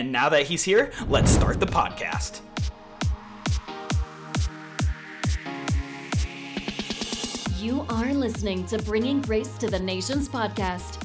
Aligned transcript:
And 0.00 0.10
now 0.10 0.30
that 0.30 0.44
he's 0.44 0.64
here, 0.64 0.92
let's 1.10 1.30
start 1.30 1.60
the 1.60 1.66
podcast. 1.66 2.40
You 7.58 7.84
are 7.90 8.14
listening 8.14 8.64
to 8.68 8.78
Bringing 8.78 9.20
Grace 9.20 9.58
to 9.58 9.68
the 9.68 9.78
Nations 9.78 10.26
podcast, 10.26 11.04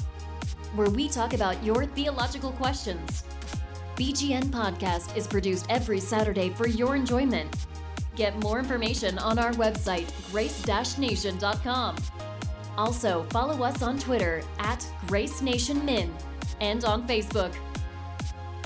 where 0.74 0.88
we 0.88 1.10
talk 1.10 1.34
about 1.34 1.62
your 1.62 1.84
theological 1.84 2.52
questions. 2.52 3.24
BGN 3.96 4.44
Podcast 4.44 5.14
is 5.14 5.26
produced 5.26 5.66
every 5.68 6.00
Saturday 6.00 6.48
for 6.48 6.66
your 6.66 6.96
enjoyment. 6.96 7.54
Get 8.14 8.34
more 8.38 8.58
information 8.58 9.18
on 9.18 9.38
our 9.38 9.52
website, 9.52 10.10
grace-nation.com. 10.32 11.96
Also, 12.78 13.26
follow 13.28 13.62
us 13.62 13.82
on 13.82 13.98
Twitter 13.98 14.42
at 14.58 14.86
Grace 15.06 15.42
Nation 15.42 15.84
Min 15.84 16.14
and 16.62 16.86
on 16.86 17.06
Facebook. 17.06 17.54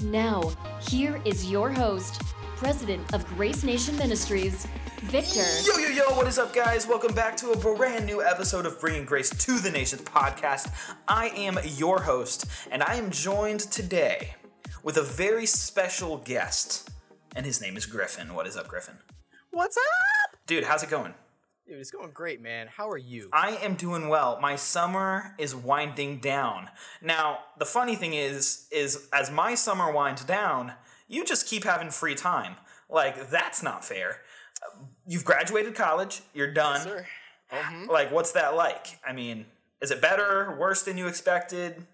Now, 0.05 0.51
here 0.89 1.21
is 1.27 1.51
your 1.51 1.71
host, 1.71 2.23
President 2.57 3.13
of 3.13 3.27
Grace 3.37 3.63
Nation 3.63 3.97
Ministries, 3.99 4.67
Victor. 5.03 5.45
Yo, 5.67 5.77
yo, 5.77 5.89
yo, 5.89 6.17
what 6.17 6.27
is 6.27 6.39
up, 6.39 6.55
guys? 6.55 6.87
Welcome 6.87 7.15
back 7.15 7.37
to 7.39 7.51
a 7.51 7.57
brand 7.57 8.07
new 8.07 8.23
episode 8.23 8.65
of 8.65 8.81
Bringing 8.81 9.05
Grace 9.05 9.29
to 9.29 9.59
the 9.59 9.71
Nations 9.71 10.01
podcast. 10.01 10.73
I 11.07 11.29
am 11.29 11.59
your 11.77 12.01
host, 12.01 12.47
and 12.71 12.83
I 12.83 12.95
am 12.95 13.11
joined 13.11 13.61
today 13.61 14.37
with 14.83 14.97
a 14.97 15.03
very 15.03 15.45
special 15.45 16.17
guest, 16.17 16.89
and 17.37 17.45
his 17.45 17.61
name 17.61 17.77
is 17.77 17.85
Griffin. 17.85 18.33
What 18.33 18.47
is 18.47 18.57
up, 18.57 18.69
Griffin? 18.69 18.97
What's 19.51 19.77
up? 19.77 20.37
Dude, 20.47 20.65
how's 20.65 20.83
it 20.83 20.89
going? 20.89 21.13
Dude, 21.71 21.79
it's 21.79 21.93
going 21.93 22.11
great, 22.11 22.43
man. 22.43 22.67
How 22.67 22.91
are 22.91 22.99
you? 22.99 23.29
I 23.33 23.51
am 23.63 23.77
doing 23.77 24.09
well. 24.09 24.41
My 24.43 24.57
summer 24.57 25.37
is 25.39 25.55
winding 25.55 26.19
down. 26.19 26.69
Now, 27.01 27.39
the 27.61 27.65
funny 27.65 27.95
thing 27.95 28.13
is, 28.13 28.67
is 28.73 29.07
as 29.13 29.31
my 29.31 29.55
summer 29.55 29.93
winds 29.93 30.25
down, 30.25 30.73
you 31.07 31.25
just 31.25 31.47
keep 31.47 31.63
having 31.63 31.91
free 31.91 32.17
time. 32.17 32.57
Like, 32.89 33.31
that's 33.31 33.63
not 33.63 33.85
fair. 33.85 34.17
You've 35.07 35.25
graduated 35.25 35.77
college, 35.77 36.23
you're 36.35 36.53
done. 36.53 36.81
sir. 36.81 37.07
Mm-hmm. 37.53 37.89
Like, 37.89 38.11
what's 38.11 38.33
that 38.33 38.57
like? 38.57 38.99
I 39.07 39.13
mean, 39.13 39.47
is 39.81 39.93
it 39.93 40.03
better, 40.03 40.57
worse 40.59 40.83
than 40.83 40.99
you 40.99 41.07
expected? 41.07 41.87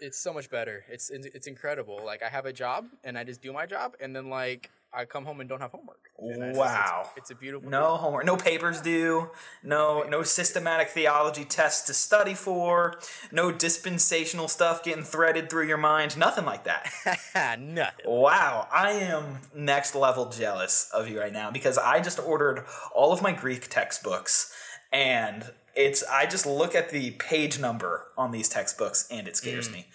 It's 0.00 0.18
so 0.18 0.32
much 0.32 0.48
better. 0.48 0.86
It's 0.88 1.10
it's 1.10 1.46
incredible. 1.46 2.00
Like 2.02 2.22
I 2.22 2.28
have 2.28 2.46
a 2.46 2.52
job 2.52 2.86
and 3.04 3.18
I 3.18 3.24
just 3.24 3.42
do 3.42 3.52
my 3.52 3.66
job, 3.66 3.94
and 4.00 4.14
then 4.16 4.30
like 4.30 4.70
I 4.92 5.04
come 5.04 5.24
home 5.26 5.40
and 5.40 5.48
don't 5.48 5.60
have 5.60 5.70
homework. 5.70 6.00
It's 6.18 6.38
just- 6.38 6.58
Wow. 6.58 7.00
it's, 7.10 7.18
it's 7.18 7.30
a 7.30 7.34
beautiful. 7.34 7.68
No 7.68 7.96
homework, 7.96 8.24
no 8.24 8.36
papers 8.36 8.80
due, 8.80 9.30
no 9.62 10.02
no 10.02 10.22
systematic 10.22 10.88
theology 10.88 11.44
tests 11.44 11.86
to 11.88 11.94
study 11.94 12.34
for, 12.34 12.98
no 13.30 13.52
dispensational 13.52 14.48
stuff 14.48 14.82
getting 14.82 15.04
threaded 15.04 15.50
through 15.50 15.66
your 15.68 15.76
mind, 15.76 16.16
nothing 16.16 16.44
like 16.46 16.64
that. 16.64 16.90
nothing. 17.60 18.04
Wow, 18.06 18.66
I 18.72 18.92
am 18.92 19.40
next 19.54 19.94
level 19.94 20.26
jealous 20.30 20.90
of 20.92 21.08
you 21.08 21.20
right 21.20 21.32
now 21.32 21.50
because 21.50 21.76
I 21.78 22.00
just 22.00 22.18
ordered 22.18 22.64
all 22.94 23.12
of 23.12 23.20
my 23.22 23.32
Greek 23.32 23.68
textbooks 23.68 24.52
and 24.90 25.52
it's 25.74 26.02
I 26.04 26.26
just 26.26 26.46
look 26.46 26.74
at 26.74 26.90
the 26.90 27.12
page 27.12 27.60
number 27.60 28.06
on 28.16 28.30
these 28.32 28.48
textbooks 28.48 29.06
and 29.10 29.28
it 29.28 29.36
scares 29.36 29.70
me. 29.70 29.86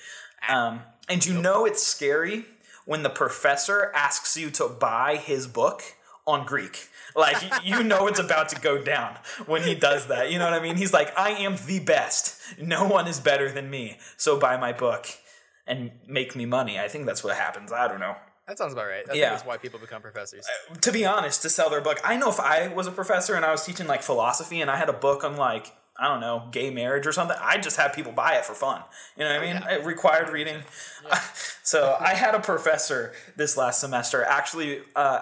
Um, 0.47 0.81
and 1.09 1.25
you 1.25 1.33
know 1.41 1.65
it's 1.65 1.81
scary 1.83 2.45
when 2.85 3.03
the 3.03 3.09
professor 3.09 3.91
asks 3.95 4.35
you 4.37 4.49
to 4.51 4.67
buy 4.67 5.15
his 5.17 5.47
book 5.47 5.81
on 6.25 6.45
Greek. 6.45 6.89
Like 7.15 7.37
you 7.63 7.83
know 7.83 8.07
it's 8.07 8.19
about 8.19 8.49
to 8.49 8.59
go 8.59 8.81
down 8.81 9.17
when 9.45 9.63
he 9.63 9.75
does 9.75 10.07
that. 10.07 10.31
You 10.31 10.39
know 10.39 10.45
what 10.45 10.53
I 10.53 10.61
mean? 10.61 10.77
He's 10.77 10.93
like, 10.93 11.17
I 11.17 11.31
am 11.31 11.57
the 11.67 11.79
best. 11.79 12.39
No 12.59 12.87
one 12.87 13.07
is 13.07 13.19
better 13.19 13.51
than 13.51 13.69
me. 13.69 13.97
So 14.17 14.39
buy 14.39 14.57
my 14.57 14.73
book 14.73 15.05
and 15.67 15.91
make 16.07 16.35
me 16.35 16.45
money. 16.45 16.79
I 16.79 16.87
think 16.87 17.05
that's 17.05 17.23
what 17.23 17.35
happens. 17.35 17.71
I 17.71 17.87
don't 17.87 17.99
know. 17.99 18.15
That 18.47 18.57
sounds 18.57 18.73
about 18.73 18.87
right. 18.87 19.03
I 19.09 19.13
Yeah. 19.13 19.29
that's 19.29 19.45
why 19.45 19.57
people 19.57 19.79
become 19.79 20.01
professors. 20.01 20.45
Uh, 20.69 20.75
to 20.75 20.91
be 20.91 21.05
honest, 21.05 21.41
to 21.43 21.49
sell 21.49 21.69
their 21.69 21.81
book, 21.81 22.01
I 22.03 22.17
know 22.17 22.29
if 22.29 22.39
I 22.39 22.67
was 22.67 22.87
a 22.87 22.91
professor 22.91 23.35
and 23.35 23.45
I 23.45 23.51
was 23.51 23.65
teaching 23.65 23.87
like 23.87 24.01
philosophy 24.01 24.59
and 24.59 24.69
I 24.69 24.75
had 24.75 24.89
a 24.89 24.93
book 24.93 25.23
on 25.23 25.37
like 25.37 25.67
I 26.03 26.09
don't 26.09 26.19
know, 26.19 26.49
gay 26.51 26.69
marriage 26.69 27.07
or 27.07 27.13
something, 27.13 27.37
I'd 27.39 27.63
just 27.63 27.77
have 27.77 27.93
people 27.93 28.11
buy 28.11 28.33
it 28.35 28.43
for 28.43 28.53
fun. 28.53 28.81
You 29.15 29.23
know 29.23 29.29
what 29.29 29.39
I 29.39 29.45
mean? 29.45 29.61
yeah. 29.65 29.75
It 29.75 29.85
required 29.85 30.27
reading. 30.29 30.63
so 31.63 31.95
I 31.97 32.13
had 32.13 32.35
a 32.35 32.41
professor 32.41 33.13
this 33.37 33.55
last 33.55 33.79
semester 33.79 34.21
actually 34.23 34.81
uh, 34.97 35.21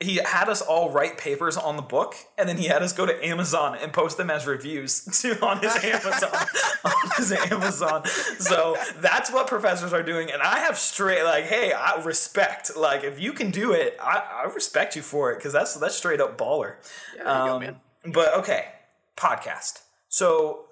he 0.00 0.16
had 0.16 0.48
us 0.48 0.62
all 0.62 0.90
write 0.90 1.18
papers 1.18 1.56
on 1.58 1.76
the 1.76 1.82
book 1.82 2.14
and 2.38 2.48
then 2.48 2.56
he 2.56 2.64
had 2.66 2.82
us 2.82 2.92
go 2.94 3.04
to 3.04 3.24
Amazon 3.26 3.76
and 3.80 3.92
post 3.92 4.16
them 4.16 4.30
as 4.30 4.46
reviews 4.46 5.04
to 5.20 5.38
on 5.44 5.58
his 5.60 5.76
Amazon 5.84 6.30
on 6.84 6.92
his 7.18 7.32
Amazon. 7.32 8.06
So 8.38 8.76
that's 8.96 9.30
what 9.30 9.46
professors 9.48 9.92
are 9.92 10.02
doing 10.02 10.30
and 10.30 10.40
I 10.40 10.60
have 10.60 10.78
straight 10.78 11.24
like 11.24 11.44
hey, 11.44 11.72
I 11.72 12.02
respect 12.02 12.74
like 12.74 13.04
if 13.04 13.20
you 13.20 13.34
can 13.34 13.50
do 13.50 13.72
it, 13.72 13.98
I, 14.02 14.44
I 14.44 14.52
respect 14.52 14.96
you 14.96 15.02
for 15.02 15.30
it 15.30 15.40
cuz 15.42 15.52
that's 15.52 15.74
that's 15.74 15.94
straight 15.94 16.22
up 16.22 16.38
baller. 16.38 16.76
Yeah, 17.16 17.20
you 17.20 17.48
go, 17.50 17.54
Um, 17.56 17.60
man. 17.60 17.80
But 18.06 18.34
okay, 18.38 18.68
podcast. 19.16 19.82
So 20.12 20.66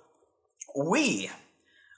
we 0.77 1.31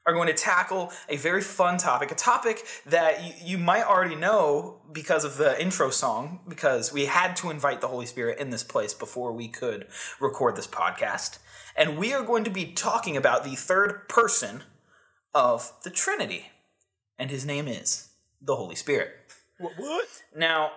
are 0.07 0.13
going 0.13 0.29
to 0.29 0.33
tackle 0.33 0.93
a 1.09 1.17
very 1.17 1.41
fun 1.41 1.77
topic, 1.77 2.13
a 2.13 2.15
topic 2.15 2.65
that 2.87 3.25
you, 3.25 3.33
you 3.45 3.59
might 3.59 3.83
already 3.83 4.15
know 4.15 4.81
because 4.93 5.25
of 5.25 5.39
the 5.39 5.61
intro 5.61 5.91
song, 5.91 6.39
because 6.47 6.93
we 6.93 7.07
had 7.07 7.35
to 7.35 7.51
invite 7.51 7.81
the 7.81 7.89
Holy 7.89 8.07
Spirit 8.07 8.39
in 8.39 8.51
this 8.51 8.63
place 8.63 8.95
before 8.95 9.33
we 9.33 9.49
could 9.49 9.89
record 10.21 10.55
this 10.55 10.69
podcast. 10.69 11.41
And 11.77 11.99
we 11.99 12.13
are 12.13 12.23
going 12.23 12.45
to 12.45 12.51
be 12.51 12.67
talking 12.67 13.17
about 13.17 13.43
the 13.43 13.57
third 13.57 14.09
person 14.09 14.63
of 15.35 15.73
the 15.83 15.91
Trinity. 15.91 16.53
And 17.19 17.29
his 17.29 17.45
name 17.45 17.67
is 17.67 18.11
the 18.41 18.55
Holy 18.55 18.77
Spirit. 18.77 19.11
What? 19.59 19.73
what? 19.79 20.09
Now, 20.37 20.71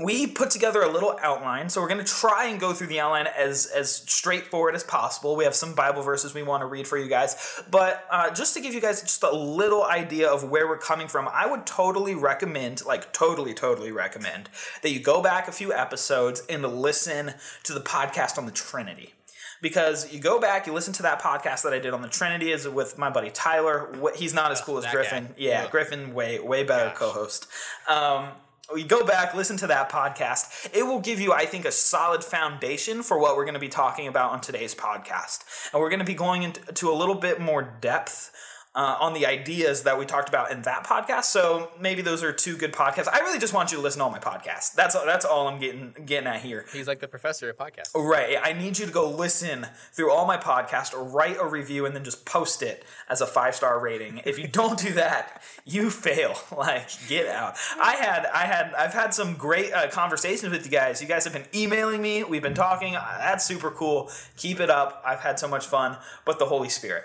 we 0.00 0.26
put 0.26 0.48
together 0.48 0.80
a 0.80 0.88
little 0.88 1.18
outline, 1.22 1.68
so 1.68 1.82
we're 1.82 1.88
going 1.88 2.02
to 2.02 2.10
try 2.10 2.46
and 2.46 2.58
go 2.58 2.72
through 2.72 2.86
the 2.86 2.98
outline 2.98 3.26
as 3.26 3.66
as 3.66 3.94
straightforward 3.94 4.74
as 4.74 4.82
possible. 4.82 5.36
We 5.36 5.44
have 5.44 5.54
some 5.54 5.74
Bible 5.74 6.02
verses 6.02 6.32
we 6.32 6.42
want 6.42 6.62
to 6.62 6.66
read 6.66 6.86
for 6.88 6.96
you 6.96 7.08
guys, 7.08 7.62
but 7.70 8.06
uh, 8.10 8.30
just 8.30 8.54
to 8.54 8.62
give 8.62 8.72
you 8.72 8.80
guys 8.80 9.02
just 9.02 9.22
a 9.22 9.30
little 9.30 9.84
idea 9.84 10.30
of 10.30 10.48
where 10.48 10.66
we're 10.66 10.78
coming 10.78 11.08
from, 11.08 11.28
I 11.28 11.46
would 11.46 11.66
totally 11.66 12.14
recommend, 12.14 12.86
like 12.86 13.12
totally, 13.12 13.52
totally 13.52 13.92
recommend 13.92 14.48
that 14.80 14.92
you 14.92 14.98
go 14.98 15.22
back 15.22 15.46
a 15.46 15.52
few 15.52 15.74
episodes 15.74 16.42
and 16.48 16.62
listen 16.64 17.34
to 17.64 17.74
the 17.74 17.80
podcast 17.80 18.38
on 18.38 18.46
the 18.46 18.52
Trinity 18.52 19.12
because 19.60 20.10
you 20.12 20.20
go 20.20 20.40
back, 20.40 20.66
you 20.66 20.72
listen 20.72 20.94
to 20.94 21.02
that 21.02 21.20
podcast 21.20 21.62
that 21.64 21.74
I 21.74 21.78
did 21.78 21.92
on 21.92 22.00
the 22.00 22.08
Trinity 22.08 22.50
is 22.50 22.66
with 22.66 22.96
my 22.96 23.10
buddy 23.10 23.30
Tyler. 23.30 23.94
He's 24.16 24.32
not 24.32 24.52
as 24.52 24.60
cool 24.62 24.78
as 24.78 24.86
Griffin. 24.86 25.26
guy. 25.26 25.32
Yeah. 25.36 25.68
Griffin 25.68 26.14
way 26.14 26.40
way 26.40 26.64
better 26.64 26.88
Gosh. 26.88 26.96
co-host. 26.96 27.46
Um, 27.88 28.28
we 28.72 28.84
go 28.84 29.04
back, 29.04 29.34
listen 29.34 29.56
to 29.58 29.66
that 29.68 29.90
podcast. 29.90 30.70
It 30.74 30.84
will 30.84 31.00
give 31.00 31.20
you, 31.20 31.32
I 31.32 31.46
think, 31.46 31.64
a 31.64 31.72
solid 31.72 32.24
foundation 32.24 33.02
for 33.02 33.18
what 33.18 33.36
we're 33.36 33.44
going 33.44 33.54
to 33.54 33.60
be 33.60 33.68
talking 33.68 34.06
about 34.06 34.30
on 34.30 34.40
today's 34.40 34.74
podcast. 34.74 35.44
And 35.72 35.80
we're 35.80 35.90
going 35.90 36.00
to 36.00 36.06
be 36.06 36.14
going 36.14 36.42
into 36.42 36.90
a 36.90 36.94
little 36.94 37.14
bit 37.14 37.40
more 37.40 37.62
depth 37.62 38.32
uh, 38.74 38.96
on 39.00 39.12
the 39.12 39.26
ideas 39.26 39.82
that 39.82 39.98
we 39.98 40.06
talked 40.06 40.28
about 40.28 40.50
in 40.50 40.62
that 40.62 40.84
podcast. 40.84 41.24
So 41.24 41.70
maybe 41.78 42.00
those 42.00 42.22
are 42.22 42.32
two 42.32 42.56
good 42.56 42.72
podcasts. 42.72 43.08
I 43.12 43.20
really 43.20 43.38
just 43.38 43.52
want 43.52 43.70
you 43.70 43.76
to 43.76 43.82
listen 43.82 43.98
to 43.98 44.04
all 44.04 44.10
my 44.10 44.18
podcasts. 44.18 44.72
That's 44.74 44.94
that's 44.94 45.24
all 45.24 45.48
I'm 45.48 45.58
getting 45.60 45.94
getting 46.06 46.26
at 46.26 46.40
here. 46.40 46.64
He's 46.72 46.88
like 46.88 47.00
the 47.00 47.08
professor 47.08 47.50
of 47.50 47.56
podcasts. 47.56 47.94
Right. 47.94 48.38
I 48.42 48.52
need 48.52 48.78
you 48.78 48.86
to 48.86 48.92
go 48.92 49.08
listen 49.08 49.66
through 49.92 50.10
all 50.10 50.26
my 50.26 50.38
podcasts 50.38 50.94
or 50.94 51.04
write 51.04 51.36
a 51.38 51.46
review 51.46 51.84
and 51.84 51.94
then 51.94 52.04
just 52.04 52.24
post 52.24 52.62
it 52.62 52.84
as 53.08 53.20
a 53.20 53.26
five 53.26 53.54
star 53.54 53.78
rating. 53.78 54.22
If 54.24 54.38
you 54.38 54.48
don't 54.48 54.78
do 54.78 54.92
that, 54.94 55.42
you 55.64 55.90
fail. 55.90 56.36
Like, 56.62 56.88
get 57.08 57.26
out. 57.26 57.56
I 57.80 57.96
had, 57.96 58.24
I 58.26 58.44
had, 58.44 58.72
I've 58.74 58.92
had 58.94 59.12
some 59.12 59.34
great 59.34 59.72
uh, 59.72 59.90
conversations 59.90 60.52
with 60.52 60.64
you 60.64 60.70
guys. 60.70 61.02
You 61.02 61.08
guys 61.08 61.24
have 61.24 61.32
been 61.32 61.46
emailing 61.52 62.00
me. 62.00 62.22
We've 62.22 62.42
been 62.42 62.54
talking. 62.54 62.92
That's 62.92 63.44
super 63.44 63.70
cool. 63.72 64.08
Keep 64.36 64.60
it 64.60 64.70
up. 64.70 65.02
I've 65.04 65.20
had 65.20 65.40
so 65.40 65.48
much 65.48 65.66
fun. 65.66 65.96
But 66.24 66.38
the 66.38 66.44
Holy 66.44 66.68
Spirit. 66.68 67.04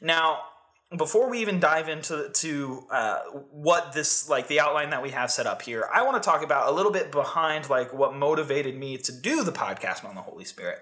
Now, 0.00 0.38
before 0.96 1.28
we 1.28 1.40
even 1.40 1.58
dive 1.58 1.88
into 1.88 2.28
to 2.32 2.86
uh, 2.90 3.18
what 3.50 3.92
this 3.92 4.28
like 4.28 4.46
the 4.48 4.60
outline 4.60 4.90
that 4.90 5.02
we 5.02 5.10
have 5.10 5.30
set 5.30 5.46
up 5.46 5.62
here 5.62 5.88
i 5.92 6.02
want 6.02 6.22
to 6.22 6.24
talk 6.24 6.42
about 6.42 6.68
a 6.68 6.72
little 6.72 6.92
bit 6.92 7.10
behind 7.10 7.68
like 7.68 7.92
what 7.92 8.14
motivated 8.14 8.78
me 8.78 8.96
to 8.96 9.12
do 9.12 9.42
the 9.42 9.52
podcast 9.52 10.04
on 10.04 10.14
the 10.14 10.20
holy 10.20 10.44
spirit. 10.44 10.78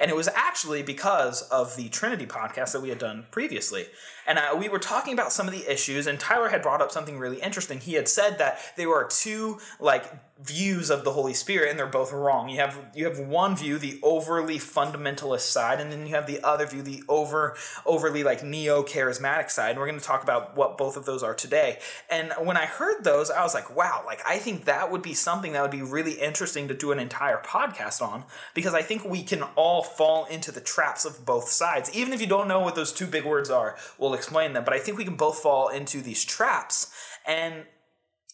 And 0.00 0.10
it 0.10 0.16
was 0.16 0.28
actually 0.28 0.82
because 0.82 1.42
of 1.42 1.76
the 1.76 1.88
trinity 1.88 2.26
podcast 2.26 2.72
that 2.72 2.80
we 2.80 2.88
had 2.88 2.98
done 2.98 3.26
previously 3.30 3.86
and 4.26 4.38
we 4.58 4.68
were 4.68 4.78
talking 4.78 5.12
about 5.12 5.32
some 5.32 5.46
of 5.46 5.54
the 5.54 5.70
issues 5.70 6.06
and 6.06 6.18
tyler 6.18 6.48
had 6.48 6.62
brought 6.62 6.80
up 6.80 6.92
something 6.92 7.18
really 7.18 7.40
interesting. 7.40 7.80
He 7.80 7.94
had 7.94 8.08
said 8.08 8.38
that 8.38 8.58
there 8.76 8.90
are 8.90 9.06
two 9.06 9.58
like 9.80 10.12
views 10.42 10.90
of 10.90 11.04
the 11.04 11.12
holy 11.12 11.34
spirit 11.34 11.70
and 11.70 11.78
they're 11.78 11.86
both 11.86 12.12
wrong. 12.12 12.48
You 12.48 12.58
have 12.58 12.78
you 12.94 13.04
have 13.04 13.18
one 13.18 13.56
view 13.56 13.78
the 13.78 14.00
overly 14.02 14.58
fundamentalist 14.58 15.42
side 15.42 15.80
and 15.80 15.92
then 15.92 16.06
you 16.06 16.14
have 16.14 16.26
the 16.26 16.42
other 16.42 16.66
view 16.66 16.82
the 16.82 17.02
over 17.08 17.56
overly 17.86 18.24
like 18.24 18.42
neo 18.42 18.82
charismatic 18.82 19.50
side. 19.50 19.70
And 19.70 19.78
we're 19.78 19.86
going 19.86 20.00
to 20.00 20.04
talk 20.04 20.22
about 20.22 20.56
what 20.56 20.76
both 20.76 20.96
of 20.96 21.04
those 21.04 21.22
are 21.22 21.34
today. 21.34 21.78
And 22.10 22.32
when 22.40 22.56
i 22.56 22.66
heard 22.66 23.04
those 23.04 23.30
i 23.30 23.42
was 23.42 23.54
like 23.54 23.74
wow 23.76 24.02
like 24.04 24.20
i 24.26 24.38
think 24.38 24.64
that 24.64 24.90
would 24.90 25.02
be 25.02 25.14
something 25.14 25.52
that 25.52 25.62
would 25.62 25.70
be 25.70 25.82
really 25.82 26.14
interesting 26.14 26.68
to 26.68 26.74
do 26.74 26.90
an 26.92 26.98
entire 26.98 27.40
podcast 27.42 28.02
on 28.02 28.24
because 28.54 28.74
i 28.74 28.82
think 28.82 29.04
we 29.04 29.22
can 29.22 29.42
all 29.54 29.82
fall 29.82 30.24
into 30.26 30.50
the 30.50 30.60
traps 30.60 31.04
of 31.04 31.24
both 31.24 31.48
sides. 31.48 31.94
Even 31.94 32.12
if 32.12 32.20
you 32.20 32.26
don't 32.26 32.48
know 32.48 32.60
what 32.60 32.74
those 32.74 32.92
two 32.92 33.06
big 33.06 33.24
words 33.24 33.50
are 33.50 33.76
we'll 33.98 34.11
explain 34.14 34.52
them 34.52 34.64
but 34.64 34.74
i 34.74 34.78
think 34.78 34.96
we 34.98 35.04
can 35.04 35.16
both 35.16 35.38
fall 35.38 35.68
into 35.68 36.00
these 36.00 36.24
traps 36.24 36.92
and 37.26 37.64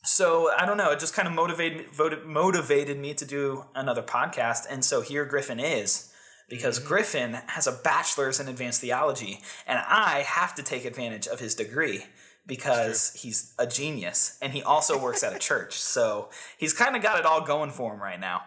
so 0.04 0.50
I 0.56 0.64
don't 0.64 0.76
know. 0.76 0.92
It 0.92 1.00
just 1.00 1.12
kind 1.14 1.26
of 1.28 1.34
motivated 1.34 1.90
voted, 1.90 2.24
motivated 2.24 2.98
me 2.98 3.14
to 3.14 3.24
do 3.24 3.64
another 3.74 4.02
podcast, 4.02 4.64
and 4.70 4.84
so 4.84 5.00
here 5.00 5.24
Griffin 5.24 5.60
is 5.60 6.12
because 6.48 6.78
Mm-hmm. 6.78 6.88
Griffin 6.88 7.32
has 7.48 7.66
a 7.66 7.72
bachelor's 7.72 8.40
in 8.40 8.48
advanced 8.48 8.80
theology, 8.80 9.40
and 9.66 9.78
I 9.86 10.20
have 10.26 10.54
to 10.54 10.62
take 10.62 10.84
advantage 10.84 11.26
of 11.26 11.40
his 11.40 11.54
degree 11.54 12.04
because 12.46 13.12
he's 13.20 13.52
a 13.58 13.66
genius, 13.66 14.38
and 14.40 14.52
he 14.54 14.62
also 14.62 14.98
works 14.98 15.22
at 15.22 15.34
a 15.34 15.38
church. 15.38 15.74
So 15.98 16.30
he's 16.56 16.72
kind 16.72 16.96
of 16.96 17.02
got 17.02 17.18
it 17.18 17.26
all 17.26 17.42
going 17.42 17.70
for 17.70 17.92
him 17.92 18.00
right 18.00 18.20
now. 18.20 18.42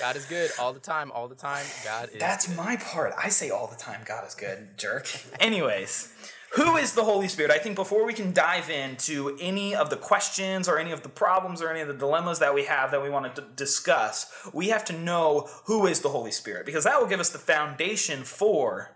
God 0.00 0.16
is 0.16 0.24
good 0.24 0.50
all 0.58 0.72
the 0.72 0.80
time, 0.80 1.12
all 1.12 1.28
the 1.28 1.34
time. 1.34 1.64
God 1.84 2.08
is 2.12 2.18
That's 2.18 2.48
good. 2.48 2.56
my 2.56 2.76
part. 2.76 3.12
I 3.18 3.28
say 3.28 3.50
all 3.50 3.66
the 3.66 3.76
time, 3.76 4.00
God 4.04 4.26
is 4.26 4.34
good, 4.34 4.78
jerk. 4.78 5.06
Anyways, 5.40 6.12
who 6.54 6.76
is 6.76 6.94
the 6.94 7.04
Holy 7.04 7.28
Spirit? 7.28 7.52
I 7.52 7.58
think 7.58 7.76
before 7.76 8.04
we 8.04 8.12
can 8.12 8.32
dive 8.32 8.70
into 8.70 9.36
any 9.40 9.74
of 9.74 9.88
the 9.88 9.96
questions 9.96 10.68
or 10.68 10.78
any 10.78 10.90
of 10.90 11.02
the 11.02 11.08
problems 11.08 11.62
or 11.62 11.70
any 11.70 11.80
of 11.80 11.88
the 11.88 11.94
dilemmas 11.94 12.40
that 12.40 12.54
we 12.54 12.64
have 12.64 12.90
that 12.90 13.02
we 13.02 13.08
want 13.08 13.34
to 13.34 13.42
d- 13.42 13.46
discuss, 13.54 14.32
we 14.52 14.68
have 14.68 14.84
to 14.86 14.92
know 14.92 15.48
who 15.66 15.86
is 15.86 16.00
the 16.00 16.08
Holy 16.08 16.32
Spirit 16.32 16.66
because 16.66 16.84
that 16.84 17.00
will 17.00 17.06
give 17.06 17.20
us 17.20 17.30
the 17.30 17.38
foundation 17.38 18.24
for 18.24 18.90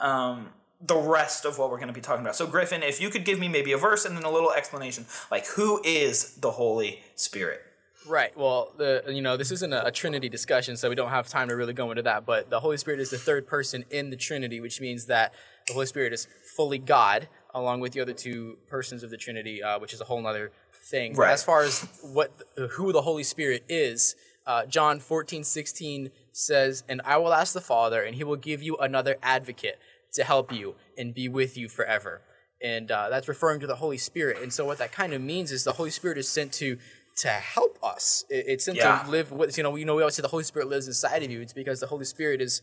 um, 0.00 0.48
the 0.80 0.96
rest 0.96 1.44
of 1.44 1.58
what 1.58 1.70
we're 1.70 1.76
going 1.76 1.88
to 1.88 1.94
be 1.94 2.00
talking 2.00 2.22
about. 2.22 2.36
So, 2.36 2.46
Griffin, 2.46 2.82
if 2.82 3.00
you 3.00 3.10
could 3.10 3.24
give 3.24 3.38
me 3.38 3.48
maybe 3.48 3.72
a 3.72 3.78
verse 3.78 4.04
and 4.06 4.16
then 4.16 4.24
a 4.24 4.30
little 4.30 4.52
explanation, 4.52 5.04
like 5.30 5.46
who 5.46 5.82
is 5.84 6.36
the 6.36 6.52
Holy 6.52 7.02
Spirit? 7.16 7.60
Right. 8.06 8.34
Well, 8.36 8.72
the 8.78 9.04
you 9.08 9.20
know 9.20 9.36
this 9.36 9.50
isn't 9.50 9.72
a, 9.72 9.86
a 9.86 9.92
Trinity 9.92 10.28
discussion, 10.28 10.76
so 10.76 10.88
we 10.88 10.94
don't 10.94 11.10
have 11.10 11.28
time 11.28 11.48
to 11.48 11.56
really 11.56 11.74
go 11.74 11.90
into 11.90 12.02
that. 12.02 12.24
But 12.24 12.48
the 12.48 12.60
Holy 12.60 12.78
Spirit 12.78 13.00
is 13.00 13.10
the 13.10 13.18
third 13.18 13.46
person 13.46 13.84
in 13.90 14.08
the 14.08 14.16
Trinity, 14.16 14.60
which 14.60 14.80
means 14.80 15.06
that 15.06 15.34
the 15.66 15.74
Holy 15.74 15.86
Spirit 15.86 16.12
is 16.12 16.26
fully 16.58 16.78
God, 16.78 17.28
along 17.54 17.78
with 17.80 17.92
the 17.92 18.00
other 18.00 18.12
two 18.12 18.58
persons 18.68 19.04
of 19.04 19.10
the 19.10 19.16
Trinity, 19.16 19.62
uh, 19.62 19.78
which 19.78 19.92
is 19.94 20.00
a 20.00 20.04
whole 20.04 20.26
other 20.26 20.50
thing. 20.90 21.14
Right. 21.14 21.30
As 21.32 21.44
far 21.44 21.62
as 21.62 21.86
what 22.02 22.32
who 22.72 22.92
the 22.92 23.02
Holy 23.02 23.22
Spirit 23.22 23.64
is, 23.68 24.16
uh, 24.44 24.66
John 24.66 24.98
14, 24.98 25.44
16 25.44 26.10
says, 26.32 26.82
"And 26.88 27.00
I 27.04 27.16
will 27.18 27.32
ask 27.32 27.52
the 27.54 27.60
Father, 27.60 28.02
and 28.02 28.16
He 28.16 28.24
will 28.24 28.36
give 28.50 28.60
you 28.62 28.76
another 28.78 29.16
Advocate 29.22 29.78
to 30.14 30.24
help 30.24 30.52
you 30.52 30.74
and 30.98 31.14
be 31.14 31.28
with 31.28 31.56
you 31.56 31.68
forever." 31.68 32.22
And 32.60 32.90
uh, 32.90 33.08
that's 33.08 33.28
referring 33.28 33.60
to 33.60 33.68
the 33.68 33.76
Holy 33.76 33.98
Spirit. 33.98 34.38
And 34.42 34.52
so 34.52 34.64
what 34.64 34.78
that 34.78 34.90
kind 34.90 35.12
of 35.12 35.20
means 35.22 35.52
is 35.52 35.62
the 35.62 35.74
Holy 35.74 35.90
Spirit 35.90 36.18
is 36.18 36.28
sent 36.28 36.52
to 36.54 36.76
to 37.18 37.28
help 37.28 37.78
us. 37.84 38.24
It's 38.30 38.64
sent 38.64 38.78
Yeah. 38.78 39.02
to 39.04 39.10
live 39.10 39.30
with 39.30 39.56
you 39.56 39.62
know 39.62 39.76
you 39.76 39.84
know 39.84 39.94
we 39.94 40.02
always 40.02 40.16
say 40.16 40.22
the 40.22 40.28
Holy 40.36 40.44
Spirit 40.44 40.66
lives 40.68 40.88
inside 40.88 41.22
of 41.22 41.30
you. 41.30 41.40
It's 41.40 41.52
because 41.52 41.78
the 41.78 41.86
Holy 41.94 42.04
Spirit 42.04 42.40
is 42.40 42.62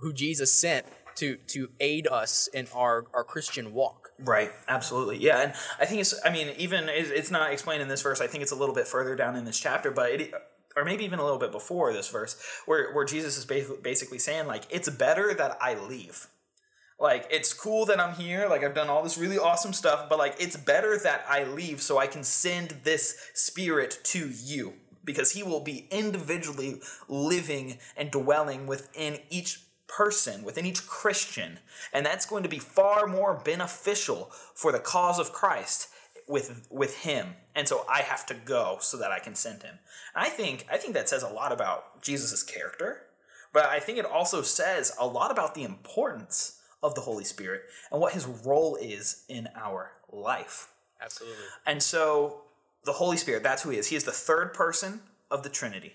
who 0.00 0.12
Jesus 0.12 0.50
sent 0.52 0.86
to 1.18 1.36
to 1.48 1.70
aid 1.80 2.06
us 2.06 2.48
in 2.52 2.66
our 2.74 3.06
our 3.14 3.24
Christian 3.24 3.72
walk. 3.72 4.08
Right, 4.20 4.50
absolutely. 4.66 5.18
Yeah, 5.18 5.42
and 5.42 5.52
I 5.78 5.86
think 5.86 6.00
it's, 6.00 6.12
I 6.24 6.30
mean, 6.30 6.48
even, 6.58 6.88
it's 6.88 7.30
not 7.30 7.52
explained 7.52 7.82
in 7.82 7.88
this 7.88 8.02
verse. 8.02 8.20
I 8.20 8.26
think 8.26 8.42
it's 8.42 8.50
a 8.50 8.56
little 8.56 8.74
bit 8.74 8.88
further 8.88 9.14
down 9.14 9.36
in 9.36 9.44
this 9.44 9.60
chapter, 9.60 9.92
but 9.92 10.10
it, 10.10 10.34
or 10.76 10.84
maybe 10.84 11.04
even 11.04 11.20
a 11.20 11.22
little 11.22 11.38
bit 11.38 11.52
before 11.52 11.92
this 11.92 12.08
verse, 12.08 12.36
where, 12.66 12.92
where 12.94 13.04
Jesus 13.04 13.38
is 13.38 13.44
basically, 13.44 14.18
saying, 14.18 14.48
like, 14.48 14.64
it's 14.70 14.88
better 14.90 15.34
that 15.34 15.56
I 15.60 15.74
leave. 15.74 16.26
Like, 16.98 17.28
it's 17.30 17.52
cool 17.52 17.86
that 17.86 18.00
I'm 18.00 18.14
here. 18.14 18.48
Like, 18.48 18.64
I've 18.64 18.74
done 18.74 18.88
all 18.88 19.04
this 19.04 19.16
really 19.16 19.38
awesome 19.38 19.72
stuff, 19.72 20.08
but, 20.08 20.18
like, 20.18 20.34
it's 20.40 20.56
better 20.56 20.98
that 20.98 21.24
I 21.28 21.44
leave 21.44 21.80
so 21.80 21.98
I 21.98 22.08
can 22.08 22.24
send 22.24 22.74
this 22.82 23.16
spirit 23.34 24.00
to 24.04 24.30
you 24.30 24.72
because 25.04 25.30
he 25.30 25.44
will 25.44 25.60
be 25.60 25.86
individually 25.92 26.80
living 27.08 27.78
and 27.96 28.10
dwelling 28.10 28.66
within 28.66 29.20
each 29.30 29.60
person, 29.88 30.44
within 30.44 30.66
each 30.66 30.86
Christian. 30.86 31.58
And 31.92 32.04
that's 32.04 32.26
going 32.26 32.42
to 32.42 32.48
be 32.48 32.58
far 32.58 33.06
more 33.06 33.34
beneficial 33.34 34.30
for 34.54 34.70
the 34.70 34.78
cause 34.78 35.18
of 35.18 35.32
Christ 35.32 35.88
with 36.28 36.66
with 36.70 36.98
him. 36.98 37.34
And 37.54 37.66
so 37.66 37.84
I 37.88 38.02
have 38.02 38.26
to 38.26 38.34
go 38.34 38.78
so 38.80 38.96
that 38.98 39.10
I 39.10 39.18
can 39.18 39.34
send 39.34 39.62
him. 39.62 39.78
And 40.14 40.24
I 40.24 40.28
think 40.28 40.66
I 40.70 40.76
think 40.76 40.94
that 40.94 41.08
says 41.08 41.22
a 41.22 41.28
lot 41.28 41.52
about 41.52 42.02
Jesus' 42.02 42.42
character, 42.42 43.06
but 43.52 43.66
I 43.66 43.80
think 43.80 43.98
it 43.98 44.04
also 44.04 44.42
says 44.42 44.94
a 45.00 45.06
lot 45.06 45.30
about 45.30 45.54
the 45.54 45.64
importance 45.64 46.60
of 46.82 46.94
the 46.94 47.00
Holy 47.00 47.24
Spirit 47.24 47.62
and 47.90 48.00
what 48.00 48.12
his 48.12 48.26
role 48.26 48.76
is 48.76 49.24
in 49.28 49.48
our 49.56 49.92
life. 50.12 50.68
Absolutely. 51.00 51.44
And 51.66 51.82
so 51.82 52.42
the 52.84 52.92
Holy 52.92 53.16
Spirit, 53.16 53.42
that's 53.42 53.62
who 53.62 53.70
he 53.70 53.78
is. 53.78 53.88
He 53.88 53.96
is 53.96 54.04
the 54.04 54.12
third 54.12 54.54
person 54.54 55.00
of 55.30 55.42
the 55.42 55.48
Trinity. 55.48 55.94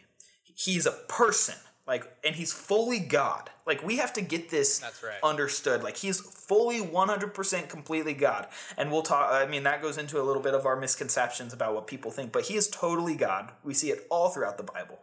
He's 0.56 0.86
a 0.86 0.92
person, 0.92 1.56
like, 1.86 2.06
and 2.24 2.36
he's 2.36 2.54
fully 2.54 3.00
God. 3.00 3.50
Like, 3.68 3.84
we 3.84 3.98
have 3.98 4.14
to 4.14 4.22
get 4.22 4.50
this 4.50 4.82
right. 5.04 5.16
understood. 5.22 5.84
Like, 5.84 5.98
he's 5.98 6.20
fully 6.20 6.80
100% 6.80 7.70
completely 7.70 8.14
God. 8.14 8.48
And 8.78 8.92
we'll 8.92 9.02
talk, 9.02 9.30
I 9.32 9.46
mean, 9.46 9.64
that 9.64 9.82
goes 9.82 9.98
into 9.98 10.22
a 10.22 10.24
little 10.24 10.42
bit 10.42 10.54
of 10.54 10.66
our 10.66 10.80
misconceptions 10.80 11.52
about 11.52 11.76
what 11.76 11.88
people 11.88 12.10
think, 12.10 12.32
but 12.32 12.46
he 12.46 12.56
is 12.56 12.70
totally 12.70 13.16
God. 13.16 13.52
We 13.64 13.74
see 13.74 13.92
it 13.92 14.08
all 14.10 14.30
throughout 14.30 14.58
the 14.58 14.64
Bible. 14.64 15.00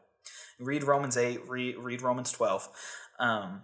Read 0.59 0.85
Romans 0.85 1.17
8, 1.17 1.49
read, 1.49 1.77
read 1.77 2.03
Romans 2.03 2.33
12. 2.33 2.69
Um, 3.19 3.63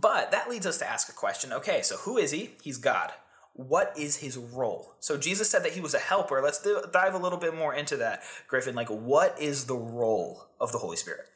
but 0.00 0.30
that 0.30 0.48
leads 0.48 0.66
us 0.66 0.78
to 0.78 0.88
ask 0.88 1.08
a 1.08 1.12
question. 1.12 1.52
Okay, 1.52 1.82
so 1.82 1.96
who 1.96 2.18
is 2.18 2.30
he? 2.30 2.50
He's 2.62 2.78
God. 2.78 3.10
What 3.54 3.92
is 3.96 4.16
his 4.18 4.36
role? 4.36 4.94
So 5.00 5.16
Jesus 5.16 5.50
said 5.50 5.64
that 5.64 5.72
he 5.72 5.80
was 5.80 5.94
a 5.94 5.98
helper. 5.98 6.40
Let's 6.40 6.62
do, 6.62 6.80
dive 6.92 7.14
a 7.14 7.18
little 7.18 7.38
bit 7.38 7.56
more 7.56 7.74
into 7.74 7.96
that, 7.96 8.22
Griffin. 8.46 8.76
Like, 8.76 8.88
what 8.88 9.40
is 9.40 9.64
the 9.64 9.74
role 9.74 10.46
of 10.60 10.70
the 10.70 10.78
Holy 10.78 10.96
Spirit? 10.96 11.26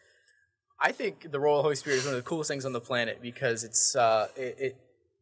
I 0.85 0.91
think 0.91 1.31
the 1.31 1.39
role 1.39 1.59
of 1.59 1.59
the 1.61 1.63
Holy 1.63 1.77
Spirit 1.77 1.99
is 1.99 2.05
one 2.05 2.15
of 2.15 2.25
the 2.25 2.29
coolest 2.29 2.49
things 2.49 2.67
on 2.67 2.73
the 2.73 2.81
planet 2.81 3.21
because 3.23 3.63
it's 3.63 3.95
uh, 3.95 4.27
it, 4.37 4.57
it 4.59 4.77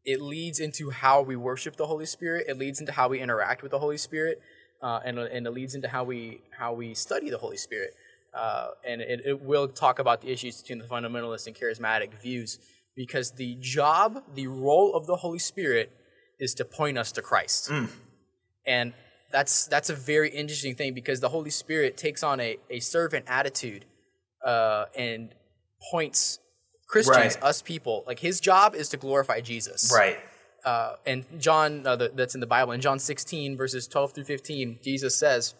it 0.07 0.23
leads 0.23 0.59
into 0.59 0.89
how 0.89 1.21
we 1.21 1.37
worship 1.37 1.77
the 1.77 1.87
Holy 1.87 2.07
Spirit. 2.07 2.47
It 2.49 2.59
leads 2.59 2.81
into 2.81 2.93
how 2.93 3.09
we 3.09 3.21
interact 3.21 3.63
with 3.63 3.71
the 3.71 3.79
Holy 3.79 3.99
Spirit, 3.99 4.41
uh, 4.81 5.01
and 5.05 5.19
and 5.19 5.47
it 5.47 5.51
leads 5.51 5.75
into 5.75 5.89
how 5.89 6.05
we 6.05 6.41
how 6.59 6.73
we 6.73 6.95
study 6.95 7.29
the 7.29 7.37
Holy 7.37 7.59
Spirit. 7.59 7.91
Uh, 8.33 8.69
and 8.87 9.03
it, 9.03 9.21
it 9.27 9.43
will 9.43 9.69
talk 9.69 9.99
about 9.99 10.23
the 10.23 10.31
issues 10.31 10.63
between 10.63 10.79
the 10.79 10.87
fundamentalist 10.87 11.47
and 11.47 11.55
charismatic 11.57 12.15
views 12.23 12.59
because 12.95 13.33
the 13.33 13.57
job, 13.61 14.23
the 14.35 14.47
role 14.47 14.95
of 14.95 15.07
the 15.07 15.17
Holy 15.17 15.39
Spirit 15.39 15.91
is 16.39 16.55
to 16.55 16.65
point 16.65 16.97
us 16.97 17.13
to 17.13 17.23
Christ. 17.23 17.71
And 18.65 18.95
that's 19.31 19.67
that's 19.67 19.91
a 19.91 19.95
very 19.95 20.31
interesting 20.31 20.75
thing 20.75 20.95
because 20.95 21.21
the 21.21 21.29
Holy 21.29 21.51
Spirit 21.51 21.97
takes 21.97 22.23
on 22.23 22.41
a, 22.41 22.57
a 22.71 22.81
servant 22.81 23.27
attitude 23.29 23.85
uh, 24.45 24.87
and 24.97 25.35
points 25.91 26.39
Christians, 26.91 27.37
Right. 27.37 27.45
us 27.45 27.63
people, 27.63 28.03
like 28.07 28.19
his 28.19 28.41
job 28.41 28.75
is 28.75 28.89
to 28.89 28.97
glorify 28.97 29.41
Jesus. 29.41 29.93
Right. 29.95 30.19
Uh, 30.65 30.97
and 31.07 31.25
John, 31.39 31.87
uh, 31.87 31.95
the, 31.97 32.11
that's 32.13 32.35
in 32.35 32.41
the 32.41 32.47
Bible, 32.47 32.73
in 32.73 32.81
John 32.81 32.99
16, 32.99 33.57
verses 33.57 33.87
12 33.87 34.13
through 34.13 34.25
15, 34.25 34.81
Jesus 34.83 35.15
says, 35.17 35.55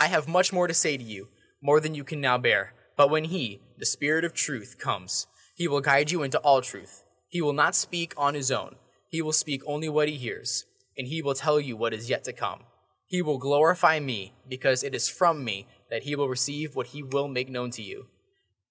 I 0.00 0.06
have 0.06 0.26
much 0.26 0.52
more 0.52 0.66
to 0.66 0.74
say 0.74 0.96
to 0.96 1.04
you, 1.04 1.28
more 1.62 1.78
than 1.78 1.94
you 1.94 2.04
can 2.04 2.20
now 2.20 2.38
bear. 2.38 2.72
But 2.96 3.10
when 3.10 3.24
he, 3.24 3.60
the 3.78 3.86
Spirit 3.86 4.24
of 4.24 4.32
truth, 4.32 4.76
comes, 4.78 5.26
he 5.54 5.68
will 5.68 5.80
guide 5.80 6.10
you 6.10 6.22
into 6.22 6.38
all 6.38 6.62
truth. 6.62 7.04
He 7.28 7.40
will 7.42 7.52
not 7.52 7.74
speak 7.74 8.14
on 8.16 8.34
his 8.34 8.50
own. 8.50 8.76
He 9.10 9.22
will 9.22 9.32
speak 9.32 9.62
only 9.66 9.88
what 9.88 10.08
he 10.08 10.16
hears, 10.16 10.64
and 10.96 11.06
he 11.06 11.22
will 11.22 11.34
tell 11.34 11.60
you 11.60 11.76
what 11.76 11.92
is 11.92 12.08
yet 12.08 12.24
to 12.24 12.32
come. 12.32 12.60
He 13.06 13.22
will 13.22 13.38
glorify 13.38 14.00
me, 14.00 14.32
because 14.48 14.82
it 14.82 14.94
is 14.94 15.08
from 15.08 15.44
me 15.44 15.66
that 15.90 16.04
he 16.04 16.16
will 16.16 16.28
receive 16.28 16.74
what 16.74 16.88
he 16.88 17.02
will 17.02 17.28
make 17.28 17.48
known 17.48 17.70
to 17.72 17.82
you. 17.82 18.06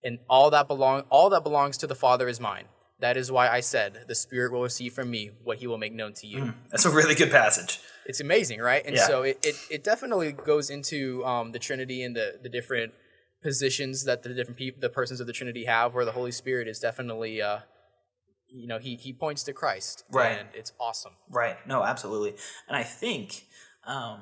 And 0.04 0.20
all 0.30 0.50
that 0.52 0.68
belong 0.68 1.04
all 1.10 1.30
that 1.30 1.44
belongs 1.44 1.78
to 1.78 1.88
the 1.88 1.96
Father 1.96 2.28
is 2.28 2.40
mine. 2.40 2.66
That 3.00 3.18
is 3.18 3.32
why 3.32 3.50
I 3.50 3.60
said, 3.60 4.06
the 4.08 4.16
Spirit 4.16 4.52
will 4.54 4.62
receive 4.64 4.94
from 4.94 5.10
me 5.12 5.32
what 5.44 5.58
he 5.58 5.68
will 5.68 5.78
make 5.78 5.94
known 5.94 6.14
to 6.14 6.28
you 6.28 6.54
That's 6.72 6.86
a 6.86 6.90
really 6.90 7.16
good 7.16 7.32
passage. 7.32 7.80
it's 8.06 8.22
amazing, 8.22 8.60
right? 8.62 8.82
And 8.86 8.96
Yeah. 8.96 9.08
so 9.08 9.24
it, 9.24 9.40
it, 9.44 9.56
it 9.70 9.84
definitely 9.84 10.32
goes 10.32 10.70
into 10.70 11.26
um, 11.26 11.52
the 11.52 11.60
Trinity 11.60 12.04
and 12.04 12.16
the, 12.16 12.40
the 12.42 12.48
different 12.50 12.94
positions 13.42 14.06
that 14.06 14.24
the 14.24 14.30
different 14.34 14.58
people, 14.58 14.80
the 14.80 14.90
persons 14.90 15.20
of 15.20 15.28
the 15.28 15.34
Trinity 15.34 15.66
have, 15.66 15.94
where 15.94 16.06
the 16.06 16.14
Holy 16.14 16.32
Spirit 16.32 16.68
is 16.68 16.80
definitely, 16.80 17.42
uh, 17.42 17.60
you 18.50 18.68
know, 18.68 18.80
he, 18.80 18.96
he 18.96 19.12
points 19.12 19.44
to 19.44 19.54
Christ. 19.54 20.06
Right. 20.10 20.40
And 20.40 20.48
it's 20.54 20.72
awesome. 20.80 21.14
Right. 21.30 21.58
No, 21.68 21.84
absolutely. 21.84 22.36
And 22.70 22.78
I 22.78 22.84
think, 22.84 23.46
um, 23.86 24.20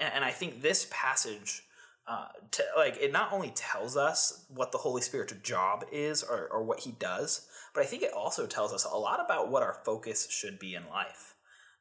and, 0.00 0.14
and 0.14 0.24
I 0.24 0.30
think 0.32 0.62
this 0.62 0.88
passage, 0.90 1.62
uh, 2.08 2.28
like 2.76 2.96
it 2.98 3.12
not 3.12 3.32
only 3.32 3.50
tells 3.50 3.96
us 3.96 4.46
what 4.48 4.72
the 4.72 4.78
Holy 4.78 5.02
Spirit's 5.02 5.34
job 5.42 5.84
is 5.90 6.22
or, 6.22 6.48
or 6.52 6.62
what 6.62 6.80
he 6.80 6.92
does, 6.92 7.48
but 7.74 7.82
I 7.82 7.86
think 7.86 8.02
it 8.02 8.12
also 8.12 8.46
tells 8.46 8.72
us 8.72 8.84
a 8.84 8.96
lot 8.96 9.20
about 9.24 9.50
what 9.50 9.62
our 9.62 9.80
focus 9.84 10.28
should 10.30 10.58
be 10.58 10.74
in 10.74 10.88
life. 10.88 11.34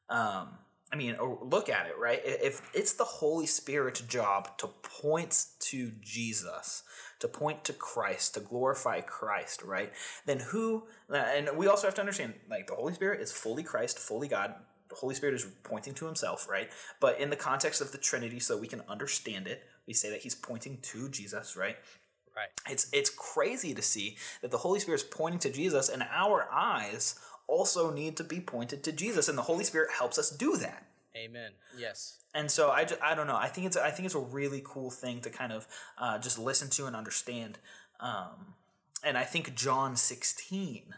Um, 0.10 0.60
I 0.92 0.98
mean, 0.98 1.18
look 1.42 1.68
at 1.68 1.88
it, 1.88 1.98
right? 2.00 2.22
If 2.24 2.62
it's 2.74 2.94
the 2.94 3.04
Holy 3.04 3.48
Spirit's 3.48 4.02
job 4.02 4.58
to 4.60 4.68
point 4.84 5.46
to 5.62 5.92
Jesus, 6.00 6.84
to 7.20 7.28
point 7.28 7.64
to 7.66 7.74
Christ, 7.74 8.36
to 8.36 8.40
glorify 8.40 9.02
Christ, 9.02 9.64
right? 9.64 9.92
Then 10.26 10.40
who, 10.40 10.84
and 11.14 11.50
we 11.58 11.68
also 11.68 11.88
have 11.88 11.96
to 11.96 12.02
understand, 12.02 12.36
like, 12.50 12.68
the 12.68 12.76
Holy 12.76 12.94
Spirit 12.94 13.20
is 13.20 13.32
fully 13.32 13.64
Christ, 13.64 13.98
fully 13.98 14.28
God. 14.28 14.54
The 14.90 14.96
Holy 14.96 15.16
Spirit 15.16 15.34
is 15.36 15.48
pointing 15.64 15.96
to 15.96 16.06
himself, 16.06 16.48
right? 16.48 16.70
But 17.02 17.20
in 17.20 17.32
the 17.32 17.36
context 17.36 17.82
of 17.82 17.92
the 17.92 17.98
Trinity, 17.98 18.40
so 18.40 18.56
we 18.56 18.68
can 18.68 18.84
understand 18.88 19.48
it, 19.48 19.64
we 19.88 19.94
say 19.94 20.10
that 20.10 20.22
he's 20.22 20.36
pointing 20.36 20.80
to 20.82 21.10
Jesus, 21.10 21.56
right? 21.56 21.78
Right. 22.36 22.50
it's 22.70 22.88
it's 22.92 23.10
crazy 23.10 23.74
to 23.74 23.82
see 23.82 24.18
that 24.42 24.52
the 24.52 24.58
Holy 24.58 24.82
Spirit 24.82 25.02
is 25.02 25.04
pointing 25.06 25.40
to 25.40 25.50
Jesus, 25.50 25.88
and 25.88 26.04
our 26.12 26.50
eyes 26.52 27.16
also 27.48 27.94
need 27.94 28.18
to 28.18 28.26
be 28.26 28.42
pointed 28.42 28.84
to 28.84 28.92
Jesus, 28.92 29.30
and 29.30 29.38
the 29.38 29.44
Holy 29.44 29.64
Spirit 29.64 29.92
helps 29.98 30.20
us 30.20 30.30
do 30.30 30.58
that. 30.58 30.86
Amen. 31.16 31.52
Yes. 31.78 32.18
And 32.34 32.52
so 32.52 32.72
I, 32.72 32.84
ju- 32.84 32.98
I 33.02 33.16
don't 33.16 33.28
know. 33.28 33.38
I 33.38 33.48
think 33.48 33.68
it's 33.68 33.78
I 33.78 33.90
think 33.90 34.06
it's 34.06 34.16
a 34.16 34.20
really 34.20 34.62
cool 34.66 34.92
thing 34.92 35.22
to 35.22 35.30
kind 35.30 35.54
of 35.54 35.68
uh, 35.98 36.18
just 36.18 36.38
listen 36.38 36.70
to 36.72 36.86
and 36.86 36.96
understand. 36.96 37.58
Um, 38.02 38.56
and 39.04 39.18
I 39.18 39.24
think 39.24 39.56
John 39.56 39.96
16 39.96 40.94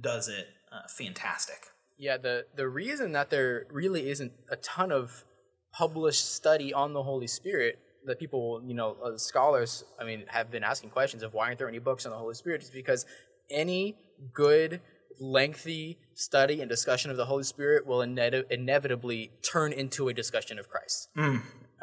does 0.00 0.28
it 0.28 0.48
uh, 0.70 0.86
fantastic. 0.88 1.68
Yeah, 1.98 2.16
the 2.16 2.46
the 2.54 2.68
reason 2.68 3.12
that 3.12 3.30
there 3.30 3.66
really 3.70 4.08
isn't 4.10 4.32
a 4.50 4.56
ton 4.56 4.92
of 4.92 5.24
published 5.72 6.32
study 6.32 6.72
on 6.72 6.92
the 6.92 7.02
Holy 7.02 7.26
Spirit 7.26 7.78
that 8.06 8.18
people, 8.18 8.62
you 8.66 8.74
know, 8.74 8.96
uh, 9.04 9.16
scholars, 9.16 9.84
I 10.00 10.04
mean, 10.04 10.24
have 10.28 10.50
been 10.50 10.64
asking 10.64 10.90
questions 10.90 11.22
of 11.22 11.34
why 11.34 11.46
aren't 11.46 11.58
there 11.58 11.68
any 11.68 11.78
books 11.78 12.06
on 12.06 12.12
the 12.12 12.18
Holy 12.18 12.34
Spirit 12.34 12.62
is 12.62 12.70
because 12.70 13.04
any 13.50 13.96
good 14.32 14.80
lengthy 15.20 15.98
study 16.14 16.60
and 16.60 16.68
discussion 16.68 17.10
of 17.10 17.16
the 17.16 17.26
Holy 17.26 17.44
Spirit 17.44 17.86
will 17.86 18.02
ine- 18.02 18.44
inevitably 18.50 19.30
turn 19.42 19.72
into 19.72 20.08
a 20.08 20.14
discussion 20.14 20.58
of 20.58 20.68
Christ. 20.68 21.08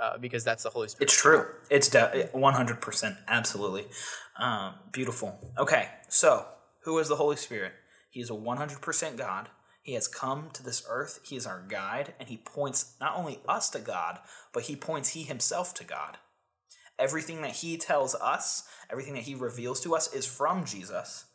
Uh, 0.02 0.18
because 0.18 0.44
that's 0.44 0.64
the 0.64 0.70
Holy 0.70 0.88
Spirit. 0.88 1.04
It's 1.04 1.22
true. 1.22 1.46
It's 1.70 1.88
de- 1.88 2.30
100%. 2.34 3.18
Absolutely. 3.28 3.86
Um, 4.40 4.74
beautiful. 4.92 5.38
Okay, 5.58 5.90
so 6.10 6.46
who 6.84 6.98
is 7.00 7.08
the 7.10 7.16
Holy 7.16 7.36
Spirit? 7.36 7.74
He 8.10 8.20
is 8.22 8.30
a 8.30 8.34
100% 8.34 9.18
God. 9.18 9.50
He 9.84 9.94
has 9.94 10.08
come 10.08 10.50
to 10.54 10.64
this 10.64 10.84
earth. 10.90 11.20
He 11.24 11.36
is 11.36 11.46
our 11.46 11.62
guide, 11.68 12.14
and 12.18 12.30
he 12.30 12.38
points 12.38 12.96
not 13.02 13.18
only 13.18 13.42
us 13.48 13.70
to 13.72 13.80
God, 13.80 14.20
but 14.54 14.64
he 14.64 14.78
points 14.78 15.10
he 15.10 15.24
himself 15.24 15.74
to 15.76 15.84
God. 15.84 16.18
Everything 16.98 17.42
that 17.42 17.58
he 17.58 17.76
tells 17.76 18.16
us, 18.16 18.64
everything 18.90 19.14
that 19.14 19.24
he 19.24 19.36
reveals 19.36 19.82
to 19.82 19.94
us 19.94 20.12
is 20.14 20.26
from 20.26 20.64
Jesus. 20.64 21.26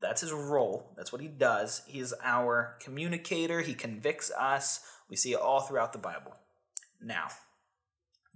That's 0.00 0.22
his 0.22 0.32
role. 0.32 0.94
That's 0.96 1.12
what 1.12 1.20
he 1.20 1.28
does. 1.28 1.82
He 1.86 2.00
is 2.00 2.14
our 2.24 2.76
communicator. 2.80 3.60
He 3.60 3.74
convicts 3.74 4.32
us. 4.32 4.80
We 5.10 5.16
see 5.16 5.32
it 5.32 5.40
all 5.40 5.60
throughout 5.60 5.92
the 5.92 5.98
Bible. 5.98 6.34
Now, 7.00 7.28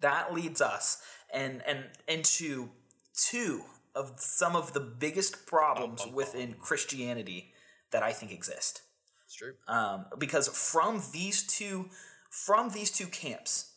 that 0.00 0.34
leads 0.34 0.60
us 0.60 0.98
and 1.32 1.62
and 1.66 1.86
into 2.06 2.70
two 3.14 3.62
of 3.94 4.12
some 4.18 4.54
of 4.54 4.74
the 4.74 4.80
biggest 4.80 5.46
problems 5.46 6.06
within 6.06 6.54
Christianity 6.60 7.54
that 7.92 8.02
I 8.02 8.12
think 8.12 8.32
exist. 8.32 8.82
It's 9.24 9.34
true. 9.34 9.54
Um, 9.68 10.06
because 10.18 10.48
from 10.48 11.02
these 11.12 11.42
two 11.46 11.90
from 12.30 12.70
these 12.70 12.90
two 12.90 13.06
camps, 13.06 13.72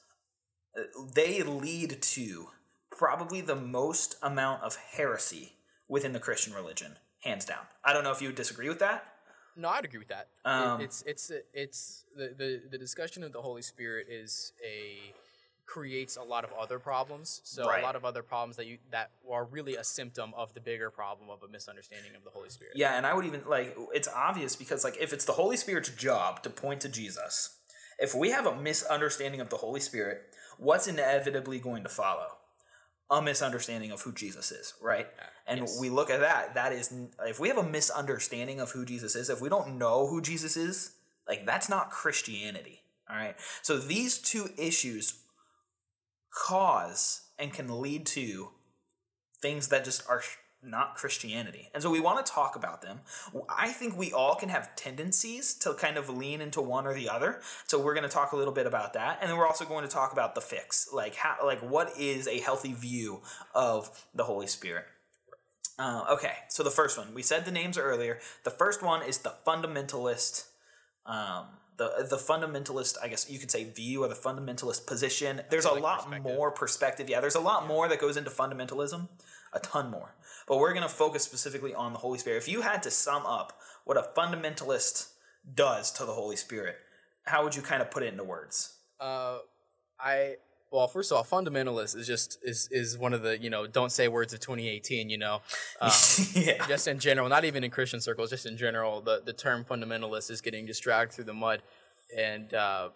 uh, 0.77 0.81
they 1.15 1.41
lead 1.43 2.01
to 2.01 2.47
probably 2.91 3.41
the 3.41 3.55
most 3.55 4.15
amount 4.21 4.63
of 4.63 4.75
heresy 4.75 5.53
within 5.87 6.11
the 6.13 6.19
Christian 6.19 6.53
religion, 6.53 6.97
hands 7.23 7.45
down. 7.45 7.61
I 7.83 7.93
don't 7.93 8.03
know 8.03 8.11
if 8.11 8.21
you 8.21 8.27
would 8.27 8.35
disagree 8.35 8.67
with 8.69 8.79
that. 8.79 9.05
No, 9.55 9.69
I'd 9.69 9.85
agree 9.85 9.99
with 9.99 10.09
that. 10.09 10.27
It- 10.45 10.49
Um, 10.49 10.81
it's 10.81 11.01
it's 11.07 11.31
it's 11.53 12.05
the, 12.15 12.33
the 12.37 12.61
the 12.71 12.77
discussion 12.77 13.23
of 13.23 13.31
the 13.33 13.41
Holy 13.41 13.61
Spirit 13.61 14.07
is 14.09 14.53
a 14.65 15.13
creates 15.69 16.17
a 16.17 16.23
lot 16.23 16.43
of 16.43 16.51
other 16.53 16.79
problems. 16.79 17.41
So 17.43 17.67
Right. 17.67 17.83
a 17.83 17.85
lot 17.85 17.95
of 17.95 18.03
other 18.03 18.23
problems 18.23 18.55
that 18.55 18.65
you 18.65 18.79
that 18.89 19.11
are 19.29 19.45
really 19.45 19.75
a 19.75 19.83
symptom 19.83 20.33
of 20.33 20.53
the 20.55 20.59
bigger 20.59 20.89
problem 20.89 21.29
of 21.29 21.43
a 21.43 21.47
misunderstanding 21.47 22.15
of 22.15 22.23
the 22.23 22.31
Holy 22.31 22.49
Spirit. 22.49 22.73
Yeah, 22.75 22.97
and 22.97 23.05
I 23.05 23.13
would 23.13 23.25
even 23.25 23.43
like 23.45 23.77
it's 23.93 24.07
obvious 24.07 24.55
because 24.55 24.83
like 24.83 24.97
if 24.99 25.13
it's 25.13 25.25
the 25.25 25.33
Holy 25.33 25.57
Spirit's 25.57 25.89
job 25.89 26.41
to 26.41 26.49
point 26.49 26.81
to 26.81 26.89
Jesus, 26.89 27.57
if 27.99 28.15
we 28.15 28.31
have 28.31 28.47
a 28.47 28.55
misunderstanding 28.55 29.41
of 29.41 29.49
the 29.49 29.57
Holy 29.57 29.79
Spirit, 29.79 30.23
what's 30.57 30.87
inevitably 30.87 31.59
going 31.59 31.83
to 31.83 31.89
follow? 31.89 32.37
A 33.11 33.21
misunderstanding 33.21 33.91
of 33.91 34.01
who 34.01 34.11
Jesus 34.11 34.51
is, 34.51 34.73
right? 34.81 35.07
And 35.45 35.61
yes. 35.61 35.79
we 35.79 35.89
look 35.89 36.09
at 36.09 36.19
that, 36.19 36.55
that 36.55 36.73
is 36.73 36.91
if 37.27 37.39
we 37.39 37.47
have 37.47 37.57
a 37.57 37.63
misunderstanding 37.63 38.59
of 38.59 38.71
who 38.71 38.85
Jesus 38.85 39.15
is, 39.15 39.29
if 39.29 39.39
we 39.41 39.49
don't 39.49 39.77
know 39.77 40.07
who 40.07 40.21
Jesus 40.21 40.57
is, 40.57 40.93
like 41.27 41.45
that's 41.45 41.69
not 41.69 41.91
Christianity, 41.91 42.81
all 43.07 43.15
right? 43.15 43.35
So 43.61 43.77
these 43.77 44.17
two 44.17 44.49
issues 44.57 45.23
cause 46.33 47.21
and 47.37 47.53
can 47.53 47.81
lead 47.81 48.05
to 48.07 48.49
things 49.41 49.69
that 49.69 49.85
just 49.85 50.03
are 50.09 50.21
not 50.61 50.95
Christianity. 50.95 51.69
And 51.73 51.81
so 51.81 51.89
we 51.89 51.99
want 51.99 52.25
to 52.25 52.31
talk 52.31 52.55
about 52.55 52.81
them. 52.81 52.99
I 53.49 53.69
think 53.69 53.97
we 53.97 54.11
all 54.11 54.35
can 54.35 54.49
have 54.49 54.75
tendencies 54.75 55.53
to 55.59 55.73
kind 55.73 55.97
of 55.97 56.09
lean 56.09 56.41
into 56.41 56.61
one 56.61 56.85
or 56.85 56.93
the 56.93 57.09
other. 57.09 57.39
So 57.65 57.79
we're 57.79 57.93
going 57.93 58.07
to 58.07 58.13
talk 58.13 58.33
a 58.33 58.35
little 58.35 58.53
bit 58.53 58.67
about 58.67 58.93
that. 58.93 59.19
And 59.21 59.29
then 59.29 59.37
we're 59.37 59.47
also 59.47 59.65
going 59.65 59.83
to 59.85 59.89
talk 59.89 60.11
about 60.11 60.35
the 60.35 60.41
fix. 60.41 60.89
Like 60.91 61.15
how 61.15 61.37
like 61.45 61.61
what 61.61 61.97
is 61.97 62.27
a 62.27 62.39
healthy 62.39 62.73
view 62.73 63.21
of 63.55 64.05
the 64.13 64.25
Holy 64.25 64.47
Spirit? 64.47 64.85
Uh, 65.77 66.03
okay, 66.11 66.33
so 66.49 66.61
the 66.61 66.69
first 66.69 66.97
one, 66.97 67.13
we 67.13 67.21
said 67.21 67.45
the 67.45 67.51
names 67.51 67.77
earlier. 67.77 68.19
The 68.43 68.51
first 68.51 68.83
one 68.83 69.01
is 69.01 69.19
the 69.19 69.33
fundamentalist 69.47 70.47
um, 71.05 71.45
the 71.79 72.05
the 72.07 72.17
fundamentalist, 72.17 72.97
I 73.01 73.07
guess 73.07 73.27
you 73.29 73.39
could 73.39 73.49
say 73.49 73.63
view 73.63 74.03
or 74.03 74.09
the 74.09 74.15
fundamentalist 74.15 74.85
position. 74.85 75.41
There's 75.49 75.65
a 75.65 75.71
like 75.71 75.81
lot 75.81 75.97
perspective. 76.03 76.35
more 76.35 76.51
perspective. 76.51 77.09
Yeah, 77.09 77.21
there's 77.21 77.35
a 77.35 77.39
lot 77.39 77.67
more 77.67 77.87
that 77.87 77.99
goes 77.99 78.17
into 78.17 78.29
fundamentalism, 78.29 79.07
a 79.53 79.59
ton 79.59 79.89
more. 79.89 80.13
But 80.47 80.57
we're 80.57 80.73
going 80.73 80.83
to 80.83 80.93
focus 80.93 81.23
specifically 81.23 81.73
on 81.73 81.93
the 81.93 81.99
Holy 81.99 82.19
Spirit. 82.19 82.37
If 82.37 82.49
you 82.49 82.61
had 82.61 82.83
to 82.83 82.91
sum 82.91 83.25
up 83.25 83.59
what 83.85 83.97
a 83.97 84.03
fundamentalist 84.15 85.13
does 85.55 85.89
to 85.93 86.05
the 86.05 86.11
Holy 86.11 86.35
Spirit, 86.35 86.75
how 87.25 87.43
would 87.43 87.55
you 87.55 87.61
kind 87.61 87.81
of 87.81 87.89
put 87.89 88.03
it 88.03 88.11
into 88.11 88.25
words? 88.25 88.75
Uh, 88.99 89.37
I 89.99 90.35
well, 90.71 90.87
first 90.87 91.11
of 91.11 91.17
all, 91.17 91.23
fundamentalist 91.23 91.95
is 91.95 92.05
just 92.05 92.37
is 92.43 92.67
is 92.71 92.97
one 92.97 93.13
of 93.13 93.21
the 93.21 93.39
you 93.39 93.49
know 93.49 93.67
don't 93.67 93.91
say 93.91 94.07
words 94.07 94.33
of 94.33 94.39
2018. 94.39 95.09
You 95.09 95.17
know, 95.17 95.41
um, 95.81 95.91
yeah. 96.35 96.65
just 96.67 96.87
in 96.87 96.99
general, 96.99 97.29
not 97.29 97.45
even 97.45 97.63
in 97.63 97.71
Christian 97.71 98.01
circles, 98.01 98.29
just 98.29 98.45
in 98.45 98.57
general, 98.57 99.01
the 99.01 99.21
the 99.25 99.33
term 99.33 99.65
fundamentalist 99.65 100.29
is 100.29 100.41
getting 100.41 100.67
just 100.67 100.83
dragged 100.83 101.13
through 101.13 101.25
the 101.25 101.33
mud, 101.33 101.61
and 102.15 102.53
uh, 102.53 102.89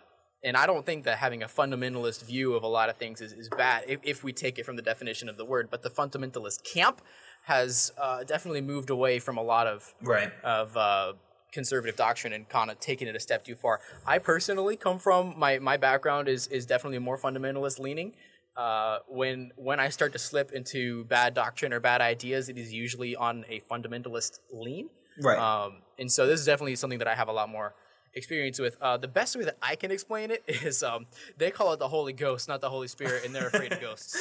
and 0.43 0.57
I 0.57 0.67
don't 0.67 0.85
think 0.85 1.05
that 1.05 1.17
having 1.17 1.41
a 1.41 1.47
fundamentalist 1.47 2.23
view 2.25 2.53
of 2.53 2.63
a 2.63 2.67
lot 2.67 2.89
of 2.89 2.97
things 2.97 3.21
is, 3.21 3.31
is 3.33 3.49
bad 3.49 3.85
if, 3.87 3.99
if 4.03 4.23
we 4.23 4.33
take 4.33 4.59
it 4.59 4.65
from 4.65 4.75
the 4.75 4.81
definition 4.81 5.29
of 5.29 5.37
the 5.37 5.45
word. 5.45 5.69
But 5.71 5.81
the 5.83 5.89
fundamentalist 5.89 6.63
camp 6.63 7.01
has 7.45 7.91
uh, 7.99 8.23
definitely 8.23 8.61
moved 8.61 8.89
away 8.89 9.19
from 9.19 9.37
a 9.37 9.43
lot 9.43 9.67
of 9.67 9.93
Right. 10.01 10.31
of 10.43 10.75
uh, 10.77 11.13
conservative 11.53 11.95
doctrine 11.95 12.33
and 12.33 12.49
kind 12.49 12.69
of 12.69 12.79
taking 12.79 13.07
it 13.07 13.15
a 13.15 13.19
step 13.19 13.45
too 13.45 13.55
far. 13.55 13.79
I 14.05 14.17
personally 14.17 14.75
come 14.75 14.99
from 14.99 15.35
my 15.37 15.59
my 15.59 15.77
background 15.77 16.27
is 16.27 16.47
is 16.47 16.65
definitely 16.65 16.99
more 16.99 17.17
fundamentalist 17.17 17.79
leaning. 17.79 18.13
Uh, 18.57 18.99
when 19.07 19.51
when 19.55 19.79
I 19.79 19.89
start 19.89 20.11
to 20.13 20.19
slip 20.19 20.51
into 20.51 21.05
bad 21.05 21.33
doctrine 21.33 21.71
or 21.71 21.79
bad 21.79 22.01
ideas, 22.01 22.49
it 22.49 22.57
is 22.57 22.73
usually 22.73 23.15
on 23.15 23.45
a 23.47 23.61
fundamentalist 23.71 24.39
lean. 24.51 24.89
Right. 25.21 25.37
Um, 25.37 25.77
and 25.99 26.11
so 26.11 26.25
this 26.25 26.39
is 26.39 26.45
definitely 26.45 26.75
something 26.75 26.99
that 26.99 27.07
I 27.07 27.15
have 27.15 27.29
a 27.29 27.31
lot 27.31 27.49
more 27.49 27.75
experience 28.15 28.59
with. 28.59 28.77
Uh, 28.81 28.97
the 28.97 29.07
best 29.07 29.35
way 29.35 29.43
that 29.43 29.57
I 29.61 29.75
can 29.75 29.91
explain 29.91 30.31
it 30.31 30.43
is 30.47 30.83
um, 30.83 31.05
they 31.37 31.51
call 31.51 31.73
it 31.73 31.79
the 31.79 31.87
Holy 31.87 32.13
Ghost, 32.13 32.47
not 32.47 32.61
the 32.61 32.69
Holy 32.69 32.87
Spirit, 32.87 33.25
and 33.25 33.33
they're 33.33 33.47
afraid 33.47 33.71
of 33.73 33.81
ghosts. 33.81 34.17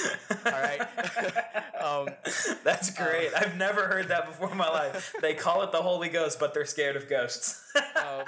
All 0.47 0.53
right. 0.53 0.81
um, 1.83 2.09
That's 2.65 2.91
great. 2.91 3.31
I've 3.35 3.57
never 3.57 3.87
heard 3.87 4.09
that 4.09 4.27
before 4.27 4.51
in 4.51 4.57
my 4.57 4.69
life. 4.69 5.15
They 5.21 5.35
call 5.35 5.63
it 5.63 5.73
the 5.73 5.83
Holy 5.83 6.09
Ghost, 6.09 6.39
but 6.41 6.55
they're 6.55 6.65
scared 6.65 6.97
of 6.97 7.09
ghosts. 7.09 7.61
um, 7.97 8.25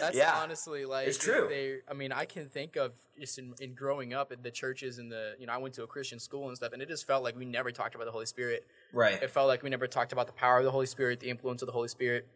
that's 0.00 0.16
Yeah, 0.16 0.34
honestly 0.36 0.84
like 0.84 1.06
it's 1.06 1.18
true. 1.18 1.46
They, 1.48 1.78
I 1.88 1.94
mean, 1.94 2.12
I 2.12 2.24
can 2.24 2.48
think 2.48 2.76
of 2.76 2.92
just 3.18 3.38
in, 3.38 3.54
in 3.60 3.74
growing 3.74 4.14
up 4.14 4.32
at 4.32 4.42
the 4.42 4.50
churches 4.50 4.98
and 4.98 5.10
the 5.12 5.34
you 5.38 5.46
know 5.46 5.52
I 5.52 5.58
went 5.58 5.74
to 5.74 5.82
a 5.82 5.86
Christian 5.86 6.18
school 6.18 6.48
and 6.48 6.56
stuff, 6.56 6.72
and 6.72 6.80
it 6.80 6.88
just 6.88 7.06
felt 7.06 7.22
like 7.22 7.36
we 7.36 7.44
never 7.44 7.70
talked 7.70 7.94
about 7.94 8.04
the 8.06 8.12
Holy 8.12 8.26
Spirit. 8.26 8.66
right. 8.92 9.22
It 9.22 9.30
felt 9.30 9.48
like 9.48 9.62
we 9.62 9.70
never 9.70 9.86
talked 9.86 10.12
about 10.12 10.26
the 10.26 10.32
power 10.32 10.58
of 10.58 10.64
the 10.64 10.70
Holy 10.70 10.86
Spirit, 10.86 11.20
the 11.20 11.30
influence 11.30 11.62
of 11.62 11.66
the 11.66 11.72
Holy 11.72 11.88
Spirit, 11.88 12.26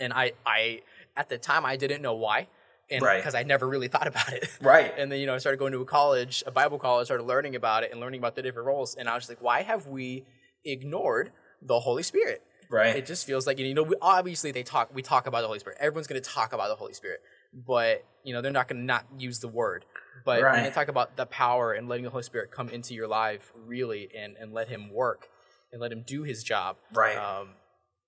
and 0.00 0.12
I, 0.12 0.32
I 0.44 0.82
at 1.16 1.28
the 1.28 1.38
time 1.38 1.64
I 1.64 1.76
didn't 1.76 2.02
know 2.02 2.14
why, 2.14 2.48
and 2.90 3.02
Right. 3.02 3.18
because 3.18 3.34
I 3.34 3.42
never 3.42 3.68
really 3.68 3.88
thought 3.94 4.06
about 4.06 4.32
it. 4.32 4.48
Right. 4.60 4.92
And 4.96 5.10
then 5.10 5.20
you 5.20 5.26
know 5.26 5.34
I 5.34 5.38
started 5.38 5.58
going 5.58 5.72
to 5.72 5.80
a 5.80 5.84
college, 5.86 6.42
a 6.46 6.50
Bible 6.50 6.78
college, 6.78 7.06
started 7.06 7.24
learning 7.24 7.54
about 7.56 7.82
it 7.82 7.90
and 7.92 8.00
learning 8.00 8.20
about 8.20 8.34
the 8.36 8.42
different 8.42 8.66
roles, 8.66 8.94
and 8.94 9.08
I 9.08 9.14
was 9.14 9.28
like, 9.28 9.42
why 9.42 9.62
have 9.62 9.86
we 9.86 10.24
ignored 10.64 11.32
the 11.62 11.80
Holy 11.80 12.02
Spirit? 12.02 12.42
Right. 12.68 12.96
It 12.96 13.06
just 13.06 13.26
feels 13.26 13.46
like 13.46 13.58
you 13.58 13.74
know 13.74 13.84
we, 13.84 13.94
obviously 14.02 14.50
they 14.50 14.62
talk 14.64 14.92
we 14.94 15.00
talk 15.02 15.26
about 15.26 15.42
the 15.42 15.46
Holy 15.46 15.60
Spirit. 15.60 15.78
Everyone's 15.80 16.06
going 16.08 16.20
to 16.20 16.28
talk 16.28 16.52
about 16.52 16.68
the 16.68 16.74
Holy 16.74 16.94
Spirit, 16.94 17.20
but 17.52 18.04
you 18.24 18.32
know 18.34 18.42
they're 18.42 18.50
not 18.50 18.66
going 18.68 18.80
to 18.80 18.84
not 18.84 19.06
use 19.18 19.38
the 19.38 19.48
word. 19.48 19.84
But 20.24 20.42
when 20.42 20.64
they 20.64 20.70
talk 20.70 20.88
about 20.88 21.16
the 21.16 21.26
power 21.26 21.72
and 21.72 21.88
letting 21.88 22.04
the 22.04 22.10
Holy 22.10 22.24
Spirit 22.24 22.50
come 22.50 22.68
into 22.70 22.94
your 22.94 23.06
life 23.06 23.52
really 23.66 24.08
and 24.16 24.36
and 24.36 24.52
let 24.52 24.68
Him 24.68 24.92
work 24.92 25.28
and 25.70 25.80
let 25.80 25.92
Him 25.92 26.02
do 26.04 26.24
His 26.24 26.42
job, 26.42 26.76
Right. 26.92 27.16
Um, 27.16 27.50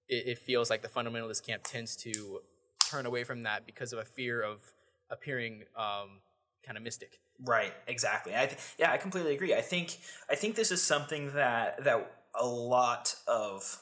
it, 0.08 0.26
it 0.28 0.38
feels 0.38 0.70
like 0.70 0.82
the 0.82 0.88
fundamentalist 0.88 1.46
camp 1.46 1.62
tends 1.64 1.96
to 1.96 2.40
turn 2.90 3.06
away 3.06 3.24
from 3.24 3.42
that 3.42 3.66
because 3.66 3.92
of 3.92 3.98
a 3.98 4.04
fear 4.04 4.40
of 4.40 4.60
appearing 5.10 5.64
um, 5.76 6.20
kind 6.64 6.76
of 6.76 6.82
mystic. 6.82 7.20
Right, 7.44 7.72
exactly. 7.86 8.34
I 8.34 8.46
th- 8.46 8.58
yeah, 8.78 8.90
I 8.90 8.96
completely 8.96 9.34
agree. 9.34 9.54
I 9.54 9.60
think 9.60 9.98
I 10.28 10.34
think 10.34 10.56
this 10.56 10.72
is 10.72 10.82
something 10.82 11.32
that 11.34 11.84
that 11.84 12.10
a 12.34 12.46
lot 12.46 13.14
of 13.26 13.80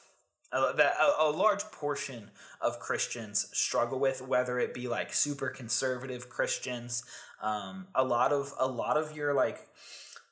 that 0.51 0.93
a, 0.99 1.23
a 1.23 1.31
large 1.31 1.63
portion 1.65 2.29
of 2.61 2.79
Christians 2.79 3.49
struggle 3.53 3.99
with, 3.99 4.21
whether 4.21 4.59
it 4.59 4.73
be 4.73 4.87
like 4.87 5.13
super 5.13 5.49
conservative 5.49 6.29
Christians. 6.29 7.03
Um, 7.41 7.87
a 7.95 8.03
lot 8.03 8.31
of 8.31 8.53
a 8.59 8.67
lot 8.67 8.95
of 8.95 9.15
your 9.15 9.33
like 9.33 9.67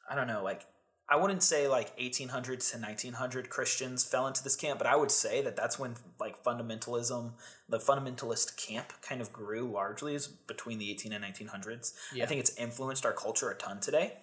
I 0.09 0.15
don't 0.15 0.27
know 0.27 0.43
like 0.43 0.65
I 1.07 1.17
wouldn't 1.17 1.43
say 1.43 1.67
like 1.67 1.95
1800 1.99 2.61
to 2.61 2.77
1900 2.77 3.49
Christians 3.49 4.03
fell 4.03 4.25
into 4.27 4.43
this 4.43 4.55
camp, 4.55 4.79
but 4.79 4.87
I 4.87 4.95
would 4.95 5.11
say 5.11 5.41
that 5.43 5.55
that's 5.55 5.77
when 5.77 5.95
like 6.19 6.43
fundamentalism, 6.43 7.33
the 7.69 7.77
fundamentalist 7.77 8.57
camp 8.57 8.91
kind 9.01 9.21
of 9.21 9.31
grew 9.31 9.69
largely 9.71 10.15
is 10.15 10.27
between 10.27 10.79
the 10.79 10.89
18 10.91 11.13
and 11.13 11.23
1900s. 11.23 11.93
I 12.23 12.25
think 12.25 12.39
it's 12.39 12.57
influenced 12.57 13.05
our 13.05 13.13
culture 13.13 13.51
a 13.51 13.55
ton 13.55 13.79
today. 13.79 14.13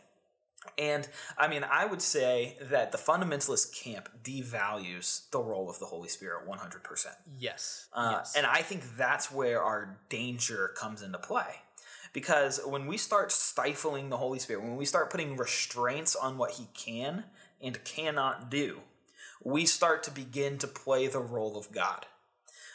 And 0.79 1.09
I 1.37 1.49
mean, 1.49 1.65
I 1.65 1.87
would 1.87 2.03
say 2.03 2.57
that 2.63 2.93
the 2.93 2.99
fundamentalist 2.99 3.75
camp 3.75 4.09
devalues 4.23 5.29
the 5.31 5.41
role 5.41 5.69
of 5.69 5.79
the 5.79 5.87
Holy 5.87 6.09
Spirit 6.09 6.49
100%. 6.49 7.07
Yes. 7.39 7.89
Uh, 7.93 8.15
yes. 8.19 8.35
And 8.37 8.47
I 8.47 8.63
think 8.63 8.97
that's 8.97 9.31
where 9.31 9.63
our 9.63 9.99
danger 10.09 10.73
comes 10.77 11.03
into 11.03 11.19
play. 11.19 11.63
Because 12.13 12.61
when 12.67 12.87
we 12.87 12.97
start 12.97 13.33
stifling 13.33 14.11
the 14.11 14.19
Holy 14.19 14.39
Spirit, 14.39 14.63
when 14.63 14.77
we 14.77 14.85
start 14.85 15.11
putting 15.11 15.37
restraints 15.37 16.15
on 16.15 16.37
what 16.37 16.53
he 16.53 16.69
can 16.75 17.25
and 17.61 17.83
cannot 17.85 18.51
do, 18.51 18.81
we 19.43 19.65
start 19.65 20.03
to 20.05 20.11
begin 20.11 20.59
to 20.59 20.67
play 20.67 21.07
the 21.07 21.21
role 21.21 21.57
of 21.57 21.73
God. 21.73 22.07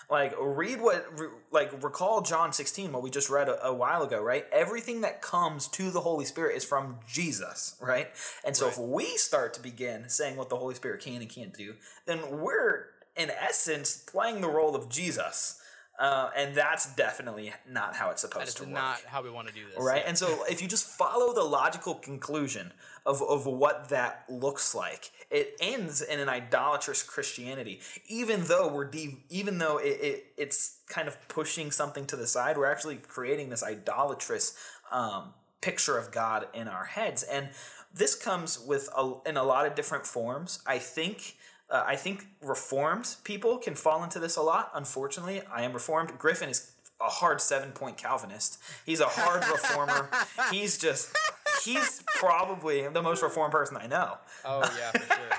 Like, 0.09 0.33
read 0.39 0.79
what, 0.79 1.05
like, 1.51 1.83
recall 1.83 2.21
John 2.21 2.53
16, 2.53 2.93
what 2.93 3.03
we 3.03 3.09
just 3.09 3.29
read 3.29 3.49
a, 3.49 3.65
a 3.65 3.73
while 3.73 4.03
ago, 4.03 4.21
right? 4.21 4.45
Everything 4.53 5.01
that 5.01 5.21
comes 5.21 5.67
to 5.69 5.91
the 5.91 5.99
Holy 5.99 6.23
Spirit 6.23 6.55
is 6.55 6.63
from 6.63 6.99
Jesus, 7.05 7.75
right? 7.81 8.09
And 8.45 8.55
so 8.55 8.69
if 8.69 8.77
we 8.77 9.05
start 9.17 9.53
to 9.55 9.61
begin 9.61 10.07
saying 10.07 10.37
what 10.37 10.47
the 10.47 10.55
Holy 10.55 10.75
Spirit 10.75 11.01
can 11.01 11.21
and 11.21 11.29
can't 11.29 11.53
do, 11.53 11.75
then 12.05 12.39
we're, 12.39 12.85
in 13.17 13.29
essence, 13.29 13.97
playing 13.97 14.39
the 14.39 14.47
role 14.47 14.77
of 14.77 14.87
Jesus. 14.87 15.59
Uh, 15.99 16.29
and 16.35 16.53
that's 16.53 16.93
definitely 16.95 17.51
not 17.67 17.95
how 17.95 18.11
it's 18.11 18.21
supposed 18.21 18.55
to 18.57 18.63
work 18.63 18.73
That's 18.73 19.03
not 19.03 19.11
how 19.11 19.23
we 19.23 19.31
want 19.31 19.47
to 19.47 19.53
do 19.53 19.61
this. 19.67 19.83
right? 19.83 20.03
And 20.05 20.15
so 20.15 20.43
if 20.47 20.61
you 20.61 20.67
just 20.67 20.85
follow 20.85 21.33
the 21.33 21.43
logical 21.43 21.95
conclusion 21.95 22.71
of, 23.03 23.23
of 23.23 23.47
what 23.47 23.89
that 23.89 24.23
looks 24.29 24.75
like, 24.75 25.11
it 25.31 25.55
ends 25.59 26.03
in 26.03 26.19
an 26.19 26.29
idolatrous 26.29 27.01
Christianity. 27.01 27.79
Even 28.07 28.43
though 28.43 28.67
we're 28.67 28.85
de- 28.85 29.23
even 29.29 29.57
though 29.57 29.77
it, 29.77 29.99
it 30.01 30.25
it's 30.37 30.77
kind 30.87 31.07
of 31.07 31.17
pushing 31.29 31.71
something 31.71 32.05
to 32.05 32.15
the 32.15 32.27
side, 32.27 32.57
we're 32.57 32.71
actually 32.71 32.97
creating 32.97 33.49
this 33.49 33.63
idolatrous 33.63 34.55
um, 34.91 35.33
picture 35.61 35.97
of 35.97 36.11
God 36.11 36.47
in 36.53 36.67
our 36.67 36.85
heads, 36.85 37.23
and 37.23 37.49
this 37.91 38.13
comes 38.13 38.59
with 38.59 38.87
a, 38.95 39.13
in 39.25 39.35
a 39.35 39.43
lot 39.43 39.65
of 39.65 39.73
different 39.73 40.05
forms. 40.05 40.59
I 40.67 40.77
think. 40.77 41.36
Uh, 41.69 41.83
I 41.85 41.95
think 41.95 42.27
reformed 42.41 43.15
people 43.23 43.57
can 43.57 43.75
fall 43.75 44.03
into 44.03 44.19
this 44.19 44.37
a 44.37 44.41
lot. 44.41 44.71
Unfortunately, 44.73 45.41
I 45.51 45.63
am 45.63 45.73
reformed. 45.73 46.17
Griffin 46.17 46.49
is 46.49 46.71
a 47.01 47.09
hard 47.09 47.41
seven 47.41 47.71
point 47.71 47.97
Calvinist. 47.97 48.57
He's 48.85 48.99
a 49.01 49.07
hard 49.07 49.43
reformer. 49.51 50.09
He's 50.51 50.77
just, 50.77 51.15
he's 51.63 52.03
probably 52.15 52.87
the 52.87 53.01
most 53.01 53.21
reformed 53.21 53.51
person 53.51 53.77
I 53.77 53.87
know. 53.87 54.17
Oh 54.45 54.61
yeah, 54.77 54.91
for 54.91 55.13
sure. 55.15 55.29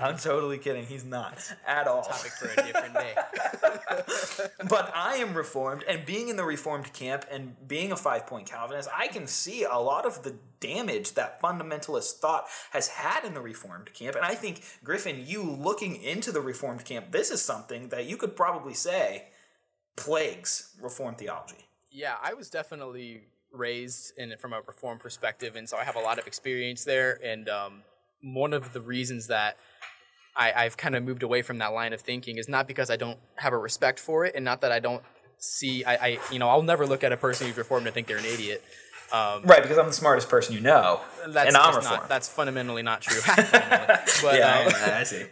I'm 0.00 0.16
totally 0.16 0.58
kidding. 0.58 0.86
He's 0.86 1.04
not 1.04 1.38
at 1.66 1.86
all. 1.86 2.02
Topic 2.02 2.32
for 2.32 2.48
a 2.48 2.56
different 2.64 2.94
day. 2.94 3.14
But 4.68 4.92
I 4.94 5.16
am 5.16 5.34
reformed, 5.34 5.84
and 5.88 6.04
being 6.04 6.28
in 6.28 6.36
the 6.36 6.44
reformed 6.44 6.92
camp 6.92 7.24
and 7.30 7.56
being 7.66 7.90
a 7.92 7.96
five 7.96 8.26
point 8.26 8.46
Calvinist, 8.46 8.88
I 8.96 9.08
can 9.08 9.26
see 9.26 9.64
a 9.64 9.76
lot 9.76 10.04
of 10.04 10.22
the 10.22 10.34
damage 10.60 11.14
that 11.14 11.40
fundamentalist 11.40 12.14
thought 12.14 12.46
has 12.70 12.88
had 12.88 13.24
in 13.24 13.34
the 13.34 13.40
reformed 13.40 13.92
camp. 13.94 14.16
And 14.16 14.24
I 14.24 14.34
think, 14.34 14.62
Griffin, 14.84 15.24
you 15.26 15.42
looking 15.42 16.02
into 16.02 16.32
the 16.32 16.40
reformed 16.40 16.84
camp, 16.84 17.12
this 17.12 17.30
is 17.30 17.40
something 17.40 17.88
that 17.88 18.06
you 18.06 18.16
could 18.16 18.36
probably 18.36 18.74
say 18.74 19.28
plagues 19.96 20.74
reformed 20.80 21.18
theology. 21.18 21.66
Yeah, 21.90 22.16
I 22.22 22.34
was 22.34 22.50
definitely 22.50 23.22
raised 23.52 24.12
in 24.18 24.34
from 24.38 24.52
a 24.52 24.60
reform 24.60 24.98
perspective, 24.98 25.56
and 25.56 25.68
so 25.68 25.76
I 25.76 25.84
have 25.84 25.96
a 25.96 26.00
lot 26.00 26.18
of 26.18 26.26
experience 26.26 26.84
there. 26.84 27.18
And 27.24 27.48
um, 27.48 27.82
one 28.22 28.52
of 28.52 28.72
the 28.72 28.80
reasons 28.80 29.26
that 29.28 29.56
I, 30.36 30.52
I've 30.52 30.76
kind 30.76 30.94
of 30.94 31.02
moved 31.02 31.22
away 31.22 31.42
from 31.42 31.58
that 31.58 31.72
line 31.72 31.92
of 31.92 32.00
thinking 32.00 32.36
is 32.38 32.48
not 32.48 32.66
because 32.68 32.90
I 32.90 32.96
don't 32.96 33.18
have 33.36 33.52
a 33.52 33.58
respect 33.58 33.98
for 33.98 34.24
it, 34.24 34.34
and 34.34 34.44
not 34.44 34.60
that 34.60 34.72
I 34.72 34.78
don't 34.78 35.02
see. 35.38 35.84
I, 35.84 35.94
I 35.94 36.18
you 36.30 36.38
know, 36.38 36.48
I'll 36.48 36.62
never 36.62 36.86
look 36.86 37.02
at 37.04 37.12
a 37.12 37.16
person 37.16 37.46
who's 37.46 37.56
reformed 37.56 37.86
and 37.86 37.94
think 37.94 38.06
they're 38.06 38.18
an 38.18 38.24
idiot. 38.24 38.62
Um, 39.12 39.42
Right, 39.44 39.62
because 39.62 39.78
I'm 39.78 39.86
the 39.86 39.92
smartest 39.92 40.28
person 40.28 40.54
you 40.54 40.60
know. 40.60 41.00
that's 41.28 41.48
and 41.48 41.56
I'm 41.56 41.74
reformed. 41.74 42.00
not. 42.00 42.08
That's 42.08 42.28
fundamentally 42.28 42.82
not 42.82 43.00
true. 43.00 43.20
But, 44.22 44.34
yeah, 44.38 44.64
um, 44.66 44.72
I, 44.92 45.00
I 45.00 45.02
see. 45.04 45.24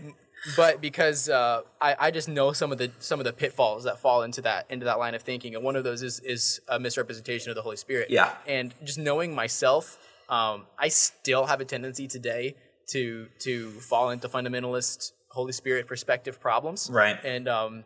But 0.55 0.81
because 0.81 1.29
uh, 1.29 1.63
I, 1.81 1.97
I 1.99 2.11
just 2.11 2.29
know 2.29 2.53
some 2.53 2.73
of 2.73 2.79
the 2.79 2.93
some 2.99 3.19
of 3.21 3.25
the 3.25 3.33
pitfalls 3.33 3.85
that 3.85 3.99
fall 3.99 4.23
into 4.23 4.43
that 4.43 4.67
into 4.71 4.85
that 4.85 4.99
line 4.99 5.15
of 5.15 5.23
thinking, 5.23 5.55
and 5.55 5.65
one 5.65 5.77
of 5.77 5.85
those 5.85 6.03
is 6.03 6.21
is 6.21 6.61
a 6.69 6.79
misrepresentation 6.79 7.51
of 7.51 7.57
the 7.57 7.63
Holy 7.63 7.77
Spirit. 7.77 8.11
Yeah. 8.11 8.33
and 8.47 8.75
just 8.85 8.99
knowing 8.99 9.35
myself, 9.35 9.99
um, 10.29 10.67
I 10.79 10.89
still 10.89 11.47
have 11.47 11.61
a 11.61 11.65
tendency 11.65 12.07
today 12.07 12.55
to 12.89 13.27
to 13.41 13.71
fall 13.71 14.11
into 14.11 14.29
fundamentalist 14.29 15.13
Holy 15.29 15.53
Spirit 15.53 15.87
perspective 15.87 16.41
problems. 16.41 16.89
Right. 16.93 17.19
and 17.25 17.49
um, 17.49 17.85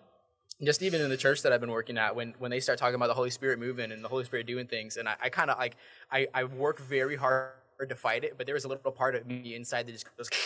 just 0.63 0.83
even 0.83 1.01
in 1.01 1.09
the 1.09 1.17
church 1.17 1.43
that 1.43 1.53
I've 1.53 1.61
been 1.61 1.71
working 1.71 1.97
at, 1.97 2.15
when 2.15 2.35
when 2.39 2.51
they 2.51 2.61
start 2.61 2.79
talking 2.79 2.95
about 2.95 3.09
the 3.09 3.15
Holy 3.15 3.31
Spirit 3.31 3.59
moving 3.59 3.93
and 3.93 4.05
the 4.05 4.09
Holy 4.09 4.25
Spirit 4.25 4.47
doing 4.47 4.67
things, 4.67 4.97
and 4.97 5.09
I, 5.09 5.15
I 5.23 5.29
kind 5.31 5.51
of 5.51 5.59
like 5.59 5.77
I, 6.11 6.29
I 6.35 6.45
work 6.45 6.81
very 6.81 7.17
hard 7.17 7.51
to 7.87 7.95
fight 7.95 8.25
it, 8.25 8.35
but 8.37 8.47
there 8.47 8.55
was 8.55 8.65
a 8.65 8.69
little 8.69 8.91
part 8.93 9.15
of 9.15 9.27
me 9.27 9.55
inside 9.55 9.87
that 9.87 9.93
just 9.93 10.07
goes. 10.17 10.29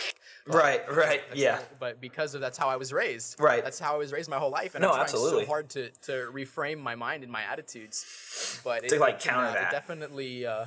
Right, 0.47 0.83
right, 0.93 1.23
yeah. 1.35 1.59
so- 1.61 1.65
but 1.81 2.03
because 2.03 2.35
of 2.35 2.43
that's 2.43 2.59
how 2.59 2.69
I 2.69 2.77
was 2.77 2.93
raised. 2.93 3.41
Right. 3.41 3.65
That's 3.65 3.79
how 3.79 3.95
I 3.95 3.97
was 3.97 4.13
raised 4.13 4.29
my 4.29 4.37
whole 4.37 4.51
life, 4.51 4.75
and 4.75 4.83
No, 4.83 4.89
I'm 4.89 4.95
trying 4.97 5.03
absolutely. 5.05 5.45
so 5.45 5.49
hard 5.49 5.71
to 5.71 5.89
to 6.03 6.13
reframe 6.35 6.79
my 6.81 6.95
mind 6.97 7.23
and 7.23 7.33
my 7.33 7.43
attitudes. 7.43 8.61
But 8.63 8.87
To, 8.89 8.95
it, 8.97 9.01
like, 9.01 9.15
it 9.15 9.21
counter 9.23 9.49
uh, 9.49 9.53
that. 9.55 9.69
It 9.69 9.71
definitely, 9.75 10.45
uh, 10.47 10.67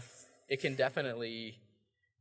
it 0.50 0.62
can 0.62 0.74
definitely. 0.76 1.60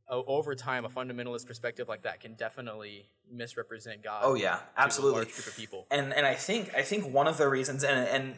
Over 0.09 0.55
time, 0.55 0.85
a 0.85 0.89
fundamentalist 0.89 1.45
perspective 1.45 1.87
like 1.87 2.03
that 2.03 2.21
can 2.21 2.33
definitely 2.33 3.09
misrepresent 3.29 4.03
God. 4.03 4.21
Oh 4.23 4.35
yeah, 4.35 4.59
absolutely. 4.77 5.19
large 5.19 5.33
group 5.33 5.47
of 5.47 5.55
people. 5.55 5.85
And 5.91 6.13
and 6.13 6.25
I 6.25 6.33
think 6.33 6.73
I 6.75 6.81
think 6.81 7.13
one 7.13 7.27
of 7.27 7.37
the 7.37 7.49
reasons 7.49 7.83
and 7.83 8.07
and 8.07 8.35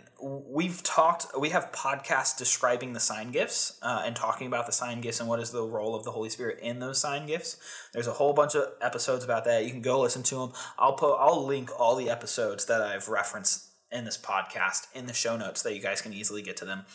we've 0.49 0.81
talked 0.81 1.27
we 1.39 1.49
have 1.49 1.71
podcasts 1.71 2.37
describing 2.37 2.93
the 2.93 2.99
sign 2.99 3.31
gifts 3.31 3.77
uh, 3.81 4.01
and 4.05 4.15
talking 4.15 4.47
about 4.47 4.65
the 4.65 4.71
sign 4.71 5.01
gifts 5.01 5.19
and 5.19 5.29
what 5.29 5.39
is 5.39 5.51
the 5.51 5.63
role 5.63 5.95
of 5.95 6.03
the 6.03 6.11
Holy 6.11 6.29
Spirit 6.29 6.59
in 6.61 6.79
those 6.79 6.99
sign 6.99 7.27
gifts. 7.27 7.57
There's 7.93 8.07
a 8.07 8.13
whole 8.13 8.33
bunch 8.33 8.55
of 8.55 8.63
episodes 8.81 9.23
about 9.23 9.45
that. 9.45 9.63
You 9.65 9.71
can 9.71 9.81
go 9.81 9.99
listen 10.01 10.23
to 10.23 10.35
them. 10.35 10.53
I'll 10.77 10.93
put 10.93 11.15
I'll 11.17 11.45
link 11.45 11.69
all 11.79 11.95
the 11.95 12.09
episodes 12.09 12.65
that 12.65 12.81
I've 12.81 13.09
referenced 13.09 13.69
in 13.91 14.05
this 14.05 14.17
podcast 14.17 14.87
in 14.93 15.07
the 15.07 15.13
show 15.13 15.35
notes 15.35 15.63
that 15.63 15.75
you 15.75 15.81
guys 15.81 16.01
can 16.01 16.13
easily 16.13 16.41
get 16.41 16.57
to 16.57 16.65
them. 16.65 16.85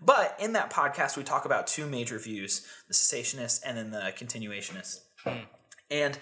But 0.00 0.36
in 0.40 0.52
that 0.52 0.70
podcast, 0.70 1.16
we 1.16 1.22
talk 1.22 1.44
about 1.44 1.66
two 1.66 1.86
major 1.86 2.18
views: 2.18 2.66
the 2.88 2.94
cessationist 2.94 3.60
and 3.64 3.76
then 3.76 3.90
the 3.90 4.12
continuationist. 4.16 5.00
And 5.90 6.18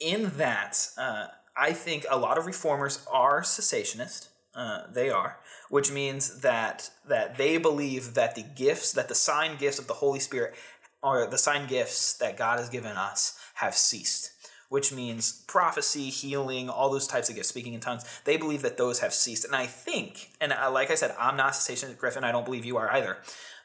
in 0.00 0.32
that, 0.36 0.88
uh, 0.98 1.26
I 1.56 1.72
think 1.72 2.04
a 2.10 2.18
lot 2.18 2.38
of 2.38 2.46
reformers 2.46 3.04
are 3.10 3.42
cessationist. 3.42 4.28
Uh, 4.54 4.84
they 4.92 5.10
are, 5.10 5.38
which 5.68 5.90
means 5.90 6.40
that 6.40 6.90
that 7.08 7.36
they 7.36 7.58
believe 7.58 8.14
that 8.14 8.34
the 8.34 8.42
gifts, 8.42 8.92
that 8.92 9.08
the 9.08 9.14
sign 9.14 9.56
gifts 9.56 9.78
of 9.78 9.88
the 9.88 9.94
Holy 9.94 10.20
Spirit, 10.20 10.54
or 11.02 11.26
the 11.26 11.38
sign 11.38 11.66
gifts 11.66 12.14
that 12.14 12.36
God 12.36 12.58
has 12.58 12.68
given 12.68 12.96
us, 12.96 13.36
have 13.54 13.74
ceased. 13.74 14.30
Which 14.68 14.92
means 14.92 15.44
prophecy, 15.46 16.10
healing, 16.10 16.68
all 16.68 16.90
those 16.90 17.06
types 17.06 17.28
of 17.28 17.36
gifts, 17.36 17.48
speaking 17.48 17.74
in 17.74 17.80
tongues. 17.80 18.04
They 18.24 18.36
believe 18.36 18.62
that 18.62 18.76
those 18.76 19.00
have 19.00 19.12
ceased, 19.14 19.44
and 19.44 19.54
I 19.54 19.66
think, 19.66 20.30
and 20.40 20.52
uh, 20.52 20.70
like 20.70 20.90
I 20.90 20.94
said, 20.94 21.14
I'm 21.18 21.36
not 21.36 21.52
cessationist, 21.52 21.98
Griffin. 21.98 22.24
I 22.24 22.32
don't 22.32 22.44
believe 22.44 22.64
you 22.64 22.76
are 22.76 22.90
either. 22.90 23.18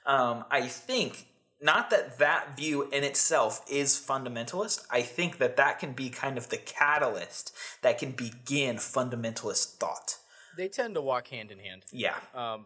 Um, 0.05 0.45
I 0.51 0.61
think 0.61 1.25
not 1.61 1.89
that 1.89 2.19
that 2.19 2.55
view 2.55 2.89
in 2.91 3.03
itself 3.03 3.63
is 3.69 3.95
fundamentalist. 3.95 4.85
I 4.89 5.01
think 5.01 5.39
that 5.39 5.57
that 5.57 5.79
can 5.79 5.93
be 5.93 6.09
kind 6.09 6.37
of 6.37 6.49
the 6.49 6.57
catalyst 6.57 7.53
that 7.81 7.97
can 7.97 8.11
begin 8.11 8.77
fundamentalist 8.77 9.75
thought. 9.75 10.17
They 10.57 10.67
tend 10.67 10.95
to 10.95 11.01
walk 11.01 11.27
hand 11.29 11.51
in 11.51 11.59
hand, 11.59 11.83
Yeah, 11.91 12.15
um, 12.35 12.65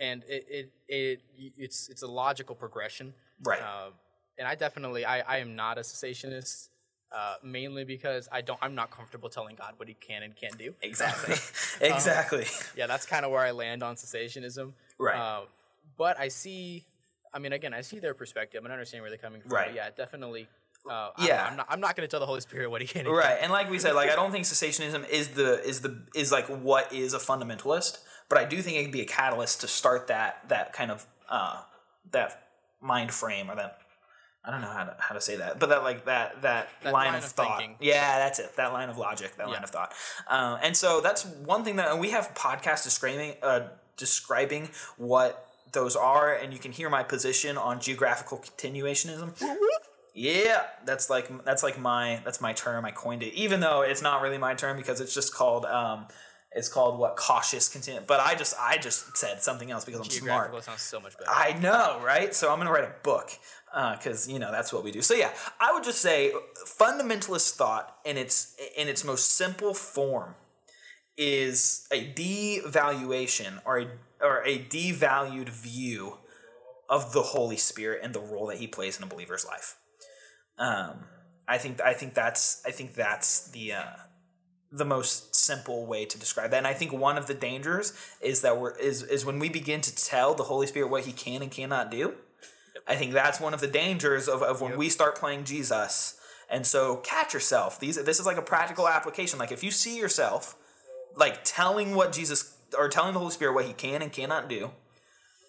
and 0.00 0.24
it, 0.28 0.44
it 0.48 0.72
it 0.88 1.20
it's 1.56 1.88
it's 1.88 2.02
a 2.02 2.06
logical 2.08 2.54
progression. 2.54 3.14
right. 3.42 3.60
Uh, 3.60 3.90
and 4.38 4.48
I 4.48 4.54
definitely 4.54 5.04
I, 5.04 5.20
I 5.20 5.38
am 5.38 5.54
not 5.56 5.78
a 5.78 5.82
cessationist. 5.82 6.68
Uh, 7.14 7.34
mainly 7.42 7.84
because 7.84 8.26
I 8.32 8.40
don't 8.40 8.58
I'm 8.62 8.74
not 8.74 8.90
comfortable 8.90 9.28
telling 9.28 9.54
God 9.54 9.74
what 9.76 9.86
he 9.86 9.92
can 9.94 10.22
and 10.22 10.34
can't 10.34 10.56
do. 10.56 10.72
exactly. 10.80 11.34
exactly. 11.86 12.46
Yeah, 12.74 12.86
that's 12.86 13.04
kind 13.04 13.24
of 13.26 13.30
where 13.30 13.40
I 13.42 13.50
land 13.50 13.82
on 13.82 13.96
cessationism. 13.96 14.72
Right. 14.98 15.18
Uh, 15.18 15.42
but 15.98 16.18
I 16.18 16.28
see, 16.28 16.86
I 17.34 17.38
mean, 17.38 17.52
again, 17.52 17.74
I 17.74 17.82
see 17.82 17.98
their 17.98 18.14
perspective 18.14 18.64
and 18.64 18.72
I 18.72 18.76
understand 18.76 19.02
where 19.02 19.10
they're 19.10 19.18
coming 19.18 19.42
from. 19.42 19.50
Right. 19.50 19.74
Yeah, 19.74 19.90
definitely. 19.94 20.48
Uh, 20.90 21.10
Yeah. 21.18 21.46
I'm 21.50 21.56
not. 21.56 21.66
I'm 21.68 21.80
not 21.80 21.96
going 21.96 22.08
to 22.08 22.10
tell 22.10 22.18
the 22.20 22.26
Holy 22.26 22.40
Spirit 22.40 22.70
what 22.70 22.80
he 22.80 22.86
can. 22.86 23.06
right. 23.06 23.36
And 23.42 23.52
like 23.52 23.70
we 23.70 23.78
said, 23.78 23.94
like 23.94 24.08
I 24.10 24.16
don't 24.16 24.32
think 24.32 24.46
cessationism 24.46 25.06
is 25.10 25.28
the 25.28 25.62
is 25.68 25.82
the 25.82 26.02
is 26.14 26.32
like 26.32 26.46
what 26.46 26.92
is 26.94 27.12
a 27.12 27.18
fundamentalist, 27.18 27.98
but 28.30 28.38
I 28.38 28.46
do 28.46 28.62
think 28.62 28.78
it 28.78 28.82
can 28.84 28.90
be 28.90 29.02
a 29.02 29.06
catalyst 29.06 29.60
to 29.60 29.68
start 29.68 30.06
that 30.06 30.48
that 30.48 30.72
kind 30.72 30.90
of 30.90 31.06
uh 31.28 31.60
that 32.12 32.48
mind 32.80 33.12
frame 33.12 33.50
or 33.50 33.54
that 33.56 33.78
I 34.44 34.50
don't 34.50 34.60
know 34.60 34.68
how 34.70 34.84
to 34.84 34.96
how 34.98 35.14
to 35.14 35.20
say 35.20 35.36
that, 35.36 35.60
but 35.60 35.68
that 35.68 35.84
like 35.84 36.04
that 36.06 36.42
that, 36.42 36.68
That 36.82 36.92
line, 36.92 37.06
line 37.08 37.18
of, 37.18 37.24
of 37.24 37.30
thought. 37.30 37.58
thinking. 37.58 37.76
Yeah, 37.80 38.18
that's 38.18 38.38
it. 38.40 38.56
That 38.56 38.72
line 38.72 38.88
of 38.90 38.98
logic. 38.98 39.36
That 39.36 39.48
line 39.48 39.62
of 39.62 39.70
thought. 39.70 39.92
Uh, 40.28 40.58
and 40.62 40.76
so 40.76 41.00
that's 41.00 41.24
one 41.24 41.62
thing 41.64 41.76
that 41.76 41.98
we 41.98 42.10
have 42.10 42.34
podcasts 42.34 42.82
describing 42.82 43.34
uh, 43.42 43.68
describing 43.96 44.70
what 44.96 45.46
those 45.70 45.94
are, 45.94 46.34
and 46.34 46.52
you 46.52 46.58
can 46.58 46.72
hear 46.72 46.90
my 46.90 47.02
position 47.02 47.56
on 47.56 47.80
geographical 47.80 48.38
continuationism. 48.38 49.32
Yeah, 50.14 50.64
that's 50.84 51.08
like 51.08 51.44
that's 51.44 51.62
like 51.62 51.78
my 51.78 52.20
that's 52.24 52.40
my 52.40 52.52
term. 52.52 52.84
I 52.84 52.90
coined 52.90 53.22
it, 53.22 53.32
even 53.34 53.60
though 53.60 53.82
it's 53.82 54.02
not 54.02 54.22
really 54.22 54.38
my 54.38 54.54
term 54.54 54.76
because 54.76 55.00
it's 55.00 55.14
just 55.14 55.32
called 55.32 55.64
um, 55.66 56.06
it's 56.54 56.68
called 56.68 56.98
what 56.98 57.16
cautious 57.16 57.68
content. 57.68 58.06
But 58.06 58.20
I 58.20 58.34
just 58.34 58.54
I 58.58 58.78
just 58.78 59.16
said 59.16 59.42
something 59.42 59.70
else 59.70 59.84
because 59.84 60.00
I'm 60.00 60.10
smart. 60.10 60.64
Sounds 60.64 60.82
so 60.82 61.00
much 61.00 61.16
better. 61.16 61.30
I 61.30 61.58
know, 61.58 62.00
right? 62.04 62.34
So 62.34 62.52
I'm 62.52 62.58
gonna 62.58 62.72
write 62.72 62.84
a 62.84 62.94
book 63.02 63.30
because 63.96 64.28
you 64.28 64.38
know 64.38 64.50
that's 64.52 64.72
what 64.72 64.84
we 64.84 64.90
do. 64.90 65.02
So 65.02 65.14
yeah, 65.14 65.30
I 65.60 65.72
would 65.72 65.84
just 65.84 66.00
say 66.00 66.32
fundamentalist 66.78 67.54
thought 67.54 67.96
in 68.04 68.16
its 68.16 68.54
in 68.76 68.88
its 68.88 69.04
most 69.04 69.32
simple 69.32 69.74
form 69.74 70.34
is 71.16 71.86
a 71.92 72.12
devaluation 72.12 73.60
or 73.64 73.80
a 73.80 73.86
or 74.20 74.42
a 74.44 74.58
devalued 74.58 75.48
view 75.48 76.18
of 76.88 77.12
the 77.12 77.22
Holy 77.22 77.56
Spirit 77.56 78.00
and 78.02 78.14
the 78.14 78.20
role 78.20 78.46
that 78.46 78.58
He 78.58 78.66
plays 78.66 78.98
in 78.98 79.02
a 79.02 79.06
believer's 79.06 79.46
life. 79.46 79.76
Um, 80.58 81.04
I 81.48 81.58
think 81.58 81.80
I 81.80 81.94
think 81.94 82.14
that's 82.14 82.62
I 82.66 82.70
think 82.70 82.94
that's 82.94 83.50
the 83.50 83.72
uh, 83.72 83.84
the 84.72 84.84
most 84.84 85.34
simple 85.34 85.84
way 85.86 86.06
to 86.06 86.18
describe 86.18 86.50
that. 86.50 86.56
And 86.58 86.66
I 86.66 86.72
think 86.72 86.92
one 86.92 87.18
of 87.18 87.26
the 87.26 87.34
dangers 87.34 87.92
is 88.20 88.40
that 88.40 88.58
we're 88.58 88.74
is 88.78 89.02
is 89.02 89.24
when 89.24 89.38
we 89.38 89.48
begin 89.48 89.80
to 89.82 89.94
tell 89.94 90.34
the 90.34 90.44
Holy 90.44 90.66
Spirit 90.66 90.90
what 90.90 91.04
He 91.04 91.12
can 91.12 91.42
and 91.42 91.50
cannot 91.50 91.90
do. 91.90 92.14
I 92.88 92.96
think 92.96 93.12
that's 93.12 93.38
one 93.38 93.54
of 93.54 93.60
the 93.60 93.66
dangers 93.68 94.28
of, 94.28 94.42
of 94.42 94.60
when 94.60 94.70
Yep. 94.72 94.78
we 94.78 94.88
start 94.88 95.16
playing 95.16 95.44
Jesus. 95.44 96.18
And 96.50 96.66
so 96.66 96.96
catch 96.96 97.32
yourself. 97.34 97.78
These 97.78 98.02
this 98.02 98.18
is 98.18 98.26
like 98.26 98.38
a 98.38 98.42
practical 98.42 98.88
application. 98.88 99.38
Like 99.38 99.52
if 99.52 99.62
you 99.62 99.70
see 99.70 99.96
yourself 99.98 100.56
like 101.16 101.44
telling 101.44 101.94
what 101.94 102.12
Jesus 102.12 102.56
or 102.76 102.88
telling 102.88 103.12
the 103.12 103.18
Holy 103.18 103.30
Spirit 103.32 103.52
what 103.54 103.66
he 103.66 103.74
can 103.74 104.00
and 104.02 104.10
cannot 104.10 104.48
do, 104.48 104.70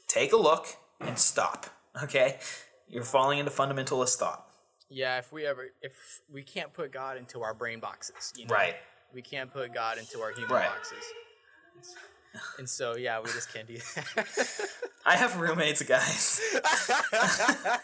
take 0.08 0.34
a 0.34 0.38
look 0.38 0.68
and 1.00 1.18
stop. 1.18 1.68
Okay? 2.04 2.40
You're 2.88 3.04
falling 3.04 3.40
into 3.40 3.52
fundamentalist 3.52 4.16
thought. 4.18 4.46
Yeah, 4.90 5.18
if 5.18 5.32
we 5.32 5.46
ever, 5.46 5.70
if 5.82 5.94
we 6.32 6.44
can't 6.44 6.74
put 6.74 6.92
God 6.92 7.18
into 7.18 7.42
our 7.42 7.54
brain 7.54 7.80
boxes, 7.80 8.32
you 8.36 8.46
know, 8.46 8.54
Right. 8.54 8.76
We 9.14 9.22
can't 9.22 9.52
put 9.52 9.74
God 9.74 9.98
into 9.98 10.22
our 10.22 10.32
human 10.32 10.52
Right. 10.52 10.68
boxes. 10.68 11.04
And 12.58 12.68
so, 12.68 12.96
yeah, 12.96 13.20
we 13.20 13.28
just 13.28 13.54
can't 13.54 13.68
do 13.68 13.78
that. 13.78 14.68
I 15.06 15.16
have 15.18 15.40
roommates, 15.40 15.84
guys. 15.84 16.42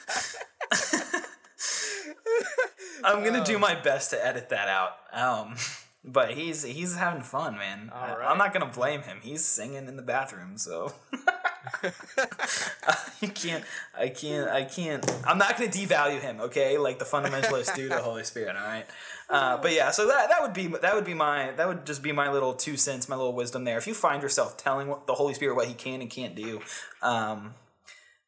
I'm 3.04 3.24
gonna 3.24 3.44
do 3.44 3.60
my 3.60 3.76
best 3.76 4.10
to 4.12 4.26
edit 4.26 4.50
that 4.50 4.68
out. 4.68 4.92
Um, 5.14 5.56
but 6.04 6.32
he's 6.32 6.64
he's 6.64 6.96
having 6.96 7.22
fun, 7.24 7.58
man. 7.58 7.92
I- 7.94 8.16
I'm 8.26 8.38
not 8.38 8.54
gonna 8.54 8.66
blame 8.74 9.02
him. 9.02 9.20
He's 9.22 9.44
singing 9.44 9.88
in 9.88 9.96
the 9.96 10.02
bathroom, 10.02 10.58
so 10.58 10.94
you 13.22 13.28
can't. 13.30 13.64
I 13.98 14.10
can't. 14.10 14.50
I 14.50 14.64
can't. 14.64 15.06
I'm 15.28 15.38
not 15.38 15.58
gonna 15.58 15.70
devalue 15.70 16.20
him. 16.20 16.40
Okay, 16.42 16.78
like 16.78 17.00
the 17.00 17.06
fundamentalists 17.06 17.76
do 17.76 17.90
to 17.90 17.96
the 17.96 18.02
Holy 18.02 18.24
Spirit. 18.24 18.56
All 18.56 18.64
right. 18.66 18.86
Uh, 19.30 19.58
but 19.58 19.74
yeah, 19.74 19.92
so 19.92 20.08
that 20.08 20.30
that 20.30 20.42
would 20.42 20.54
be 20.54 20.68
that 20.68 20.96
would 20.96 21.06
be 21.06 21.14
my 21.14 21.52
that 21.52 21.68
would 21.68 21.86
just 21.86 22.02
be 22.02 22.12
my 22.12 22.32
little 22.32 22.54
two 22.54 22.78
cents, 22.78 23.08
my 23.10 23.16
little 23.16 23.34
wisdom 23.34 23.64
there. 23.64 23.78
If 23.78 23.88
you 23.88 23.94
find 23.94 24.22
yourself 24.24 24.58
telling 24.58 24.94
the 25.06 25.14
Holy 25.14 25.34
Spirit 25.34 25.56
what 25.56 25.68
He 25.68 25.74
can 25.74 26.02
and 26.02 26.10
can't 26.10 26.36
do, 26.36 26.62
um, 27.02 27.54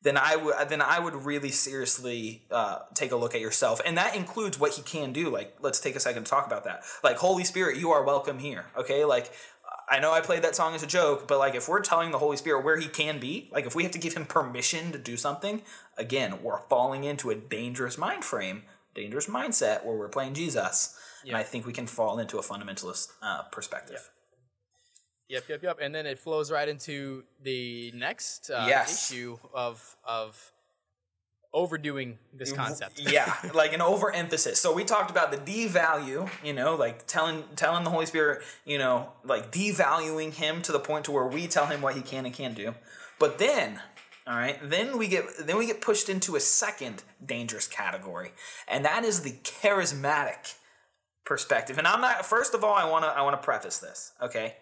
then 0.03 0.17
I 0.17 0.35
would 0.35 0.55
then 0.69 0.81
I 0.81 0.99
would 0.99 1.13
really 1.13 1.49
seriously 1.49 2.43
uh, 2.51 2.79
take 2.93 3.11
a 3.11 3.15
look 3.15 3.35
at 3.35 3.41
yourself, 3.41 3.81
and 3.85 3.97
that 3.97 4.15
includes 4.15 4.59
what 4.59 4.73
he 4.73 4.81
can 4.81 5.13
do. 5.13 5.29
Like, 5.29 5.55
let's 5.61 5.79
take 5.79 5.95
a 5.95 5.99
second 5.99 6.25
to 6.25 6.29
talk 6.29 6.47
about 6.47 6.63
that. 6.63 6.83
Like, 7.03 7.17
Holy 7.17 7.43
Spirit, 7.43 7.77
you 7.77 7.91
are 7.91 8.03
welcome 8.03 8.39
here. 8.39 8.65
Okay, 8.77 9.05
like. 9.05 9.31
I 9.89 9.99
know 9.99 10.13
I 10.13 10.21
played 10.21 10.43
that 10.43 10.55
song 10.55 10.73
as 10.73 10.83
a 10.83 10.87
joke, 10.87 11.27
but 11.27 11.37
like 11.37 11.53
if 11.53 11.67
we're 11.67 11.81
telling 11.81 12.11
the 12.11 12.17
Holy 12.17 12.37
Spirit 12.37 12.63
where 12.63 12.77
he 12.77 12.87
can 12.87 13.19
be, 13.19 13.49
like 13.51 13.65
if 13.65 13.75
we 13.75 13.83
have 13.83 13.91
to 13.91 13.99
give 13.99 14.13
him 14.13 14.25
permission 14.25 14.93
to 14.93 14.97
do 14.97 15.17
something, 15.17 15.63
again, 15.97 16.41
we're 16.41 16.61
falling 16.69 17.03
into 17.03 17.29
a 17.29 17.35
dangerous 17.35 17.97
mind 17.97 18.23
frame, 18.23 18.63
dangerous 18.95 19.27
mindset 19.27 19.83
where 19.83 19.97
we're 19.97 20.07
playing 20.07 20.33
Jesus. 20.33 20.97
And 21.25 21.35
I 21.35 21.43
think 21.43 21.65
we 21.65 21.73
can 21.73 21.87
fall 21.87 22.19
into 22.19 22.37
a 22.37 22.41
fundamentalist 22.41 23.09
uh, 23.21 23.43
perspective. 23.51 24.09
Yep, 25.31 25.47
yep, 25.47 25.63
yep. 25.63 25.77
And 25.81 25.95
then 25.95 26.05
it 26.05 26.19
flows 26.19 26.51
right 26.51 26.67
into 26.67 27.23
the 27.41 27.91
next 27.95 28.49
uh, 28.49 28.65
Yes. 28.67 29.09
issue 29.11 29.37
of 29.53 29.95
of 30.03 30.51
overdoing 31.53 32.17
this 32.33 32.51
concept. 32.53 32.99
yeah, 32.99 33.33
like 33.53 33.73
an 33.73 33.81
overemphasis. 33.81 34.59
So 34.59 34.73
we 34.73 34.83
talked 34.83 35.09
about 35.11 35.31
the 35.31 35.37
devalue, 35.37 36.29
you 36.43 36.53
know, 36.53 36.75
like 36.75 37.07
telling 37.07 37.43
telling 37.55 37.83
the 37.85 37.89
Holy 37.89 38.05
Spirit, 38.05 38.41
you 38.65 38.77
know, 38.77 39.09
like 39.23 39.51
devaluing 39.51 40.33
him 40.33 40.61
to 40.63 40.71
the 40.73 40.79
point 40.79 41.05
to 41.05 41.11
where 41.11 41.27
we 41.27 41.47
tell 41.47 41.65
him 41.67 41.81
what 41.81 41.95
he 41.95 42.01
can 42.01 42.25
and 42.25 42.33
can't 42.35 42.55
do. 42.55 42.75
But 43.19 43.37
then, 43.37 43.79
all 44.27 44.35
right, 44.35 44.57
then 44.61 44.97
we 44.97 45.07
get 45.07 45.25
then 45.39 45.57
we 45.57 45.65
get 45.65 45.79
pushed 45.79 46.09
into 46.09 46.35
a 46.35 46.41
second 46.41 47.03
dangerous 47.25 47.67
category, 47.67 48.31
and 48.67 48.83
that 48.83 49.05
is 49.05 49.21
the 49.21 49.31
charismatic 49.31 50.55
perspective. 51.23 51.77
And 51.77 51.87
I'm 51.87 52.01
not 52.01 52.25
first 52.25 52.53
of 52.53 52.63
all, 52.65 52.73
I 52.73 52.89
want 52.89 53.05
to 53.05 53.09
I 53.09 53.21
want 53.21 53.39
to 53.39 53.45
preface 53.45 53.77
this, 53.77 54.11
okay? 54.21 54.55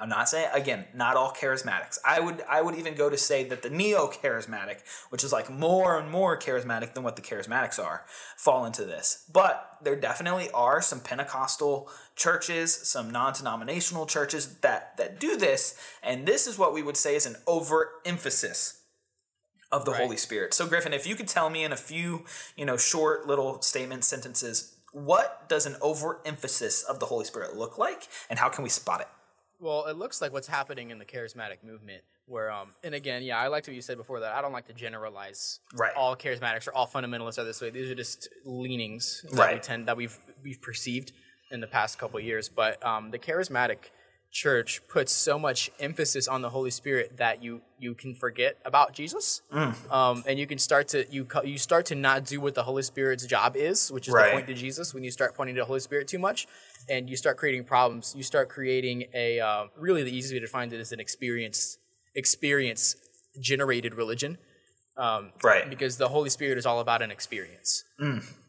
I'm 0.00 0.08
not 0.08 0.28
saying 0.28 0.50
again, 0.52 0.84
not 0.94 1.16
all 1.16 1.32
charismatics. 1.32 1.98
I 2.04 2.20
would 2.20 2.42
I 2.48 2.62
would 2.62 2.76
even 2.76 2.94
go 2.94 3.10
to 3.10 3.16
say 3.16 3.44
that 3.44 3.62
the 3.62 3.70
neo 3.70 4.08
charismatic, 4.08 4.78
which 5.10 5.24
is 5.24 5.32
like 5.32 5.50
more 5.50 5.98
and 5.98 6.10
more 6.10 6.38
charismatic 6.38 6.94
than 6.94 7.02
what 7.02 7.16
the 7.16 7.22
charismatics 7.22 7.82
are, 7.82 8.04
fall 8.36 8.64
into 8.64 8.84
this. 8.84 9.24
But 9.32 9.78
there 9.82 9.96
definitely 9.96 10.50
are 10.52 10.80
some 10.80 11.00
Pentecostal 11.00 11.90
churches, 12.14 12.74
some 12.74 13.10
non-denominational 13.10 14.06
churches 14.06 14.56
that 14.60 14.96
that 14.98 15.18
do 15.18 15.36
this, 15.36 15.78
and 16.02 16.26
this 16.26 16.46
is 16.46 16.58
what 16.58 16.72
we 16.72 16.82
would 16.82 16.96
say 16.96 17.16
is 17.16 17.26
an 17.26 17.36
overemphasis 17.46 18.82
of 19.70 19.84
the 19.84 19.92
Right. 19.92 20.02
Holy 20.02 20.16
Spirit. 20.16 20.54
So 20.54 20.66
Griffin, 20.66 20.92
if 20.92 21.06
you 21.06 21.14
could 21.14 21.28
tell 21.28 21.50
me 21.50 21.64
in 21.64 21.72
a 21.72 21.76
few, 21.76 22.24
you 22.56 22.64
know, 22.64 22.76
short 22.76 23.26
little 23.26 23.60
statement 23.62 24.04
sentences, 24.04 24.76
what 24.92 25.48
does 25.48 25.66
an 25.66 25.76
overemphasis 25.82 26.82
of 26.82 27.00
the 27.00 27.06
Holy 27.06 27.24
Spirit 27.24 27.56
look 27.56 27.76
like 27.78 28.08
and 28.30 28.38
how 28.38 28.48
can 28.48 28.62
we 28.62 28.70
spot 28.70 29.00
it? 29.00 29.08
Well, 29.60 29.86
it 29.86 29.96
looks 29.96 30.20
like 30.22 30.32
what's 30.32 30.46
happening 30.46 30.90
in 30.90 30.98
the 30.98 31.04
charismatic 31.04 31.64
movement, 31.64 32.02
where, 32.26 32.50
um, 32.50 32.68
and 32.84 32.94
again, 32.94 33.22
yeah, 33.22 33.38
I 33.38 33.48
liked 33.48 33.66
what 33.66 33.74
you 33.74 33.82
said 33.82 33.96
before 33.96 34.20
that 34.20 34.32
I 34.32 34.40
don't 34.40 34.52
like 34.52 34.66
to 34.68 34.72
generalize 34.72 35.58
Right. 35.74 35.92
all 35.96 36.14
charismatics 36.16 36.68
or 36.68 36.74
all 36.74 36.86
fundamentalists 36.86 37.38
are 37.38 37.44
this 37.44 37.60
way. 37.60 37.70
These 37.70 37.90
are 37.90 37.94
just 37.96 38.28
leanings 38.44 39.24
that 39.32 39.52
we 39.54 39.58
tend 39.58 39.88
that 39.88 39.96
we've 39.96 40.16
we've 40.44 40.60
perceived 40.62 41.12
in 41.50 41.60
the 41.60 41.66
past 41.66 41.98
couple 41.98 42.18
of 42.18 42.24
years. 42.24 42.48
But 42.48 42.84
um, 42.86 43.10
the 43.10 43.18
charismatic 43.18 43.90
church 44.30 44.82
puts 44.88 45.10
so 45.10 45.38
much 45.38 45.70
emphasis 45.80 46.28
on 46.28 46.42
the 46.42 46.50
Holy 46.50 46.70
Spirit 46.70 47.16
that 47.16 47.42
you 47.42 47.62
you 47.80 47.94
can 47.94 48.14
forget 48.14 48.58
about 48.64 48.92
Jesus, 48.92 49.40
Mm. 49.52 49.90
um, 49.90 50.22
and 50.26 50.38
you 50.38 50.46
can 50.46 50.58
start 50.58 50.86
to 50.88 51.04
you 51.10 51.26
you 51.44 51.56
start 51.58 51.86
to 51.86 51.94
not 51.94 52.24
do 52.26 52.38
what 52.40 52.54
the 52.54 52.62
Holy 52.62 52.82
Spirit's 52.82 53.24
job 53.26 53.56
is, 53.56 53.90
which 53.90 54.06
is 54.06 54.12
Right. 54.14 54.26
to 54.26 54.32
point 54.34 54.46
to 54.48 54.54
Jesus. 54.54 54.92
When 54.94 55.02
you 55.02 55.10
start 55.10 55.34
pointing 55.34 55.56
to 55.56 55.62
the 55.62 55.64
Holy 55.66 55.80
Spirit 55.80 56.06
too 56.08 56.18
much, 56.18 56.46
and 56.88 57.08
you 57.10 57.16
start 57.16 57.36
creating 57.36 57.64
problems, 57.64 58.14
you 58.16 58.22
start 58.22 58.48
creating 58.48 59.04
a 59.14 59.40
uh, 59.40 59.66
really 59.76 60.02
the 60.02 60.10
easiest 60.14 60.34
way 60.34 60.40
to 60.40 60.46
find 60.46 60.72
it 60.72 60.80
is 60.80 60.92
an 60.92 61.00
experience 61.00 61.78
experience 62.14 62.96
generated 63.40 63.94
religion. 63.94 64.38
Um, 64.96 65.30
Right. 65.44 65.70
because 65.70 65.96
the 65.96 66.08
Holy 66.08 66.28
Spirit 66.28 66.58
is 66.58 66.66
all 66.66 66.80
about 66.80 67.02
an 67.02 67.12
experience 67.12 67.84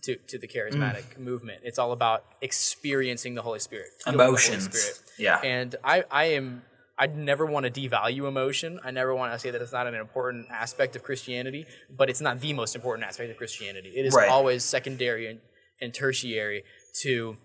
to, 0.01 0.15
to 0.15 0.39
the 0.39 0.47
charismatic 0.47 1.19
movement. 1.19 1.59
It's 1.63 1.77
all 1.77 1.91
about 1.91 2.23
experiencing 2.41 3.35
the 3.35 3.43
Holy 3.43 3.59
Spirit, 3.59 3.89
the 4.03 4.13
Holy 4.13 4.25
Emotions. 4.29 4.63
Spirit. 4.65 4.99
Yeah. 5.19 5.39
And 5.43 5.75
I, 5.83 6.05
I 6.09 6.23
am, 6.39 6.63
I 6.97 7.05
never 7.05 7.45
want 7.45 7.67
to 7.67 7.71
devalue 7.71 8.27
emotion. 8.27 8.79
I 8.83 8.89
never 8.89 9.13
want 9.13 9.31
to 9.33 9.37
say 9.37 9.51
that 9.51 9.61
it's 9.61 9.71
not 9.71 9.85
an 9.85 9.93
important 9.93 10.47
aspect 10.49 10.95
of 10.95 11.03
Christianity, 11.03 11.67
but 11.95 12.09
it's 12.09 12.19
not 12.21 12.39
the 12.39 12.53
most 12.53 12.73
important 12.75 13.07
aspect 13.07 13.29
of 13.29 13.37
Christianity. 13.37 13.89
It 13.95 14.07
is 14.07 14.15
Right. 14.15 14.27
always 14.27 14.63
secondary 14.63 15.27
and, 15.27 15.39
and 15.79 15.93
tertiary 15.93 16.63
to 17.03 17.37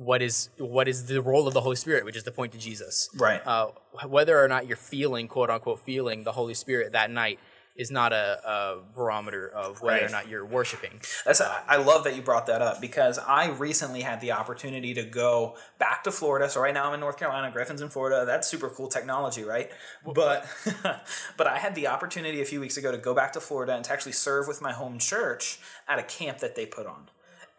what 0.00 0.22
is 0.22 0.48
what 0.56 0.88
is 0.88 1.06
the 1.06 1.20
role 1.20 1.46
of 1.46 1.52
the 1.52 1.60
Holy 1.60 1.76
Spirit, 1.76 2.06
which 2.06 2.16
is 2.16 2.22
to 2.22 2.30
point 2.30 2.52
to 2.52 2.58
Jesus. 2.58 3.10
Right. 3.14 3.46
Uh, 3.46 3.68
whether 4.08 4.42
or 4.42 4.48
not 4.48 4.66
you're 4.66 4.78
feeling, 4.78 5.28
quote 5.28 5.50
unquote, 5.50 5.80
feeling 5.80 6.24
the 6.24 6.32
Holy 6.32 6.54
Spirit 6.54 6.92
that 6.92 7.10
night 7.10 7.38
is 7.76 7.90
not 7.90 8.12
a, 8.12 8.40
a 8.44 8.78
barometer 8.94 9.48
of 9.48 9.82
whether 9.82 10.04
or 10.04 10.08
not 10.08 10.26
you're 10.26 10.44
worshiping. 10.44 11.00
That's 11.26 11.40
I 11.40 11.76
love 11.76 12.04
that 12.04 12.16
you 12.16 12.22
brought 12.22 12.46
that 12.46 12.62
up 12.62 12.80
because 12.80 13.18
I 13.18 13.50
recently 13.50 14.00
had 14.00 14.22
the 14.22 14.32
opportunity 14.32 14.94
to 14.94 15.02
go 15.02 15.56
back 15.78 16.02
to 16.04 16.10
Florida. 16.10 16.48
So 16.48 16.62
right 16.62 16.72
now 16.72 16.88
I'm 16.88 16.94
in 16.94 17.00
North 17.00 17.18
Carolina, 17.18 17.50
Griffin's 17.50 17.82
in 17.82 17.90
Florida. 17.90 18.24
That's 18.24 18.48
super 18.48 18.70
cool 18.70 18.88
technology, 18.88 19.44
right? 19.44 19.70
But 20.04 20.46
but 21.36 21.46
I 21.46 21.58
had 21.58 21.74
the 21.74 21.88
opportunity 21.88 22.40
a 22.40 22.46
few 22.46 22.60
weeks 22.60 22.78
ago 22.78 22.90
to 22.90 22.98
go 22.98 23.14
back 23.14 23.34
to 23.34 23.40
Florida 23.40 23.76
and 23.76 23.84
to 23.84 23.92
actually 23.92 24.12
serve 24.12 24.48
with 24.48 24.62
my 24.62 24.72
home 24.72 24.98
church 24.98 25.60
at 25.86 25.98
a 25.98 26.02
camp 26.02 26.38
that 26.38 26.56
they 26.56 26.64
put 26.64 26.86
on. 26.86 27.10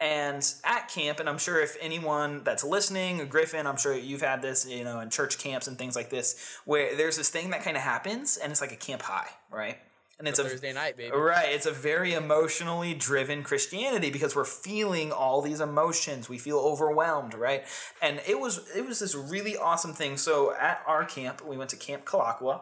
And 0.02 0.44
at 0.64 0.88
camp, 0.88 1.20
and 1.20 1.30
I'm 1.30 1.38
sure 1.38 1.62
if 1.62 1.78
anyone 1.80 2.44
that's 2.44 2.64
listening, 2.64 3.28
Griffin, 3.28 3.68
I'm 3.68 3.78
sure 3.78 3.96
you've 3.96 4.22
had 4.22 4.42
this, 4.42 4.68
you 4.68 4.84
know, 4.84 5.00
in 5.00 5.12
church 5.12 5.38
camps 5.38 5.68
and 5.68 5.78
things 5.78 5.96
like 5.96 6.10
this, 6.10 6.58
where 6.66 6.96
there's 6.98 7.18
this 7.18 7.30
thing 7.30 7.52
that 7.52 7.64
kind 7.64 7.78
of 7.78 7.84
happens, 7.84 8.38
and 8.38 8.52
it's 8.52 8.62
like 8.62 8.72
a 8.72 8.78
camp 8.78 9.04
high, 9.04 9.30
right? 9.52 9.78
And 10.18 10.28
it's 10.28 10.40
a 10.40 10.44
Thursday 10.44 10.72
night, 10.72 10.98
baby. 10.98 11.16
Right. 11.16 11.50
It's 11.50 11.66
a 11.66 11.72
very 11.72 12.14
emotionally 12.14 12.94
driven 12.94 13.42
Christianity 13.42 14.12
because 14.12 14.36
we're 14.36 14.44
feeling 14.44 15.12
all 15.12 15.42
these 15.42 15.60
emotions. 15.60 16.30
We 16.30 16.38
feel 16.38 16.60
overwhelmed, 16.60 17.34
right? 17.34 17.64
And 18.04 18.22
it 18.28 18.40
was 18.40 18.70
it 18.76 18.86
was 18.86 19.00
this 19.00 19.16
really 19.16 19.58
awesome 19.58 19.94
thing. 19.94 20.18
So 20.18 20.54
at 20.54 20.84
our 20.86 21.06
camp, 21.06 21.44
we 21.44 21.58
went 21.58 21.72
to 21.72 21.76
Camp 21.76 22.06
Kulaqua. 22.06 22.62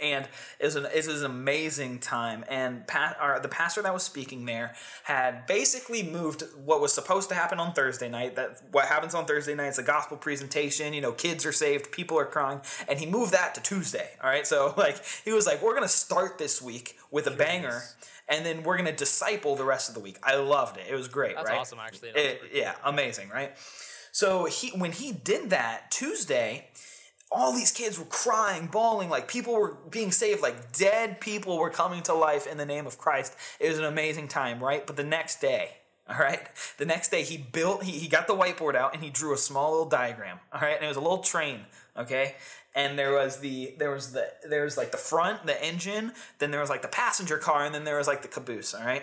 And 0.00 0.26
it 0.58 0.64
was 0.64 0.76
an 0.76 0.86
it 0.86 1.06
was 1.06 1.22
an 1.22 1.30
amazing 1.30 1.98
time. 1.98 2.44
And 2.48 2.86
pa- 2.86 3.16
our, 3.18 3.40
the 3.40 3.48
pastor 3.48 3.82
that 3.82 3.92
was 3.92 4.02
speaking 4.02 4.44
there 4.44 4.74
had 5.04 5.46
basically 5.46 6.02
moved 6.02 6.44
what 6.64 6.80
was 6.80 6.92
supposed 6.92 7.28
to 7.30 7.34
happen 7.34 7.58
on 7.58 7.72
Thursday 7.72 8.08
night. 8.08 8.36
That 8.36 8.62
what 8.72 8.86
happens 8.86 9.14
on 9.14 9.26
Thursday 9.26 9.54
night 9.54 9.68
is 9.68 9.78
a 9.78 9.82
gospel 9.82 10.16
presentation. 10.16 10.92
You 10.92 11.00
know, 11.00 11.12
kids 11.12 11.44
are 11.46 11.52
saved, 11.52 11.90
people 11.92 12.18
are 12.18 12.26
crying, 12.26 12.60
and 12.88 12.98
he 12.98 13.06
moved 13.06 13.32
that 13.32 13.54
to 13.56 13.62
Tuesday. 13.62 14.10
All 14.22 14.30
right, 14.30 14.46
so 14.46 14.74
like 14.78 15.02
he 15.24 15.32
was 15.32 15.46
like, 15.46 15.62
we're 15.62 15.74
gonna 15.74 15.88
start 15.88 16.38
this 16.38 16.62
week 16.62 16.96
with 17.10 17.26
a 17.26 17.32
banger. 17.32 17.82
And 18.30 18.44
then 18.44 18.62
we're 18.62 18.76
gonna 18.76 18.92
disciple 18.94 19.56
the 19.56 19.64
rest 19.64 19.88
of 19.88 19.94
the 19.94 20.02
week. 20.02 20.18
I 20.22 20.36
loved 20.36 20.76
it. 20.76 20.84
It 20.90 20.94
was 20.94 21.08
great. 21.08 21.34
That's 21.34 21.48
right? 21.48 21.58
awesome, 21.58 21.78
actually. 21.78 22.10
It- 22.10 22.42
yeah, 22.52 22.74
amazing, 22.84 23.30
right? 23.30 23.52
So 24.12 24.44
he 24.44 24.68
when 24.70 24.92
he 24.92 25.12
did 25.12 25.50
that 25.50 25.90
Tuesday, 25.90 26.68
all 27.30 27.52
these 27.52 27.70
kids 27.70 27.98
were 27.98 28.06
crying, 28.06 28.66
bawling, 28.66 29.10
like 29.10 29.28
people 29.28 29.54
were 29.54 29.76
being 29.90 30.10
saved, 30.10 30.40
like 30.40 30.72
dead 30.72 31.20
people 31.20 31.58
were 31.58 31.70
coming 31.70 32.02
to 32.02 32.14
life 32.14 32.46
in 32.46 32.56
the 32.56 32.66
name 32.66 32.86
of 32.86 32.98
Christ. 32.98 33.36
It 33.60 33.68
was 33.68 33.78
an 33.78 33.84
amazing 33.84 34.28
time, 34.28 34.62
right? 34.62 34.86
But 34.86 34.96
the 34.96 35.04
next 35.04 35.40
day, 35.40 35.72
all 36.08 36.18
right, 36.18 36.40
the 36.78 36.86
next 36.86 37.10
day 37.10 37.22
he 37.22 37.36
built, 37.36 37.82
he, 37.82 37.92
he 37.92 38.08
got 38.08 38.26
the 38.26 38.34
whiteboard 38.34 38.74
out 38.74 38.94
and 38.94 39.02
he 39.02 39.10
drew 39.10 39.34
a 39.34 39.38
small 39.38 39.72
little 39.72 39.88
diagram, 39.88 40.38
all 40.52 40.60
right, 40.60 40.76
and 40.76 40.84
it 40.84 40.88
was 40.88 40.96
a 40.96 41.00
little 41.00 41.18
train, 41.18 41.60
okay, 41.98 42.36
and 42.74 42.98
there 42.98 43.12
was 43.12 43.40
the 43.40 43.74
there 43.78 43.90
was 43.90 44.12
the 44.12 44.32
there 44.48 44.64
was 44.64 44.78
like 44.78 44.90
the 44.90 44.96
front, 44.96 45.44
the 45.44 45.62
engine, 45.62 46.12
then 46.38 46.50
there 46.50 46.60
was 46.60 46.70
like 46.70 46.80
the 46.80 46.88
passenger 46.88 47.36
car, 47.36 47.64
and 47.64 47.74
then 47.74 47.84
there 47.84 47.98
was 47.98 48.06
like 48.06 48.22
the 48.22 48.28
caboose, 48.28 48.72
all 48.72 48.86
right, 48.86 49.02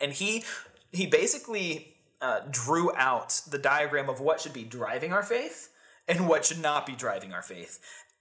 and 0.00 0.14
he 0.14 0.44
he 0.92 1.06
basically 1.06 1.94
uh, 2.22 2.40
drew 2.50 2.90
out 2.96 3.42
the 3.50 3.58
diagram 3.58 4.08
of 4.08 4.18
what 4.18 4.40
should 4.40 4.54
be 4.54 4.64
driving 4.64 5.12
our 5.12 5.22
faith 5.22 5.68
and 6.08 6.28
what 6.28 6.44
should 6.46 6.60
not 6.60 6.86
be 6.86 6.94
driving 6.94 7.32
our 7.32 7.42
faith. 7.42 7.78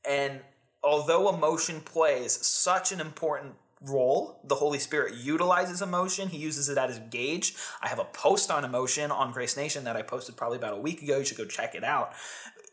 And 0.08 0.42
although 0.84 1.34
emotion 1.34 1.82
plays 1.82 2.34
such 2.46 2.92
an 2.92 3.00
important 3.00 3.54
role, 3.82 4.40
the 4.44 4.56
Holy 4.56 4.80
Spirit 4.80 5.16
utilizes 5.16 5.82
emotion. 5.82 6.30
He 6.30 6.38
uses 6.38 6.70
it 6.70 6.78
as 6.78 6.98
a 6.98 7.02
gauge. 7.02 7.56
I 7.82 7.88
have 7.88 8.00
a 8.00 8.06
post 8.06 8.50
on 8.50 8.66
emotion 8.66 9.12
on 9.12 9.32
Grace 9.32 9.56
Nation 9.56 9.84
that 9.84 9.96
I 9.96 10.02
posted 10.02 10.36
probably 10.36 10.58
about 10.58 10.74
a 10.74 10.82
week 10.82 11.02
ago. 11.02 11.20
You 11.20 11.26
should 11.26 11.38
go 11.38 11.46
check 11.46 11.76
it 11.76 11.84
out. 11.84 12.14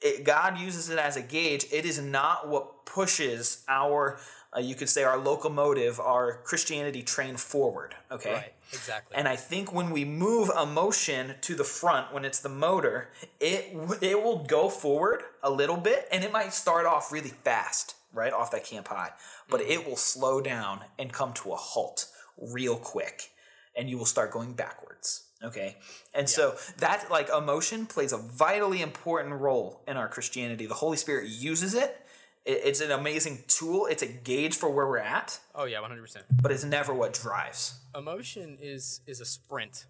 It, 0.01 0.25
God 0.25 0.59
uses 0.59 0.91
it 0.91 0.99
as 0.99 1.17
a 1.17 1.23
gauge. 1.23 1.67
It 1.73 1.85
is 1.85 2.01
not 2.01 2.49
what 2.49 2.87
pushes 2.87 3.65
our, 3.69 4.19
uh, 4.57 4.61
you 4.61 4.75
could 4.75 4.89
say, 4.89 5.03
our 5.03 5.19
locomotive, 5.19 5.99
our 5.99 6.39
Christianity 6.45 7.03
train 7.03 7.37
forward. 7.37 7.95
Okay. 8.11 8.33
Right, 8.33 8.53
exactly. 8.73 9.17
And 9.17 9.27
I 9.27 9.37
think 9.37 9.73
when 9.73 9.91
we 9.91 10.05
move 10.05 10.51
emotion 10.61 11.35
to 11.41 11.55
the 11.55 11.65
front, 11.65 12.13
when 12.13 12.25
it's 12.25 12.41
the 12.41 12.49
motor, 12.49 13.11
it 13.41 13.75
it 14.01 14.23
will 14.23 14.45
go 14.45 14.69
forward 14.69 15.23
a 15.43 15.51
little 15.51 15.77
bit, 15.77 16.07
and 16.13 16.23
it 16.23 16.33
might 16.33 16.53
start 16.53 16.87
off 16.87 17.11
really 17.11 17.31
fast, 17.31 17.97
right 18.13 18.33
off 18.33 18.51
that 18.53 18.65
camp 18.65 18.89
high, 18.89 19.11
but 19.49 19.61
it 19.61 19.87
will 19.87 19.97
slow 19.97 20.41
down 20.41 20.81
and 20.99 21.13
come 21.13 21.33
to 21.35 21.53
a 21.53 21.57
halt 21.57 22.07
real 22.39 22.77
quick, 22.77 23.31
and 23.77 23.91
you 23.91 23.99
will 23.99 24.07
start 24.07 24.31
going 24.31 24.53
backwards. 24.53 25.25
Okay, 25.43 25.77
and 26.15 26.31
so 26.31 26.55
that 26.79 27.11
like 27.11 27.29
emotion 27.29 27.87
plays 27.87 28.13
a 28.13 28.19
vitally 28.19 28.81
important 28.81 29.35
role 29.35 29.83
in 29.87 29.97
our 29.97 30.09
Christianity. 30.09 30.65
The 30.67 30.75
Holy 30.75 30.97
Spirit 30.97 31.29
uses 31.29 31.75
it. 31.75 32.04
It- 32.45 32.61
It's 32.65 32.81
an 32.81 32.91
amazing 32.91 33.45
tool. 33.49 33.87
It's 33.87 34.03
a 34.03 34.07
gauge 34.07 34.55
for 34.57 34.69
where 34.71 34.87
we're 34.87 34.99
at, 34.99 35.39
oh 35.55 35.65
yeah, 35.65 35.81
one 35.81 35.91
hundred 35.91 36.03
percent. 36.03 36.27
but 36.43 36.51
it's 36.53 36.65
never 36.65 36.93
what 36.95 37.13
drives. 37.15 37.79
Emotion 37.95 38.59
is 38.61 39.01
is 39.07 39.21
a 39.21 39.25
sprint, 39.25 39.87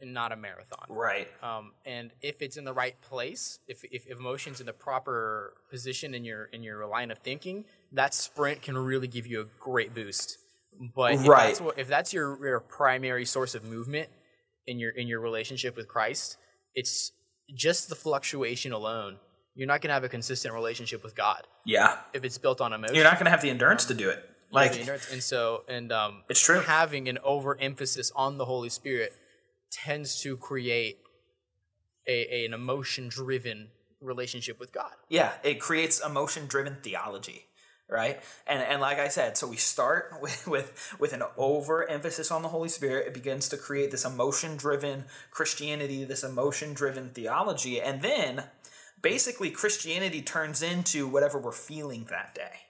and 0.00 0.12
not 0.12 0.32
a 0.32 0.36
marathon. 0.36 0.86
Right. 0.88 1.28
Um, 1.42 1.72
and 1.86 2.10
if 2.20 2.42
it's 2.42 2.56
in 2.56 2.64
the 2.64 2.72
right 2.72 3.00
place, 3.00 3.58
if, 3.68 3.84
if 3.84 4.06
if 4.06 4.18
emotion's 4.18 4.60
in 4.60 4.66
the 4.66 4.72
proper 4.72 5.54
position 5.70 6.14
in 6.14 6.24
your 6.24 6.46
in 6.46 6.62
your 6.62 6.84
line 6.86 7.10
of 7.12 7.18
thinking, 7.18 7.64
that 7.92 8.12
sprint 8.14 8.62
can 8.62 8.76
really 8.76 9.06
give 9.08 9.26
you 9.26 9.40
a 9.42 9.46
great 9.60 9.94
boost. 9.94 10.38
But 10.96 11.12
if 11.14 11.28
Right. 11.28 11.46
that's 11.46 11.60
what, 11.60 11.78
if 11.78 11.86
that's 11.86 12.12
your, 12.12 12.36
your 12.44 12.58
primary 12.58 13.24
source 13.24 13.54
of 13.54 13.62
movement 13.62 14.08
in 14.66 14.80
your 14.80 14.90
in 14.90 15.06
your 15.06 15.20
relationship 15.20 15.76
with 15.76 15.86
Christ, 15.86 16.36
it's 16.74 17.12
just 17.54 17.88
the 17.88 17.94
fluctuation 17.94 18.72
alone. 18.72 19.18
You're 19.54 19.68
not 19.68 19.80
gonna 19.80 19.94
have 19.94 20.04
a 20.04 20.08
consistent 20.08 20.52
relationship 20.54 21.02
with 21.04 21.14
God 21.14 21.42
Yeah. 21.64 21.98
if 22.12 22.24
it's 22.24 22.38
built 22.38 22.60
on 22.60 22.72
emotion. 22.72 22.94
You're 22.96 23.04
not 23.04 23.14
going 23.14 23.26
to 23.26 23.30
have 23.30 23.42
the 23.42 23.50
endurance 23.50 23.84
to 23.86 23.94
do 23.94 24.10
it. 24.10 24.28
Like, 24.50 24.78
endurance. 24.78 25.10
and 25.12 25.22
so 25.22 25.64
and 25.68 25.90
um, 25.92 26.22
It's 26.28 26.40
true. 26.40 26.60
Having 26.60 27.08
an 27.08 27.18
overemphasis 27.24 28.10
on 28.14 28.38
the 28.38 28.44
Holy 28.44 28.68
Spirit 28.68 29.12
tends 29.72 30.20
to 30.22 30.36
create 30.36 30.98
a, 32.06 32.12
a- 32.42 32.44
an 32.46 32.54
emotion 32.54 33.08
driven 33.08 33.68
relationship 34.00 34.60
with 34.60 34.72
God. 34.72 34.92
yeah, 35.08 35.32
it 35.42 35.60
creates 35.60 36.04
emotion 36.04 36.46
driven 36.46 36.76
theology, 36.82 37.46
right? 37.88 38.20
And 38.46 38.60
and 38.62 38.80
like 38.80 38.98
I 38.98 39.08
said, 39.08 39.36
so 39.38 39.46
we 39.48 39.56
start 39.56 40.12
with 40.20 40.46
with, 40.46 40.96
with 41.00 41.12
an 41.14 41.22
overemphasis 41.38 42.30
on 42.30 42.42
the 42.42 42.48
Holy 42.48 42.68
Spirit. 42.68 43.06
It 43.06 43.14
begins 43.14 43.48
to 43.48 43.56
create 43.56 43.90
this 43.90 44.04
emotion 44.04 44.56
driven 44.56 45.04
Christianity, 45.30 46.04
this 46.04 46.22
emotion 46.22 46.74
driven 46.74 47.10
theology, 47.10 47.80
and 47.80 48.02
then 48.02 48.44
basically 49.04 49.50
Christianity 49.50 50.22
turns 50.22 50.62
into 50.62 51.06
whatever 51.06 51.38
we're 51.38 51.52
feeling 51.52 52.06
that 52.08 52.34
day. 52.34 52.62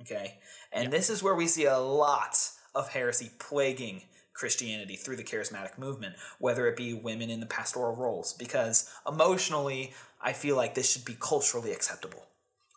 Okay? 0.00 0.38
And 0.72 0.92
this 0.92 1.10
is 1.10 1.22
where 1.22 1.34
we 1.34 1.48
see 1.48 1.64
a 1.66 1.78
lot 1.78 2.38
of 2.74 2.88
heresy 2.88 3.32
plaguing 3.38 4.02
Christianity 4.32 4.96
through 4.96 5.16
the 5.16 5.24
charismatic 5.24 5.78
movement, 5.78 6.14
whether 6.38 6.66
it 6.68 6.76
be 6.76 6.94
women 6.94 7.28
in 7.28 7.40
the 7.40 7.46
pastoral 7.46 7.94
roles, 7.94 8.32
because 8.32 8.88
emotionally, 9.06 9.92
I 10.20 10.32
feel 10.32 10.56
like 10.56 10.74
this 10.74 10.90
should 10.90 11.04
be 11.04 11.16
culturally 11.18 11.72
acceptable. 11.72 12.24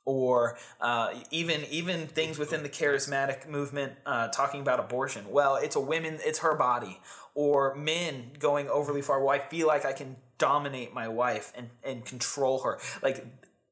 Or 0.06 0.58
uh, 0.80 1.14
even 1.32 1.66
even 1.72 2.06
things 2.06 2.38
within 2.38 2.62
the 2.62 2.70
charismatic 2.70 3.48
movement 3.48 3.94
uh, 4.06 4.28
talking 4.28 4.62
about 4.62 4.80
abortion. 4.80 5.26
Well, 5.30 5.56
it's 5.56 5.76
a 5.76 5.80
women, 5.80 6.20
it's 6.24 6.40
her 6.40 6.56
body. 6.56 7.02
Or 7.34 7.76
men 7.76 8.32
going 8.40 8.70
overly 8.70 9.02
far. 9.02 9.20
Well, 9.20 9.36
I 9.36 9.40
feel 9.40 9.68
like 9.68 9.84
I 9.84 9.94
can 9.94 10.16
dominate 10.38 10.94
my 10.94 11.08
wife 11.08 11.52
and, 11.56 11.70
and 11.84 12.06
control 12.06 12.60
her. 12.60 12.78
Like 13.02 13.26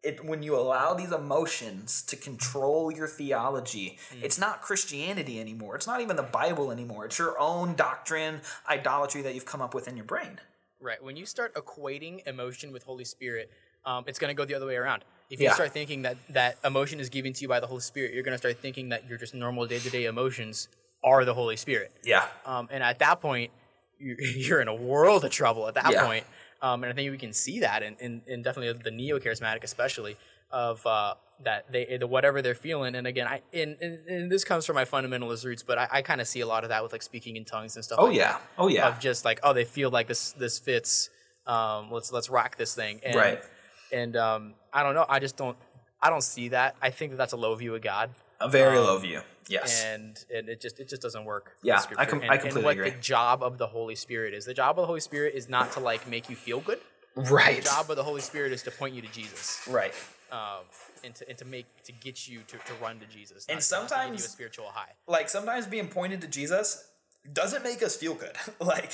it 0.03 0.23
when 0.23 0.43
you 0.43 0.55
allow 0.55 0.93
these 0.93 1.11
emotions 1.11 2.01
to 2.03 2.15
control 2.15 2.91
your 2.91 3.07
theology, 3.07 3.97
it's 4.21 4.37
not 4.37 4.61
Christianity 4.61 5.39
anymore. 5.39 5.75
It's 5.75 5.87
not 5.87 6.01
even 6.01 6.15
the 6.15 6.23
Bible 6.23 6.71
anymore. 6.71 7.05
It's 7.05 7.17
your 7.17 7.39
own 7.39 7.75
doctrine, 7.75 8.41
idolatry 8.69 9.21
that 9.21 9.33
you've 9.33 9.45
come 9.45 9.61
up 9.61 9.73
with 9.73 9.87
in 9.87 9.95
your 9.95 10.05
brain. 10.05 10.39
Right. 10.81 11.01
When 11.01 11.15
you 11.15 11.25
start 11.25 11.55
equating 11.55 12.27
emotion 12.27 12.73
with 12.73 12.83
Holy 12.83 13.05
Spirit, 13.05 13.49
um, 13.85 14.03
it's 14.05 14.19
going 14.19 14.29
to 14.29 14.35
go 14.35 14.43
the 14.43 14.53
other 14.53 14.65
way 14.65 14.75
around. 14.75 15.05
If 15.33 15.39
you 15.39 15.47
Yeah. 15.47 15.53
start 15.53 15.71
thinking 15.73 16.03
that 16.03 16.17
that 16.29 16.57
emotion 16.63 16.99
is 16.99 17.09
given 17.09 17.33
to 17.33 17.41
you 17.41 17.47
by 17.47 17.59
the 17.59 17.67
Holy 17.67 17.81
Spirit, 17.81 18.13
you're 18.13 18.23
going 18.23 18.33
to 18.33 18.37
start 18.37 18.57
thinking 18.59 18.89
that 18.89 19.07
your 19.09 19.17
just 19.17 19.33
normal 19.33 19.65
day 19.65 19.79
to 19.79 19.89
day 19.89 20.05
emotions 20.05 20.67
are 21.03 21.25
the 21.25 21.33
Holy 21.33 21.57
Spirit. 21.57 21.91
Yeah. 22.03 22.27
Um, 22.45 22.67
and 22.71 22.83
at 22.83 22.99
that 22.99 23.19
point, 23.19 23.51
you- 23.99 24.15
you're 24.35 24.61
in 24.61 24.67
a 24.67 24.75
world 24.75 25.25
of 25.25 25.31
trouble 25.31 25.67
at 25.67 25.73
that 25.73 25.91
Yeah. 25.91 26.05
point. 26.05 26.25
Um, 26.61 26.83
and 26.83 26.93
I 26.93 26.95
think 26.95 27.11
we 27.11 27.17
can 27.17 27.33
see 27.33 27.59
that, 27.61 27.83
in, 27.83 27.95
in, 27.99 28.21
in 28.27 28.41
definitely 28.41 28.71
the 28.81 28.91
neo 28.91 29.19
charismatic, 29.19 29.63
especially 29.63 30.15
of 30.51 30.85
uh, 30.87 31.15
that 31.43 31.69
they 31.71 31.97
the 31.97 32.05
whatever 32.07 32.41
they're 32.41 32.53
feeling. 32.55 32.93
And 32.95 33.05
again, 33.07 33.27
I 33.27 33.41
and, 33.51 33.75
and, 33.81 34.07
and 34.07 34.31
this 34.31 34.43
comes 34.45 34.65
from 34.65 34.75
my 34.75 34.85
fundamentalist 34.85 35.43
roots, 35.43 35.63
but 35.63 35.77
I, 35.79 35.87
I 35.91 36.01
kind 36.03 36.21
of 36.21 36.27
see 36.27 36.39
a 36.41 36.47
lot 36.47 36.63
of 36.63 36.69
that 36.69 36.81
with 36.83 36.91
like 36.93 37.01
speaking 37.01 37.35
in 37.37 37.43
tongues 37.43 37.75
and 37.75 37.83
stuff. 37.83 37.97
Oh 37.99 38.05
like 38.05 38.15
yeah. 38.15 38.33
that, 38.33 38.41
Oh 38.59 38.67
yeah. 38.67 38.87
Of 38.87 38.99
just 38.99 39.25
like, 39.25 39.39
oh, 39.43 39.51
they 39.51 39.65
feel 39.65 39.89
like 39.89 40.07
this 40.07 40.31
this 40.33 40.59
fits. 40.59 41.09
Um, 41.45 41.91
let's 41.91 42.11
let's 42.13 42.29
rock 42.29 42.55
this 42.55 42.73
thing. 42.75 43.01
And, 43.03 43.15
Right. 43.15 43.41
And 43.93 44.15
um, 44.17 44.53
I 44.73 44.83
don't 44.83 44.95
know. 44.95 45.05
I 45.07 45.19
just 45.19 45.37
don't. 45.37 45.57
I 46.01 46.09
don't 46.09 46.23
see 46.23 46.49
that. 46.49 46.75
I 46.81 46.89
think 46.89 47.11
that 47.11 47.17
that's 47.17 47.33
a 47.33 47.37
low 47.37 47.55
view 47.55 47.73
of 47.75 47.81
God 47.81 48.09
A 48.41 48.49
very 48.49 48.77
low 48.77 48.97
view. 48.97 49.21
Yes. 49.47 49.83
and 49.85 50.23
and 50.33 50.49
it 50.49 50.59
just 50.61 50.79
it 50.79 50.89
just 50.89 51.01
doesn't 51.01 51.25
work. 51.25 51.51
Yeah, 51.63 51.81
I 51.97 52.05
com- 52.05 52.21
and, 52.21 52.31
I 52.31 52.37
completely 52.37 52.59
and 52.59 52.65
what 52.65 52.77
agree. 52.77 52.89
the 52.91 52.97
job 52.99 53.43
of 53.43 53.57
the 53.57 53.67
Holy 53.67 53.95
Spirit 53.95 54.33
is. 54.33 54.45
The 54.45 54.53
job 54.53 54.71
of 54.79 54.83
the 54.83 54.87
Holy 54.87 54.99
Spirit 55.01 55.35
is 55.35 55.47
not 55.49 55.71
to 55.73 55.79
like 55.79 56.07
make 56.09 56.29
you 56.29 56.35
feel 56.35 56.59
good. 56.59 56.79
right. 57.15 57.57
The 57.63 57.69
job 57.69 57.89
of 57.89 57.95
the 57.95 58.03
Holy 58.03 58.21
Spirit 58.21 58.51
is 58.53 58.63
to 58.63 58.71
point 58.71 58.95
you 58.95 59.01
to 59.01 59.11
Jesus, 59.11 59.61
Right. 59.69 59.93
um, 60.31 60.63
and 61.03 61.13
to 61.15 61.29
and 61.29 61.37
to 61.37 61.45
make 61.45 61.65
to 61.83 61.91
get 61.91 62.27
you 62.27 62.39
to, 62.47 62.57
to 62.57 62.73
run 62.81 62.99
to 62.99 63.05
Jesus. 63.05 63.45
And 63.47 63.57
not 63.57 63.61
to 63.63 63.69
give 63.69 63.83
you 63.83 63.89
sometimes- 63.89 64.25
a 64.25 64.29
spiritual 64.29 64.65
high. 64.73 64.93
Like 65.07 65.29
sometimes 65.29 65.67
being 65.67 65.87
pointed 65.89 66.21
to 66.21 66.27
Jesus 66.27 66.87
doesn't 67.31 67.63
make 67.63 67.81
us 67.81 67.95
feel 67.95 68.15
good. 68.15 68.35
like 68.59 68.91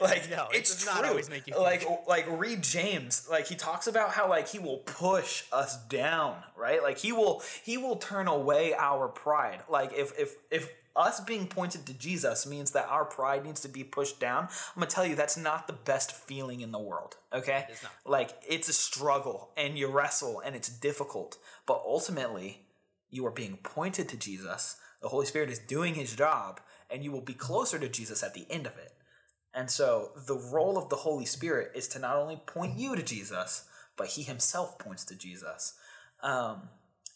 like 0.00 0.30
No, 0.30 0.46
it 0.52 0.58
it's 0.58 0.84
true. 0.84 0.92
not 0.92 1.04
always 1.04 1.28
make 1.28 1.46
you 1.46 1.54
feel 1.54 1.62
like 1.62 1.84
like 2.06 2.26
read 2.28 2.62
James. 2.62 3.26
Like 3.30 3.46
he 3.46 3.54
talks 3.56 3.86
about 3.86 4.10
how 4.10 4.28
like 4.28 4.48
he 4.48 4.58
will 4.58 4.78
push 4.78 5.44
us 5.52 5.76
down, 5.86 6.36
right? 6.56 6.82
Like 6.82 6.98
he 6.98 7.12
will 7.12 7.42
he 7.64 7.76
will 7.78 7.96
turn 7.96 8.28
away 8.28 8.74
our 8.74 9.08
pride. 9.08 9.60
Like 9.68 9.92
if 9.94 10.16
if 10.18 10.36
if 10.50 10.70
us 10.94 11.20
being 11.20 11.46
pointed 11.46 11.86
to 11.86 11.94
Jesus 11.94 12.46
means 12.46 12.72
that 12.72 12.86
our 12.88 13.04
pride 13.06 13.44
needs 13.44 13.62
to 13.62 13.68
be 13.68 13.82
pushed 13.82 14.20
down, 14.20 14.44
I'm 14.44 14.80
gonna 14.80 14.86
tell 14.86 15.06
you 15.06 15.16
that's 15.16 15.36
not 15.38 15.66
the 15.66 15.72
best 15.72 16.12
feeling 16.12 16.60
in 16.60 16.70
the 16.70 16.78
world. 16.78 17.16
Okay? 17.32 17.66
is 17.72 17.82
not. 17.82 17.92
Like 18.04 18.30
it's 18.48 18.68
a 18.68 18.72
struggle 18.72 19.50
and 19.56 19.76
you 19.76 19.88
wrestle 19.88 20.40
and 20.44 20.54
it's 20.54 20.68
difficult. 20.68 21.38
But 21.66 21.82
ultimately, 21.84 22.66
you 23.10 23.26
are 23.26 23.30
being 23.32 23.56
pointed 23.62 24.08
to 24.10 24.16
Jesus. 24.16 24.76
The 25.00 25.08
Holy 25.08 25.26
Spirit 25.26 25.50
is 25.50 25.58
doing 25.58 25.94
his 25.94 26.14
job, 26.14 26.60
and 26.92 27.02
you 27.02 27.10
will 27.10 27.22
be 27.22 27.34
closer 27.34 27.78
to 27.78 27.88
Jesus 27.88 28.22
at 28.22 28.34
the 28.34 28.46
end 28.50 28.66
of 28.66 28.76
it. 28.76 28.92
And 29.54 29.70
so, 29.70 30.12
the 30.26 30.36
role 30.36 30.78
of 30.78 30.88
the 30.88 30.96
Holy 30.96 31.26
Spirit 31.26 31.72
is 31.74 31.88
to 31.88 31.98
not 31.98 32.16
only 32.16 32.36
point 32.36 32.78
you 32.78 32.96
to 32.96 33.02
Jesus, 33.02 33.64
but 33.96 34.08
he 34.08 34.22
himself 34.22 34.78
points 34.78 35.04
to 35.06 35.14
Jesus. 35.14 35.74
Um, 36.22 36.68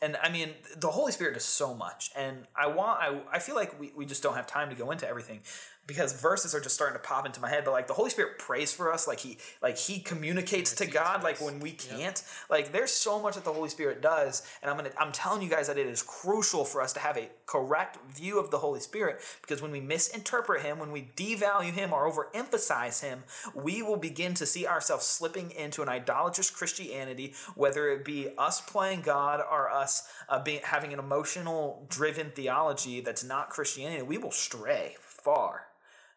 and 0.02 0.16
I 0.22 0.30
mean, 0.30 0.50
the 0.76 0.90
Holy 0.90 1.12
Spirit 1.12 1.34
does 1.34 1.44
so 1.44 1.74
much, 1.74 2.10
and 2.14 2.46
I 2.54 2.66
want, 2.66 3.00
I, 3.00 3.20
I 3.32 3.38
feel 3.38 3.54
like 3.54 3.80
we, 3.80 3.92
we 3.96 4.04
just 4.04 4.22
don't 4.22 4.34
have 4.34 4.46
time 4.46 4.68
to 4.68 4.76
go 4.76 4.90
into 4.90 5.08
everything 5.08 5.40
because 5.86 6.12
verses 6.20 6.54
are 6.54 6.60
just 6.60 6.74
starting 6.74 6.96
to 7.00 7.06
pop 7.06 7.26
into 7.26 7.40
my 7.40 7.48
head. 7.48 7.64
But 7.64 7.72
like 7.72 7.86
the 7.86 7.94
Holy 7.94 8.10
Spirit 8.10 8.38
prays 8.38 8.72
for 8.72 8.92
us, 8.92 9.06
like 9.06 9.20
he, 9.20 9.38
like 9.62 9.78
he 9.78 10.00
communicates 10.00 10.74
to 10.76 10.86
God, 10.86 11.22
like 11.22 11.40
when 11.40 11.60
we 11.60 11.72
can't. 11.72 12.22
Like 12.50 12.72
there's 12.72 12.90
so 12.90 13.20
much 13.20 13.34
that 13.34 13.44
the 13.44 13.52
Holy 13.52 13.68
Spirit 13.68 14.02
does, 14.02 14.42
and 14.62 14.70
I'm 14.70 14.76
gonna, 14.76 14.90
I'm 14.98 15.12
telling 15.12 15.42
you 15.42 15.48
guys 15.48 15.68
that 15.68 15.78
it 15.78 15.86
is 15.86 16.02
crucial 16.02 16.64
for 16.64 16.82
us 16.82 16.92
to 16.94 17.00
have 17.00 17.16
a 17.16 17.28
correct 17.46 17.98
view 18.12 18.38
of 18.38 18.50
the 18.50 18.58
Holy 18.58 18.80
Spirit 18.80 19.20
because 19.42 19.62
when 19.62 19.70
we 19.70 19.80
misinterpret 19.80 20.62
Him, 20.62 20.78
when 20.78 20.92
we 20.92 21.10
devalue 21.16 21.72
Him 21.72 21.92
or 21.92 22.10
overemphasize 22.10 23.02
Him, 23.02 23.22
we 23.54 23.82
will 23.82 23.96
begin 23.96 24.34
to 24.34 24.46
see 24.46 24.66
ourselves 24.66 25.06
slipping 25.06 25.50
into 25.52 25.82
an 25.82 25.88
idolatrous 25.88 26.50
Christianity, 26.50 27.34
whether 27.54 27.88
it 27.90 28.04
be 28.04 28.28
us 28.36 28.60
playing 28.60 29.02
God 29.02 29.40
or 29.40 29.70
us 29.70 30.08
uh, 30.28 30.42
being 30.42 30.60
having 30.64 30.92
an 30.92 30.98
emotional 30.98 31.86
driven 31.88 32.30
theology 32.30 33.00
that's 33.00 33.24
not 33.24 33.50
Christianity. 33.50 34.02
We 34.02 34.18
will 34.18 34.30
stray 34.30 34.96
far. 34.98 35.66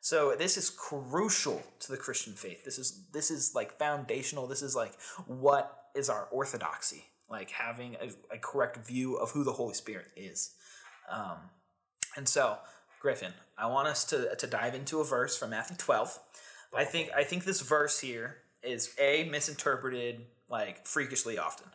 So 0.02 0.36
this 0.38 0.58
is 0.58 0.70
crucial 0.70 1.62
to 1.80 1.92
the 1.92 1.98
Christian 1.98 2.34
faith. 2.34 2.64
This 2.64 2.80
is 2.80 3.04
this 3.12 3.30
is 3.32 3.54
like 3.54 3.78
foundational. 3.78 4.48
This 4.48 4.62
is 4.62 4.76
like 4.76 4.94
what 5.28 5.90
is 5.96 6.10
our 6.10 6.28
orthodoxy, 6.32 7.06
like 7.30 7.52
having 7.52 7.96
a, 7.96 8.36
a 8.36 8.38
correct 8.40 8.78
view 8.88 9.16
of 9.16 9.32
who 9.32 9.44
the 9.44 9.52
Holy 9.52 9.74
Spirit 9.74 10.08
is. 10.16 10.52
Um, 11.12 11.38
and 12.16 12.28
so, 12.28 12.58
Griffin, 13.02 13.34
I 13.58 13.68
want 13.68 13.88
us 13.88 14.06
to 14.06 14.36
to 14.36 14.48
dive 14.48 14.74
into 14.74 15.02
a 15.02 15.04
verse 15.04 15.38
from 15.38 15.50
Matthew 15.50 15.76
12. 15.78 16.20
I 16.76 16.86
think 16.86 17.10
I 17.16 17.24
think 17.24 17.44
this 17.44 17.62
verse 17.62 18.00
here 18.00 18.38
is 18.64 18.94
a 19.00 19.28
misinterpreted 19.30 20.22
like 20.50 20.86
freakishly 20.86 21.38
often. 21.38 21.68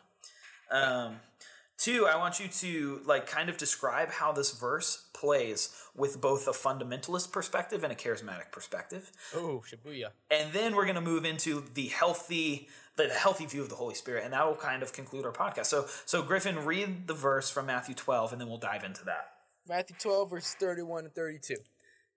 Um, 0.71 1.17
two, 1.77 2.07
I 2.07 2.17
want 2.17 2.39
you 2.39 2.47
to 2.47 3.01
like 3.05 3.27
kind 3.27 3.49
of 3.49 3.57
describe 3.57 4.09
how 4.09 4.31
this 4.31 4.51
verse 4.51 5.07
plays 5.13 5.75
with 5.95 6.19
both 6.19 6.47
a 6.47 6.51
fundamentalist 6.51 7.31
perspective 7.31 7.83
and 7.83 7.91
a 7.91 7.95
charismatic 7.95 8.51
perspective. 8.51 9.11
Oh, 9.35 9.63
Shibuya. 9.69 10.09
And 10.29 10.53
then 10.53 10.75
we're 10.75 10.85
going 10.85 10.95
to 10.95 11.01
move 11.01 11.25
into 11.25 11.63
the 11.73 11.87
healthy 11.87 12.67
the 12.97 13.09
healthy 13.09 13.45
view 13.45 13.61
of 13.61 13.67
the 13.67 13.75
Holy 13.75 13.93
Spirit 13.93 14.23
and 14.23 14.31
that 14.31 14.47
will 14.47 14.55
kind 14.55 14.81
of 14.81 14.93
conclude 14.93 15.25
our 15.25 15.33
podcast. 15.33 15.65
So 15.65 15.85
so 16.05 16.21
Griffin 16.21 16.63
read 16.63 17.07
the 17.07 17.13
verse 17.13 17.49
from 17.49 17.65
Matthew 17.65 17.93
12 17.93 18.31
and 18.31 18.39
then 18.39 18.47
we'll 18.47 18.57
dive 18.57 18.83
into 18.85 19.03
that. 19.05 19.31
Matthew 19.67 19.95
12, 19.99 20.29
verse 20.29 20.55
31 20.59 21.05
and 21.05 21.13
32. 21.13 21.55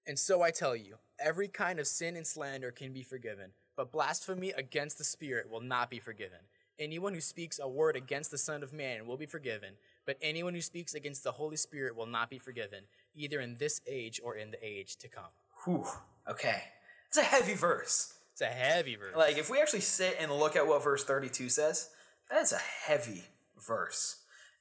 And 0.06 0.18
so 0.18 0.42
I 0.42 0.50
tell 0.50 0.76
you, 0.76 0.96
every 1.18 1.48
kind 1.48 1.78
of 1.78 1.86
sin 1.86 2.16
and 2.16 2.26
slander 2.26 2.70
can 2.70 2.92
be 2.92 3.02
forgiven, 3.02 3.52
but 3.76 3.90
blasphemy 3.90 4.50
against 4.50 4.98
the 4.98 5.04
Spirit 5.04 5.50
will 5.50 5.60
not 5.60 5.90
be 5.90 5.98
forgiven. 5.98 6.40
Anyone 6.78 7.12
who 7.12 7.20
speaks 7.20 7.58
a 7.58 7.68
word 7.68 7.96
against 7.96 8.30
the 8.30 8.38
Son 8.38 8.62
of 8.62 8.72
Man 8.72 9.06
will 9.06 9.16
be 9.16 9.26
forgiven, 9.26 9.74
but 10.06 10.16
anyone 10.22 10.54
who 10.54 10.60
speaks 10.60 10.94
against 10.94 11.24
the 11.24 11.32
Holy 11.32 11.56
Spirit 11.56 11.96
will 11.96 12.06
not 12.06 12.30
be 12.30 12.38
forgiven, 12.38 12.84
either 13.16 13.40
in 13.40 13.56
this 13.56 13.80
age 13.86 14.20
or 14.22 14.36
in 14.36 14.52
the 14.52 14.64
age 14.64 14.96
to 14.98 15.08
come. 15.08 15.30
Whew. 15.64 15.84
Okay. 16.28 16.62
It's 17.08 17.18
a 17.18 17.22
heavy 17.22 17.54
verse. 17.54 18.14
It's 18.32 18.42
a 18.42 18.46
heavy 18.46 18.94
verse. 18.94 19.16
Like 19.16 19.38
if 19.38 19.50
we 19.50 19.60
actually 19.60 19.80
sit 19.80 20.16
and 20.20 20.30
look 20.30 20.54
at 20.54 20.66
what 20.66 20.84
verse 20.84 21.02
32 21.02 21.48
says, 21.48 21.88
that 22.30 22.42
is 22.42 22.52
a 22.52 22.58
heavy 22.58 23.24
verse. 23.66 24.16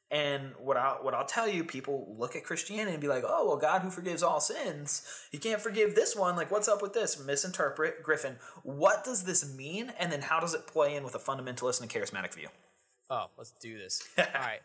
And 0.10 0.54
what 0.58 0.78
I 0.78 0.96
what 1.02 1.14
I'll 1.14 1.26
tell 1.26 1.50
you, 1.50 1.66
people 1.66 2.16
look 2.18 2.36
at 2.38 2.46
Christianity 2.46 2.94
and 2.94 3.02
be 3.02 3.10
like, 3.10 3.24
"Oh, 3.28 3.46
well, 3.46 3.58
God 3.58 3.82
who 3.82 3.90
forgives 3.90 4.24
all 4.24 4.40
sins, 4.40 5.06
He 5.32 5.38
can't 5.38 5.60
forgive 5.60 5.96
this 5.96 6.16
one. 6.16 6.38
Like, 6.38 6.50
what's 6.50 6.70
up 6.70 6.82
with 6.82 6.94
this?" 6.94 7.22
Misinterpret, 7.22 8.04
Griffin. 8.04 8.38
What 8.64 9.04
does 9.04 9.24
this 9.24 9.54
mean? 9.54 9.92
And 10.00 10.12
then 10.12 10.22
how 10.22 10.40
does 10.40 10.54
it 10.54 10.66
play 10.66 10.96
in 10.96 11.04
with 11.04 11.16
a 11.16 11.20
fundamentalist 11.20 11.82
and 11.82 11.92
a 11.92 11.94
charismatic 11.94 12.34
view? 12.34 12.48
Oh, 13.10 13.28
let's 13.38 13.52
do 13.60 13.78
this. 13.78 14.02
All 14.18 14.26
right. 14.36 14.62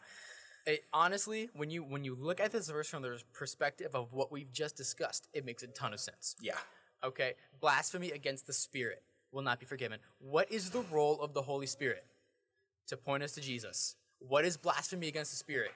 It, 0.65 0.85
honestly, 0.93 1.51
when 1.55 1.71
you 1.71 1.83
when 1.83 2.05
you 2.05 2.15
look 2.15 2.39
at 2.39 2.53
this 2.53 2.71
verse 2.71 2.89
from 2.89 3.03
the 3.03 3.21
perspective 3.33 3.95
of 3.95 4.13
what 4.13 4.31
we've 4.31 4.53
just 4.53 4.77
discussed, 4.77 5.29
it 5.33 5.45
makes 5.45 5.65
a 5.65 5.69
ton 5.69 5.93
of 5.93 5.99
sense. 5.99 6.37
Yeah. 6.41 6.59
Okay, 7.05 7.35
blasphemy 7.61 8.13
against 8.13 8.47
the 8.47 8.53
Spirit 8.53 9.03
will 9.33 9.43
not 9.43 9.59
be 9.59 9.67
forgiven. 9.67 9.99
What 10.19 10.53
is 10.53 10.71
the 10.71 10.83
role 10.83 11.21
of 11.21 11.35
the 11.35 11.43
Holy 11.43 11.67
Spirit? 11.67 12.05
To 12.89 12.97
point 12.97 13.25
us 13.25 13.33
to 13.33 13.41
Jesus. 13.41 13.97
What 14.29 14.45
is 14.45 14.57
blasphemy 14.57 15.09
against 15.09 15.31
the 15.31 15.37
Spirit? 15.37 15.73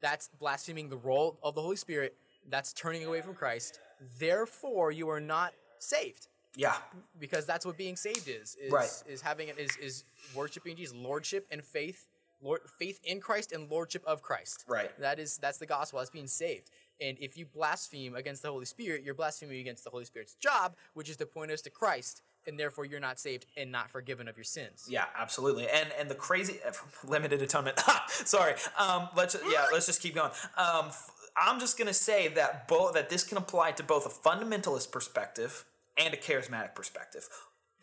That's 0.00 0.28
blaspheming 0.38 0.88
the 0.88 0.96
role 0.96 1.38
of 1.42 1.54
the 1.54 1.62
Holy 1.62 1.76
Spirit. 1.76 2.16
That's 2.48 2.72
turning 2.72 3.04
away 3.04 3.20
from 3.20 3.34
Christ. 3.34 3.78
Therefore, 4.18 4.90
you 4.92 5.08
are 5.10 5.20
not 5.20 5.52
saved 5.78 6.28
Yeah. 6.56 6.76
because 7.18 7.44
that's 7.46 7.66
what 7.66 7.76
being 7.76 7.96
saved 7.96 8.28
is. 8.28 8.56
Is, 8.56 8.72
Right. 8.72 8.90
is 9.06 9.20
having 9.20 9.48
it 9.48 9.58
is 9.58 9.76
is 9.76 10.04
worshiping 10.34 10.76
Jesus, 10.76 10.94
lordship 10.96 11.46
and 11.50 11.62
faith, 11.64 12.06
Lord, 12.40 12.62
faith 12.78 12.98
in 13.04 13.20
Christ 13.20 13.52
and 13.52 13.70
lordship 13.70 14.02
of 14.06 14.22
Christ. 14.22 14.64
Right. 14.66 14.90
That 14.98 15.18
is 15.18 15.36
that's 15.36 15.58
the 15.58 15.66
gospel. 15.66 15.98
That's 15.98 16.10
being 16.10 16.26
saved. 16.26 16.70
And 17.00 17.18
if 17.18 17.36
you 17.36 17.46
blaspheme 17.46 18.14
against 18.14 18.42
the 18.42 18.50
Holy 18.50 18.64
Spirit, 18.66 19.02
you're 19.02 19.14
blaspheming 19.14 19.60
against 19.60 19.84
the 19.84 19.90
Holy 19.90 20.04
Spirit's 20.06 20.34
job, 20.34 20.76
which 20.94 21.08
is 21.10 21.16
to 21.18 21.26
point 21.26 21.50
us 21.50 21.60
to 21.62 21.70
Christ, 21.70 22.22
and 22.46 22.58
therefore 22.58 22.84
you're 22.84 23.00
not 23.00 23.18
saved 23.18 23.46
and 23.56 23.70
not 23.70 23.90
forgiven 23.90 24.28
of 24.28 24.36
your 24.36 24.44
sins. 24.44 24.86
Yeah, 24.88 25.04
absolutely. 25.18 25.68
And 25.68 25.88
and 25.98 26.10
the 26.10 26.14
crazy 26.14 26.58
limited 27.06 27.42
atonement. 27.42 27.80
Sorry. 28.08 28.54
Um, 28.78 29.08
let's 29.16 29.36
yeah, 29.50 29.66
let's 29.72 29.86
just 29.86 30.02
keep 30.02 30.14
going. 30.14 30.30
Um, 30.56 30.86
f- 30.86 31.10
I'm 31.36 31.60
just 31.60 31.78
gonna 31.78 31.92
say 31.94 32.28
that 32.28 32.68
both 32.68 32.94
that 32.94 33.08
this 33.08 33.24
can 33.24 33.38
apply 33.38 33.72
to 33.72 33.82
both 33.82 34.06
a 34.06 34.28
fundamentalist 34.28 34.90
perspective 34.90 35.64
and 35.96 36.14
a 36.14 36.16
charismatic 36.16 36.74
perspective. 36.74 37.28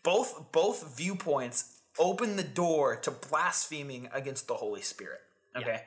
Both 0.04 0.52
both 0.52 0.98
viewpoints 0.98 1.82
open 2.00 2.36
the 2.36 2.44
door 2.44 2.96
to 2.98 3.12
blaspheming 3.12 4.10
against 4.14 4.48
the 4.48 4.56
Holy 4.56 4.82
Spirit. 4.82 5.20
Okay, 5.56 5.82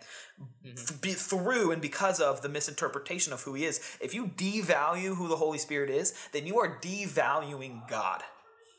Th- 0.65 1.01
be, 1.01 1.13
through 1.13 1.71
and 1.71 1.81
because 1.81 2.19
of 2.19 2.43
the 2.43 2.49
misinterpretation 2.49 3.33
of 3.33 3.43
who 3.43 3.55
He 3.55 3.65
is. 3.65 3.81
If 4.01 4.15
you 4.15 4.27
devalue 4.27 5.15
who 5.15 5.29
the 5.29 5.37
Holy 5.37 5.59
Spirit 5.59 5.91
is, 5.91 6.13
then 6.33 6.45
you 6.45 6.59
are 6.59 6.81
devaluing 6.81 7.89
God. 7.89 8.23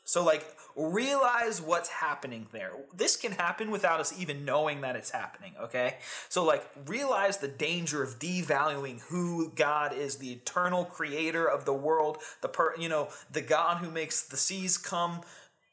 So, 0.04 0.24
like, 0.24 0.44
realize 0.74 1.60
what's 1.60 1.88
happening 1.88 2.46
there. 2.52 2.72
This 2.94 3.16
can 3.16 3.32
happen 3.32 3.70
without 3.70 4.00
us 4.00 4.18
even 4.18 4.44
knowing 4.44 4.80
that 4.80 4.96
it's 4.96 5.10
happening, 5.10 5.52
okay? 5.62 5.96
So, 6.28 6.44
like, 6.44 6.66
realize 6.86 7.38
the 7.38 7.48
danger 7.48 8.02
of 8.02 8.18
devaluing 8.18 9.00
who 9.02 9.52
God 9.54 9.94
is, 9.94 10.16
the 10.16 10.32
eternal 10.32 10.84
creator 10.84 11.46
of 11.46 11.64
the 11.64 11.74
world, 11.74 12.18
the 12.40 12.48
per, 12.48 12.74
you 12.76 12.88
know, 12.88 13.08
the 13.30 13.42
God 13.42 13.78
who 13.78 13.90
makes 13.90 14.22
the 14.22 14.36
seas 14.36 14.76
come 14.76 15.20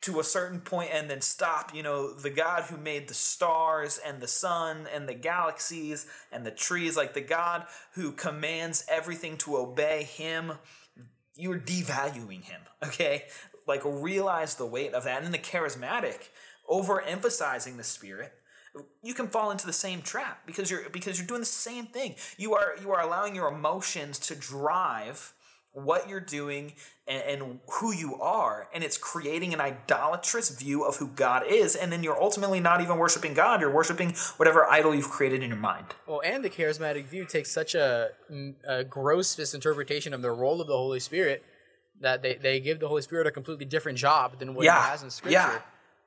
to 0.02 0.20
a 0.20 0.24
certain 0.24 0.62
point 0.62 0.92
and 0.94 1.10
then 1.10 1.22
stop, 1.22 1.74
you 1.76 1.84
know, 1.84 2.14
the 2.14 2.30
God 2.30 2.64
who 2.64 2.78
made 2.78 3.08
the 3.08 3.14
stars 3.14 4.00
and 4.06 4.22
the 4.22 4.28
sun 4.28 4.88
and 4.94 5.10
the 5.10 5.14
galaxies 5.14 6.06
and 6.32 6.46
the 6.46 6.52
trees, 6.52 6.96
like 6.96 7.14
the 7.14 7.22
God 7.22 7.66
who 7.94 8.12
commands 8.12 8.86
everything 8.88 9.38
to 9.38 9.58
obey 9.58 10.04
him 10.04 10.54
you're 11.40 11.58
devaluing 11.58 12.44
him 12.44 12.62
okay 12.84 13.24
like 13.70 13.82
realize 13.86 14.56
the 14.56 14.66
weight 14.66 14.94
of 14.94 15.06
that 15.06 15.24
and 15.24 15.34
the 15.34 15.38
charismatic 15.38 16.30
overemphasizing 16.70 17.78
the 17.78 17.84
spirit 17.84 18.34
you 19.02 19.14
can 19.14 19.28
fall 19.28 19.52
into 19.52 19.66
the 19.66 19.74
same 19.74 20.02
trap 20.02 20.42
because 20.46 20.70
you're 20.70 20.90
because 20.90 21.18
you're 21.18 21.28
doing 21.28 21.40
the 21.40 21.46
same 21.46 21.88
thing. 21.88 22.16
You 22.38 22.54
are 22.54 22.76
you 22.82 22.92
are 22.92 23.02
allowing 23.02 23.36
your 23.36 23.48
emotions 23.48 24.20
to 24.20 24.36
drive 24.36 25.34
what 25.72 26.10
you're 26.10 26.20
doing 26.20 26.74
and, 27.08 27.42
and 27.42 27.60
who 27.74 27.94
you 27.94 28.16
are 28.16 28.68
and 28.74 28.84
it's 28.84 28.98
creating 28.98 29.54
an 29.54 29.62
idolatrous 29.62 30.50
view 30.50 30.84
of 30.84 30.98
who 30.98 31.08
god 31.10 31.44
is 31.48 31.76
and 31.76 31.92
then 31.92 32.02
you're 32.02 32.20
ultimately 32.20 32.60
not 32.60 32.82
even 32.82 32.98
worshiping 32.98 33.36
god 33.36 33.62
you're 33.62 33.72
worshiping 33.72 34.12
whatever 34.38 34.66
idol 34.66 34.96
you've 34.96 35.10
created 35.10 35.44
in 35.44 35.50
your 35.50 35.60
mind. 35.60 35.86
Well, 36.08 36.22
and 36.26 36.44
the 36.44 36.50
charismatic 36.50 37.06
view 37.06 37.26
takes 37.26 37.52
such 37.52 37.76
a, 37.76 38.10
a 38.68 38.84
gross 38.84 39.38
misinterpretation 39.38 40.14
of 40.14 40.22
the 40.22 40.32
role 40.32 40.60
of 40.60 40.68
the 40.68 40.78
Holy 40.78 41.00
Spirit 41.00 41.44
that 42.02 42.22
they, 42.22 42.36
they 42.36 42.60
give 42.60 42.80
the 42.80 42.88
Holy 42.88 43.02
Spirit 43.02 43.28
a 43.28 43.32
completely 43.32 43.66
different 43.66 43.98
job 43.98 44.40
than 44.40 44.56
what 44.56 44.66
yeah 44.66 44.82
he 44.84 44.90
has 44.90 45.04
in 45.04 45.10
Scripture. 45.10 45.34
yeah 45.34 45.60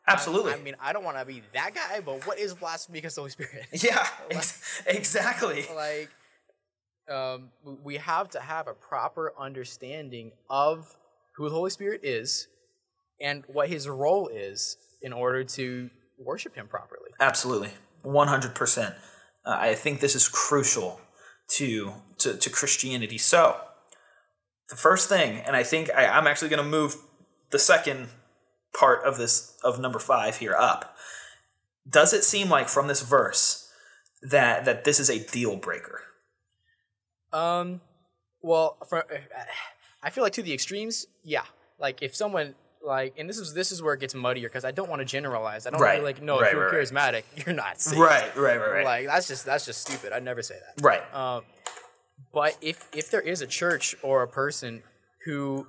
absolutely 0.06 0.52
I 0.52 0.56
mean, 0.58 0.74
I 0.80 0.92
don't 0.92 1.04
want 1.04 1.18
to 1.18 1.24
be 1.24 1.42
that 1.54 1.74
guy, 1.74 2.00
but 2.00 2.26
what 2.26 2.38
is 2.38 2.54
blasphemy 2.54 2.98
against 2.98 3.16
the 3.16 3.22
Holy 3.22 3.30
Spirit? 3.30 3.66
yeah 3.72 4.06
ex- 4.30 4.82
exactly 4.86 5.66
like, 5.74 6.10
um, 7.10 7.50
we 7.82 7.96
have 7.96 8.30
to 8.30 8.40
have 8.40 8.68
a 8.68 8.74
proper 8.74 9.32
understanding 9.38 10.32
of 10.48 10.96
who 11.36 11.48
the 11.48 11.54
Holy 11.54 11.70
Spirit 11.70 12.00
is 12.04 12.48
and 13.20 13.44
what 13.46 13.68
his 13.68 13.88
role 13.88 14.28
is 14.28 14.76
in 15.02 15.12
order 15.12 15.42
to 15.44 15.90
worship 16.18 16.54
him 16.54 16.68
properly. 16.68 17.10
Absolutely, 17.20 17.70
one 18.02 18.28
hundred 18.28 18.54
percent. 18.54 18.94
Uh, 19.44 19.56
I 19.58 19.74
think 19.74 20.00
this 20.00 20.14
is 20.14 20.28
crucial 20.28 21.00
to, 21.56 21.92
to 22.18 22.36
to 22.36 22.50
Christianity. 22.50 23.18
So, 23.18 23.56
the 24.68 24.76
first 24.76 25.08
thing, 25.08 25.38
and 25.38 25.54
I 25.56 25.62
think 25.62 25.90
I, 25.94 26.06
I'm 26.06 26.26
actually 26.26 26.48
going 26.48 26.62
to 26.62 26.68
move 26.68 26.96
the 27.50 27.58
second 27.58 28.08
part 28.78 29.04
of 29.04 29.18
this 29.18 29.56
of 29.62 29.78
number 29.80 29.98
five 29.98 30.36
here 30.38 30.54
up. 30.54 30.96
Does 31.88 32.12
it 32.12 32.24
seem 32.24 32.48
like 32.48 32.68
from 32.68 32.86
this 32.86 33.02
verse 33.02 33.68
that 34.22 34.64
that 34.64 34.84
this 34.84 34.98
is 35.00 35.10
a 35.10 35.18
deal 35.18 35.56
breaker? 35.56 36.00
Um, 37.32 37.80
well, 38.42 38.76
for, 38.88 39.04
I 40.02 40.10
feel 40.10 40.22
like 40.24 40.32
to 40.34 40.42
the 40.42 40.52
extremes, 40.52 41.06
yeah. 41.24 41.42
Like 41.78 42.02
if 42.02 42.14
someone 42.14 42.54
like, 42.84 43.14
and 43.18 43.28
this 43.28 43.38
is 43.38 43.54
this 43.54 43.72
is 43.72 43.82
where 43.82 43.94
it 43.94 44.00
gets 44.00 44.14
muddier 44.14 44.48
because 44.48 44.64
I 44.64 44.70
don't 44.70 44.88
want 44.88 45.00
to 45.00 45.04
generalize. 45.04 45.66
I 45.66 45.70
don't 45.70 45.80
Right. 45.80 46.02
want 46.02 46.16
to 46.16 46.20
like, 46.20 46.22
no, 46.22 46.40
Right, 46.40 46.48
if 46.48 46.52
you're 46.54 46.70
right, 46.70 46.74
charismatic, 46.74 47.24
you're 47.46 47.54
not 47.54 47.80
saved. 47.80 47.98
Right, 48.00 48.36
right, 48.36 48.56
right, 48.58 48.70
right. 48.72 48.84
Like 48.84 49.06
that's 49.06 49.28
just 49.28 49.44
that's 49.44 49.64
just 49.66 49.80
stupid. 49.86 50.12
I'd 50.12 50.24
never 50.24 50.42
say 50.42 50.54
that. 50.54 50.82
right. 50.82 51.14
Um, 51.14 51.44
but 52.32 52.56
if 52.60 52.88
if 52.92 53.10
there 53.10 53.20
is 53.20 53.40
a 53.42 53.46
church 53.46 53.94
or 54.02 54.22
a 54.22 54.28
person 54.28 54.82
who 55.24 55.66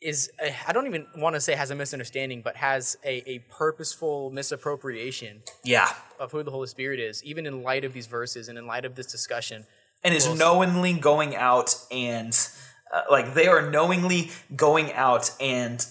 is 0.00 0.30
I 0.66 0.72
don't 0.72 0.86
even 0.86 1.06
want 1.16 1.34
to 1.34 1.40
say 1.40 1.54
has 1.54 1.70
a 1.70 1.74
misunderstanding, 1.74 2.42
but 2.42 2.56
has 2.56 2.96
a, 3.04 3.28
a 3.28 3.38
purposeful 3.50 4.30
misappropriation 4.30 5.42
yeah. 5.64 5.90
of 6.20 6.32
who 6.32 6.42
the 6.42 6.50
Holy 6.50 6.66
Spirit 6.68 7.00
is, 7.00 7.24
even 7.24 7.46
in 7.46 7.62
light 7.62 7.84
of 7.84 7.92
these 7.92 8.06
verses 8.06 8.48
and 8.48 8.58
in 8.58 8.66
light 8.66 8.84
of 8.84 8.94
this 8.94 9.06
discussion. 9.06 9.66
and 10.04 10.14
is 10.14 10.26
Well, 10.26 10.36
knowingly 10.36 10.92
going 10.92 11.34
out 11.34 11.74
and 11.90 12.36
uh, 12.92 13.02
like 13.10 13.34
they 13.34 13.48
are 13.48 13.70
knowingly 13.70 14.30
going 14.54 14.92
out 14.92 15.30
and 15.40 15.84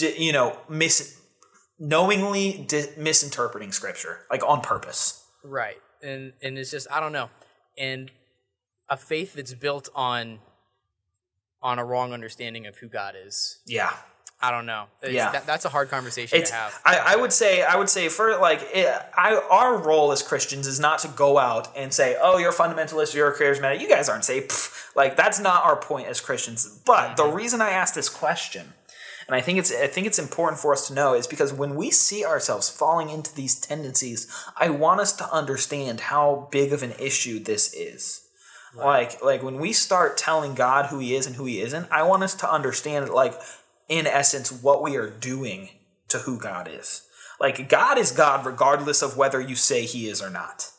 you 0.00 0.32
know 0.32 0.58
mis 0.68 1.20
knowingly 1.78 2.64
di- 2.66 2.90
misinterpreting 2.96 3.70
scripture 3.72 4.20
like 4.30 4.42
on 4.46 4.60
purpose 4.60 5.24
Right. 5.44 5.76
And 6.02 6.32
and 6.42 6.58
it's 6.58 6.70
just 6.70 6.86
I 6.90 7.00
don't 7.00 7.12
know. 7.12 7.28
And 7.76 8.10
a 8.88 8.96
faith 8.96 9.34
that's 9.34 9.54
built 9.54 9.88
on 9.94 10.40
on 11.62 11.78
a 11.78 11.84
wrong 11.84 12.12
understanding 12.12 12.66
of 12.66 12.76
who 12.76 12.88
God 12.88 13.14
is. 13.16 13.60
yeah 13.66 13.94
I 14.42 14.50
don't 14.50 14.66
know. 14.66 14.88
It's- 15.00 15.14
Yeah. 15.14 15.30
that, 15.32 15.46
that's 15.46 15.64
a 15.64 15.70
hard 15.70 15.88
conversation 15.88 16.38
it's 16.38 16.50
to 16.50 16.56
have. 16.56 16.78
I, 16.84 16.98
I 16.98 17.16
would 17.16 17.32
say 17.32 17.62
i 17.62 17.76
would 17.76 17.88
say 17.88 18.10
for 18.10 18.36
like 18.36 18.60
it, 18.74 18.88
I, 19.16 19.36
our 19.50 19.78
role 19.78 20.12
as 20.12 20.22
christians 20.22 20.66
is 20.66 20.78
not 20.78 20.98
to 21.00 21.08
go 21.08 21.38
out 21.38 21.68
and 21.74 21.94
say 21.94 22.16
oh 22.20 22.36
you're 22.36 22.50
a 22.50 22.54
fundamentalist 22.54 23.14
you're 23.14 23.30
a 23.30 23.38
charismatic 23.38 23.80
you 23.80 23.88
guys 23.88 24.08
aren't 24.10 24.24
saved 24.24 24.50
Pff, 24.50 24.94
like 24.94 25.16
that's 25.16 25.40
not 25.40 25.64
our 25.64 25.76
point 25.76 26.08
as 26.08 26.20
christians 26.20 26.66
but 26.84 27.16
the 27.16 27.22
mm-hmm. 27.22 27.36
reason 27.36 27.62
i 27.62 27.70
asked 27.70 27.94
this 27.94 28.10
question 28.10 28.74
and 29.26 29.34
I 29.34 29.40
think 29.40 29.58
it's 29.58 29.72
I 29.74 29.86
think 29.86 30.06
it's 30.06 30.18
important 30.18 30.60
for 30.60 30.72
us 30.72 30.88
to 30.88 30.94
know 30.94 31.14
is 31.14 31.26
because 31.26 31.52
when 31.52 31.76
we 31.76 31.90
see 31.90 32.24
ourselves 32.24 32.68
falling 32.68 33.10
into 33.10 33.34
these 33.34 33.58
tendencies, 33.58 34.30
I 34.56 34.70
want 34.70 35.00
us 35.00 35.12
to 35.14 35.32
understand 35.32 36.00
how 36.00 36.48
big 36.50 36.72
of 36.72 36.82
an 36.82 36.92
issue 36.98 37.38
this 37.38 37.72
is. 37.74 38.22
Like 38.76 39.22
like 39.22 39.42
when 39.42 39.60
we 39.60 39.72
start 39.72 40.16
telling 40.16 40.54
God 40.54 40.86
who 40.86 40.98
he 40.98 41.14
is 41.14 41.26
and 41.26 41.36
who 41.36 41.44
he 41.44 41.60
isn't, 41.60 41.90
I 41.90 42.02
want 42.02 42.24
us 42.24 42.34
to 42.36 42.52
understand 42.52 43.08
like 43.08 43.34
in 43.88 44.06
essence 44.06 44.50
what 44.50 44.82
we 44.82 44.96
are 44.96 45.08
doing 45.08 45.70
to 46.08 46.18
who 46.18 46.38
God 46.38 46.68
is. 46.70 47.02
Like 47.40 47.68
God 47.68 47.98
is 47.98 48.10
God 48.10 48.44
regardless 48.44 49.02
of 49.02 49.16
whether 49.16 49.40
you 49.40 49.54
say 49.54 49.84
he 49.84 50.08
is 50.08 50.20
or 50.20 50.30
not. 50.30 50.70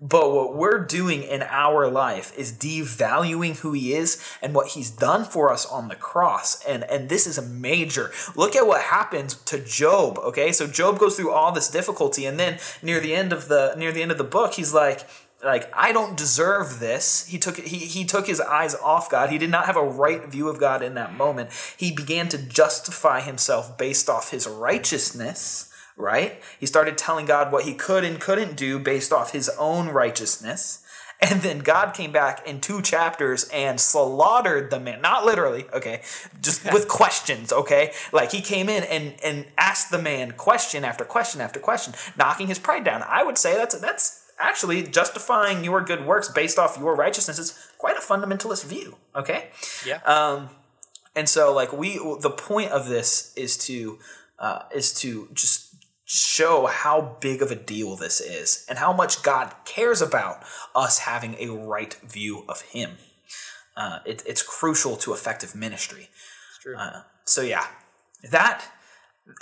But 0.00 0.32
what 0.32 0.56
we're 0.56 0.84
doing 0.84 1.22
in 1.22 1.42
our 1.42 1.88
life 1.88 2.36
is 2.36 2.52
devaluing 2.52 3.56
who 3.58 3.72
he 3.72 3.94
is 3.94 4.22
and 4.42 4.54
what 4.54 4.68
he's 4.68 4.90
done 4.90 5.24
for 5.24 5.52
us 5.52 5.64
on 5.66 5.88
the 5.88 5.94
cross. 5.94 6.62
And 6.64 6.84
and 6.84 7.08
this 7.08 7.26
is 7.26 7.38
a 7.38 7.42
major. 7.42 8.10
Look 8.34 8.56
at 8.56 8.66
what 8.66 8.82
happens 8.82 9.36
to 9.36 9.58
Job, 9.58 10.18
okay? 10.18 10.52
So 10.52 10.66
Job 10.66 10.98
goes 10.98 11.16
through 11.16 11.32
all 11.32 11.52
this 11.52 11.70
difficulty 11.70 12.26
and 12.26 12.38
then 12.38 12.58
near 12.82 13.00
the 13.00 13.14
end 13.14 13.32
of 13.32 13.48
the 13.48 13.74
near 13.76 13.92
the 13.92 14.02
end 14.02 14.10
of 14.10 14.18
the 14.18 14.24
book, 14.24 14.54
he's 14.54 14.74
like 14.74 15.06
like 15.44 15.70
I 15.76 15.92
don't 15.92 16.16
deserve 16.16 16.80
this. 16.80 17.26
He 17.26 17.38
took 17.38 17.58
he 17.58 17.78
he 17.78 18.04
took 18.04 18.26
his 18.26 18.40
eyes 18.40 18.74
off 18.74 19.10
God. 19.10 19.30
He 19.30 19.38
did 19.38 19.50
not 19.50 19.66
have 19.66 19.76
a 19.76 19.84
right 19.84 20.26
view 20.26 20.48
of 20.48 20.58
God 20.58 20.82
in 20.82 20.94
that 20.94 21.14
moment. 21.14 21.50
He 21.76 21.92
began 21.92 22.28
to 22.30 22.38
justify 22.38 23.20
himself 23.20 23.78
based 23.78 24.08
off 24.08 24.30
his 24.30 24.46
righteousness 24.48 25.70
right? 25.96 26.40
He 26.58 26.66
started 26.66 26.98
telling 26.98 27.26
God 27.26 27.52
what 27.52 27.64
he 27.64 27.74
could 27.74 28.04
and 28.04 28.20
couldn't 28.20 28.56
do 28.56 28.78
based 28.78 29.12
off 29.12 29.32
his 29.32 29.48
own 29.58 29.88
righteousness. 29.88 30.80
And 31.20 31.40
then 31.40 31.60
God 31.60 31.94
came 31.94 32.12
back 32.12 32.46
in 32.46 32.60
two 32.60 32.82
chapters 32.82 33.48
and 33.50 33.80
slaughtered 33.80 34.70
the 34.70 34.80
man. 34.80 35.00
Not 35.00 35.24
literally, 35.24 35.64
okay, 35.72 36.02
just 36.42 36.70
with 36.70 36.86
questions, 36.88 37.50
okay? 37.52 37.92
Like 38.12 38.32
he 38.32 38.42
came 38.42 38.68
in 38.68 38.82
and, 38.82 39.14
and 39.24 39.46
asked 39.56 39.90
the 39.90 40.02
man 40.02 40.32
question 40.32 40.84
after 40.84 41.04
question 41.04 41.40
after 41.40 41.60
question, 41.60 41.94
knocking 42.18 42.48
his 42.48 42.58
pride 42.58 42.84
down. 42.84 43.04
I 43.06 43.22
would 43.22 43.38
say 43.38 43.54
that's 43.56 43.78
that's 43.78 44.24
actually 44.38 44.82
justifying 44.82 45.64
your 45.64 45.80
good 45.80 46.04
works 46.04 46.28
based 46.28 46.58
off 46.58 46.76
your 46.78 46.94
righteousness 46.94 47.38
is 47.38 47.68
quite 47.78 47.96
a 47.96 48.00
fundamentalist 48.00 48.66
view, 48.66 48.96
okay? 49.14 49.48
yeah. 49.86 50.00
Um, 50.04 50.50
and 51.16 51.28
so 51.28 51.54
like 51.54 51.72
we 51.72 51.96
the 52.20 52.34
point 52.36 52.70
of 52.72 52.88
this 52.88 53.32
is 53.36 53.56
to 53.58 53.98
uh, 54.38 54.62
is 54.74 54.92
to 55.00 55.28
just 55.32 55.74
show 56.04 56.66
how 56.66 57.16
big 57.20 57.40
of 57.40 57.50
a 57.50 57.54
deal 57.54 57.96
this 57.96 58.20
is 58.20 58.66
and 58.68 58.78
how 58.78 58.92
much 58.92 59.22
God 59.22 59.54
cares 59.64 60.02
about 60.02 60.42
us 60.74 61.00
having 61.00 61.36
a 61.38 61.48
right 61.48 61.94
view 61.94 62.44
of 62.48 62.60
Him. 62.62 62.98
Uh, 63.76 64.00
it, 64.04 64.22
it's 64.26 64.42
crucial 64.42 64.96
to 64.98 65.12
effective 65.12 65.54
ministry. 65.54 66.08
Uh, 66.76 67.02
so 67.24 67.40
yeah, 67.40 67.66
that 68.30 68.64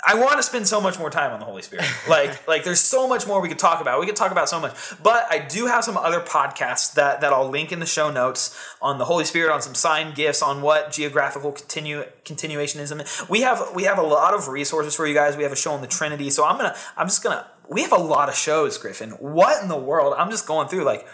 I 0.05 0.15
want 0.15 0.37
to 0.37 0.43
spend 0.43 0.65
so 0.65 0.79
much 0.79 0.97
more 0.97 1.09
time 1.09 1.31
on 1.31 1.39
the 1.39 1.45
Holy 1.45 1.61
Spirit. 1.61 1.85
Like, 2.07 2.47
like 2.47 2.63
there's 2.63 2.81
so 2.81 3.07
much 3.07 3.25
more 3.25 3.41
we 3.41 3.47
could 3.47 3.59
talk 3.59 3.81
about. 3.81 3.99
We 3.99 4.05
could 4.05 4.15
talk 4.15 4.31
about 4.31 4.49
so 4.49 4.59
much, 4.59 4.75
but 5.01 5.25
I 5.29 5.39
do 5.39 5.67
have 5.67 5.83
some 5.83 5.97
other 5.97 6.19
podcasts 6.19 6.93
that 6.95 7.21
that 7.21 7.31
I'll 7.31 7.49
link 7.49 7.71
in 7.71 7.79
the 7.79 7.85
show 7.85 8.11
notes 8.11 8.57
on 8.81 8.97
the 8.97 9.05
Holy 9.05 9.23
Spirit, 9.23 9.51
on 9.53 9.61
some 9.61 9.73
sign 9.73 10.13
gifts, 10.13 10.41
on 10.41 10.61
what 10.61 10.91
geographical 10.91 11.53
continue 11.53 12.03
continuationism. 12.25 13.29
We 13.29 13.41
have 13.41 13.71
we 13.73 13.83
have 13.83 13.97
a 13.97 14.03
lot 14.03 14.33
of 14.33 14.49
resources 14.49 14.95
for 14.95 15.07
you 15.07 15.13
guys. 15.13 15.37
We 15.37 15.43
have 15.43 15.53
a 15.53 15.57
show 15.57 15.71
on 15.71 15.81
the 15.81 15.87
Trinity, 15.87 16.29
so 16.29 16.45
I'm 16.45 16.57
gonna 16.57 16.75
I'm 16.97 17.07
just 17.07 17.23
gonna. 17.23 17.47
We 17.69 17.81
have 17.81 17.93
a 17.93 17.97
lot 17.97 18.27
of 18.27 18.35
shows, 18.35 18.77
Griffin. 18.77 19.11
What 19.11 19.61
in 19.63 19.69
the 19.69 19.77
world? 19.77 20.13
I'm 20.17 20.29
just 20.29 20.45
going 20.45 20.67
through 20.67 20.83
like 20.83 21.07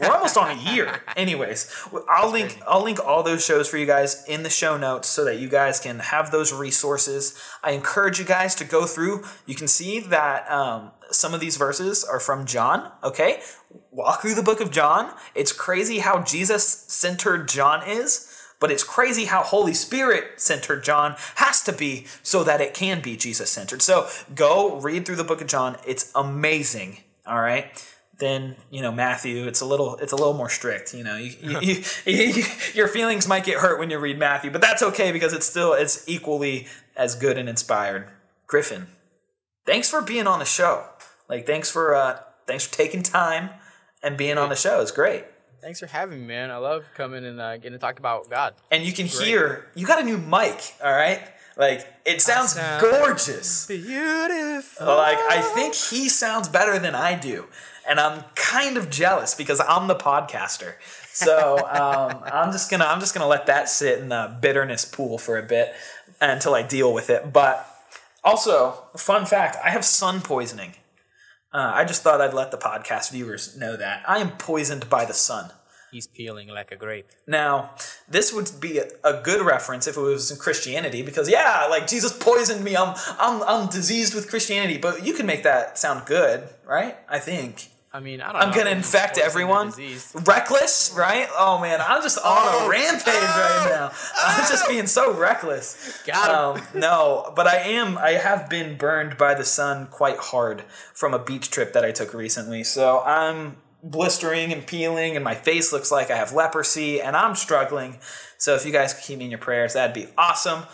we're 0.00 0.10
almost 0.10 0.36
on 0.36 0.50
a 0.50 0.60
year. 0.60 1.02
Anyways, 1.16 1.70
I'll 2.08 2.30
link 2.30 2.58
I'll 2.66 2.82
link 2.82 2.98
all 3.04 3.22
those 3.22 3.44
shows 3.44 3.68
for 3.68 3.76
you 3.76 3.86
guys 3.86 4.24
in 4.26 4.42
the 4.42 4.50
show 4.50 4.76
notes 4.76 5.08
so 5.08 5.24
that 5.24 5.38
you 5.38 5.48
guys 5.48 5.78
can 5.78 6.00
have 6.00 6.30
those 6.30 6.52
resources. 6.52 7.38
I 7.62 7.72
encourage 7.72 8.18
you 8.18 8.24
guys 8.24 8.54
to 8.56 8.64
go 8.64 8.86
through. 8.86 9.24
You 9.46 9.54
can 9.54 9.68
see 9.68 10.00
that 10.00 10.50
um, 10.50 10.90
some 11.10 11.34
of 11.34 11.40
these 11.40 11.56
verses 11.56 12.04
are 12.04 12.20
from 12.20 12.44
John. 12.44 12.90
Okay, 13.02 13.40
walk 13.90 14.22
through 14.22 14.34
the 14.34 14.42
book 14.42 14.60
of 14.60 14.70
John. 14.70 15.14
It's 15.34 15.52
crazy 15.52 15.98
how 15.98 16.22
Jesus 16.22 16.66
centered 16.66 17.48
John 17.48 17.88
is. 17.88 18.30
But 18.60 18.70
it's 18.70 18.84
crazy 18.84 19.26
how 19.26 19.42
Holy 19.42 19.74
Spirit 19.74 20.40
centered 20.40 20.84
John 20.84 21.16
has 21.34 21.60
to 21.64 21.72
be 21.72 22.06
so 22.22 22.44
that 22.44 22.62
it 22.62 22.72
can 22.72 23.02
be 23.02 23.14
Jesus 23.14 23.50
centered. 23.50 23.82
So 23.82 24.08
go 24.34 24.80
read 24.80 25.04
through 25.04 25.16
the 25.16 25.24
book 25.24 25.42
of 25.42 25.48
John. 25.48 25.76
It's 25.86 26.10
amazing. 26.14 26.98
All 27.26 27.40
right 27.40 27.66
then 28.18 28.56
you 28.70 28.80
know 28.82 28.92
Matthew. 28.92 29.46
It's 29.46 29.60
a 29.60 29.66
little 29.66 29.96
it's 29.96 30.12
a 30.12 30.16
little 30.16 30.34
more 30.34 30.48
strict. 30.48 30.94
You 30.94 31.04
know, 31.04 31.16
you, 31.16 31.32
you, 31.42 31.60
you, 31.60 31.82
you- 32.06 32.44
your 32.74 32.88
feelings 32.88 33.26
might 33.28 33.44
get 33.44 33.58
hurt 33.58 33.78
when 33.78 33.90
you 33.90 33.98
read 33.98 34.18
Matthew, 34.18 34.50
but 34.50 34.60
that's 34.60 34.82
okay 34.82 35.12
because 35.12 35.32
it's 35.32 35.46
still 35.46 35.72
it's 35.74 36.08
equally 36.08 36.66
as 36.96 37.14
good 37.14 37.36
and 37.38 37.48
inspired. 37.48 38.08
Griffin, 38.46 38.86
thanks 39.66 39.88
for 39.88 40.00
being 40.02 40.26
on 40.26 40.38
the 40.38 40.44
show. 40.44 40.86
Like 41.28 41.46
thanks 41.46 41.70
for 41.70 41.94
uh 41.94 42.18
thanks 42.46 42.66
for 42.66 42.74
taking 42.74 43.02
time 43.02 43.50
and 44.02 44.16
being 44.16 44.38
on 44.38 44.48
the 44.50 44.56
show. 44.56 44.80
It's 44.80 44.90
great. 44.92 45.24
Thanks 45.62 45.80
for 45.80 45.86
having 45.86 46.20
me, 46.20 46.26
man. 46.26 46.50
I 46.50 46.58
love 46.58 46.84
coming 46.94 47.24
and 47.24 47.40
uh, 47.40 47.56
getting 47.56 47.72
to 47.72 47.78
talk 47.78 47.98
about 47.98 48.28
God. 48.28 48.52
And 48.70 48.84
you 48.84 48.92
can 48.92 49.06
hear 49.06 49.66
you 49.74 49.86
got 49.86 49.98
a 49.98 50.04
new 50.04 50.18
mic. 50.18 50.60
All 50.84 50.92
right, 50.92 51.22
like 51.56 51.86
it 52.04 52.20
sounds 52.20 52.52
sound- 52.52 52.82
gorgeous. 52.82 53.66
Beautiful. 53.66 54.86
Like 54.86 55.16
I 55.18 55.40
think 55.54 55.74
he 55.74 56.10
sounds 56.10 56.48
better 56.50 56.78
than 56.78 56.94
I 56.94 57.14
do, 57.18 57.46
and 57.88 58.00
I'm 58.00 58.24
kind 58.34 58.76
of 58.76 58.90
jealous 58.90 59.34
because 59.34 59.60
I'm 59.60 59.88
the 59.88 59.94
podcaster. 59.94 60.74
So 61.06 61.58
um, 61.58 62.22
I'm 62.32 62.52
just 62.52 62.70
gonna 62.70 62.84
I'm 62.84 63.00
just 63.00 63.14
gonna 63.14 63.28
let 63.28 63.46
that 63.46 63.68
sit 63.68 63.98
in 63.98 64.08
the 64.08 64.36
bitterness 64.40 64.84
pool 64.84 65.18
for 65.18 65.38
a 65.38 65.42
bit 65.42 65.72
until 66.20 66.54
I 66.54 66.62
deal 66.62 66.92
with 66.92 67.10
it. 67.10 67.32
But 67.32 67.68
also, 68.22 68.84
fun 68.96 69.26
fact: 69.26 69.56
I 69.64 69.70
have 69.70 69.84
sun 69.84 70.20
poisoning. 70.20 70.74
Uh, 71.52 71.70
I 71.72 71.84
just 71.84 72.02
thought 72.02 72.20
I'd 72.20 72.34
let 72.34 72.50
the 72.50 72.58
podcast 72.58 73.12
viewers 73.12 73.56
know 73.56 73.76
that 73.76 74.02
I 74.08 74.18
am 74.18 74.32
poisoned 74.32 74.90
by 74.90 75.04
the 75.04 75.14
sun. 75.14 75.50
He's 75.92 76.08
peeling 76.08 76.48
like 76.48 76.72
a 76.72 76.76
grape. 76.76 77.06
Now, 77.28 77.70
this 78.08 78.32
would 78.32 78.50
be 78.58 78.78
a, 78.78 78.88
a 79.04 79.22
good 79.22 79.40
reference 79.40 79.86
if 79.86 79.96
it 79.96 80.00
was 80.00 80.32
in 80.32 80.38
Christianity, 80.38 81.02
because 81.02 81.30
yeah, 81.30 81.68
like 81.70 81.86
Jesus 81.86 82.12
poisoned 82.12 82.64
me. 82.64 82.76
I'm 82.76 82.96
I'm 83.20 83.42
I'm 83.44 83.68
diseased 83.68 84.12
with 84.12 84.28
Christianity, 84.28 84.78
but 84.78 85.06
you 85.06 85.14
can 85.14 85.26
make 85.26 85.44
that 85.44 85.78
sound 85.78 86.06
good, 86.06 86.48
right? 86.66 86.96
I 87.08 87.20
think. 87.20 87.68
I 87.94 88.00
mean, 88.00 88.20
I 88.20 88.32
don't 88.32 88.42
I'm 88.42 88.50
know. 88.50 88.56
gonna 88.56 88.70
infect 88.70 89.18
everyone. 89.18 89.72
Reckless, 90.26 90.92
right? 90.96 91.28
Oh 91.38 91.60
man, 91.60 91.80
I'm 91.80 92.02
just 92.02 92.18
on 92.18 92.24
Oh. 92.26 92.66
a 92.66 92.68
rampage 92.68 93.06
right 93.06 93.66
now. 93.70 93.92
I'm 94.18 94.48
just 94.50 94.68
being 94.68 94.88
so 94.88 95.14
reckless. 95.16 96.02
Got 96.04 96.58
him. 96.58 96.62
Um, 96.74 96.80
no, 96.80 97.32
but 97.36 97.46
I 97.46 97.58
am. 97.58 97.96
I 97.96 98.14
have 98.14 98.50
been 98.50 98.76
burned 98.76 99.16
by 99.16 99.34
the 99.34 99.44
sun 99.44 99.86
quite 99.92 100.16
hard 100.18 100.64
from 100.92 101.14
a 101.14 101.20
beach 101.20 101.50
trip 101.52 101.72
that 101.74 101.84
I 101.84 101.92
took 101.92 102.12
recently. 102.14 102.64
So 102.64 102.98
I'm 103.06 103.58
blistering 103.84 104.52
and 104.52 104.66
peeling, 104.66 105.14
and 105.14 105.24
my 105.24 105.36
face 105.36 105.72
looks 105.72 105.92
like 105.92 106.10
I 106.10 106.16
have 106.16 106.32
leprosy, 106.32 107.00
and 107.00 107.14
I'm 107.16 107.36
struggling. 107.36 108.00
So 108.38 108.56
if 108.56 108.66
you 108.66 108.72
guys 108.72 108.92
could 108.92 109.04
keep 109.04 109.18
me 109.20 109.26
in 109.26 109.30
your 109.30 109.38
prayers, 109.38 109.74
that'd 109.74 109.94
be 109.94 110.08
awesome. 110.18 110.64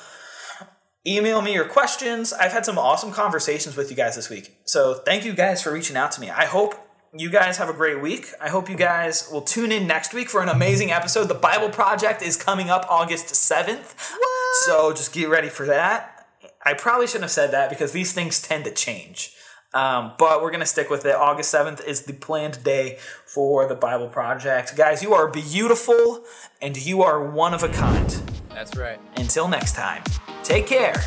Email 1.07 1.43
me 1.43 1.53
your 1.53 1.65
questions. 1.67 2.33
I've 2.33 2.53
had 2.53 2.65
some 2.65 2.79
awesome 2.79 3.11
conversations 3.13 3.77
with 3.77 3.91
you 3.91 3.97
guys 3.97 4.17
this 4.17 4.31
week. 4.31 4.57
So 4.65 4.95
thank 4.95 5.25
you 5.27 5.35
guys 5.35 5.63
for 5.63 5.71
reaching 5.73 5.97
out 5.97 6.13
to 6.13 6.21
me. 6.23 6.31
I 6.31 6.47
hope 6.47 6.75
you 7.17 7.29
guys 7.29 7.59
have 7.59 7.69
a 7.69 7.73
great 7.73 8.01
week. 8.01 8.33
I 8.41 8.49
hope 8.49 8.71
you 8.71 8.77
guys 8.77 9.29
will 9.33 9.43
tune 9.43 9.73
in 9.73 9.87
next 9.87 10.15
week 10.15 10.29
for 10.29 10.43
an 10.43 10.49
amazing 10.49 10.93
episode. 10.93 11.25
The 11.25 11.35
Bible 11.35 11.69
Project 11.69 12.23
is 12.23 12.37
coming 12.37 12.71
up 12.71 12.87
August 12.89 13.27
7th. 13.27 13.95
What? 14.13 14.57
So 14.67 14.93
just 14.93 15.13
get 15.13 15.29
ready 15.29 15.49
for 15.49 15.67
that. 15.67 16.29
I 16.65 16.75
probably 16.75 17.07
shouldn't 17.07 17.25
have 17.25 17.31
said 17.31 17.51
that 17.51 17.69
because 17.71 17.93
these 17.93 18.13
things 18.13 18.41
tend 18.41 18.65
to 18.65 18.71
change. 18.71 19.35
Um, 19.73 20.13
but 20.19 20.43
we're 20.43 20.51
going 20.51 20.61
to 20.61 20.67
stick 20.67 20.91
with 20.91 21.05
it. 21.05 21.15
August 21.15 21.53
7th 21.53 21.85
is 21.85 22.03
the 22.03 22.13
planned 22.13 22.63
day 22.63 22.99
for 23.27 23.67
the 23.67 23.75
Bible 23.75 24.09
Project. 24.09 24.77
Guys, 24.77 25.03
you 25.03 25.15
are 25.15 25.29
beautiful 25.29 26.25
and 26.61 26.77
you 26.77 27.03
are 27.03 27.25
one 27.25 27.55
of 27.55 27.63
a 27.63 27.69
kind. 27.69 28.09
That's 28.51 28.77
right. 28.77 29.01
Until 29.17 29.49
next 29.49 29.75
time, 29.75 30.03
take 30.43 30.67
care 30.67 31.01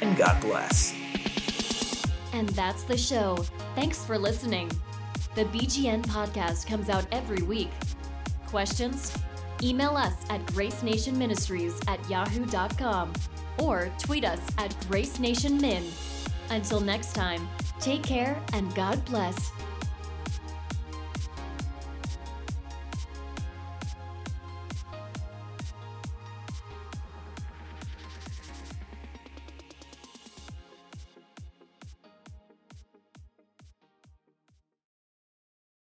and 0.00 0.16
God 0.16 0.40
bless. 0.40 0.94
And 2.32 2.48
that's 2.50 2.82
the 2.84 2.96
show. 2.96 3.36
Thanks 3.74 4.04
for 4.04 4.18
listening. 4.18 4.70
The 5.38 5.44
BGN 5.44 6.02
podcast 6.02 6.66
comes 6.66 6.88
out 6.88 7.06
every 7.12 7.42
week. 7.42 7.70
Questions? 8.46 9.16
Email 9.62 9.96
us 9.96 10.14
at 10.30 10.44
gracenationministries 10.46 11.80
at 11.88 12.00
yahoo.com 12.10 13.12
or 13.58 13.88
tweet 14.00 14.24
us 14.24 14.40
at 14.58 14.72
gracenationmin. 14.90 15.84
Until 16.50 16.80
next 16.80 17.12
time, 17.12 17.48
take 17.78 18.02
care 18.02 18.36
and 18.52 18.74
God 18.74 19.04
bless. 19.04 19.52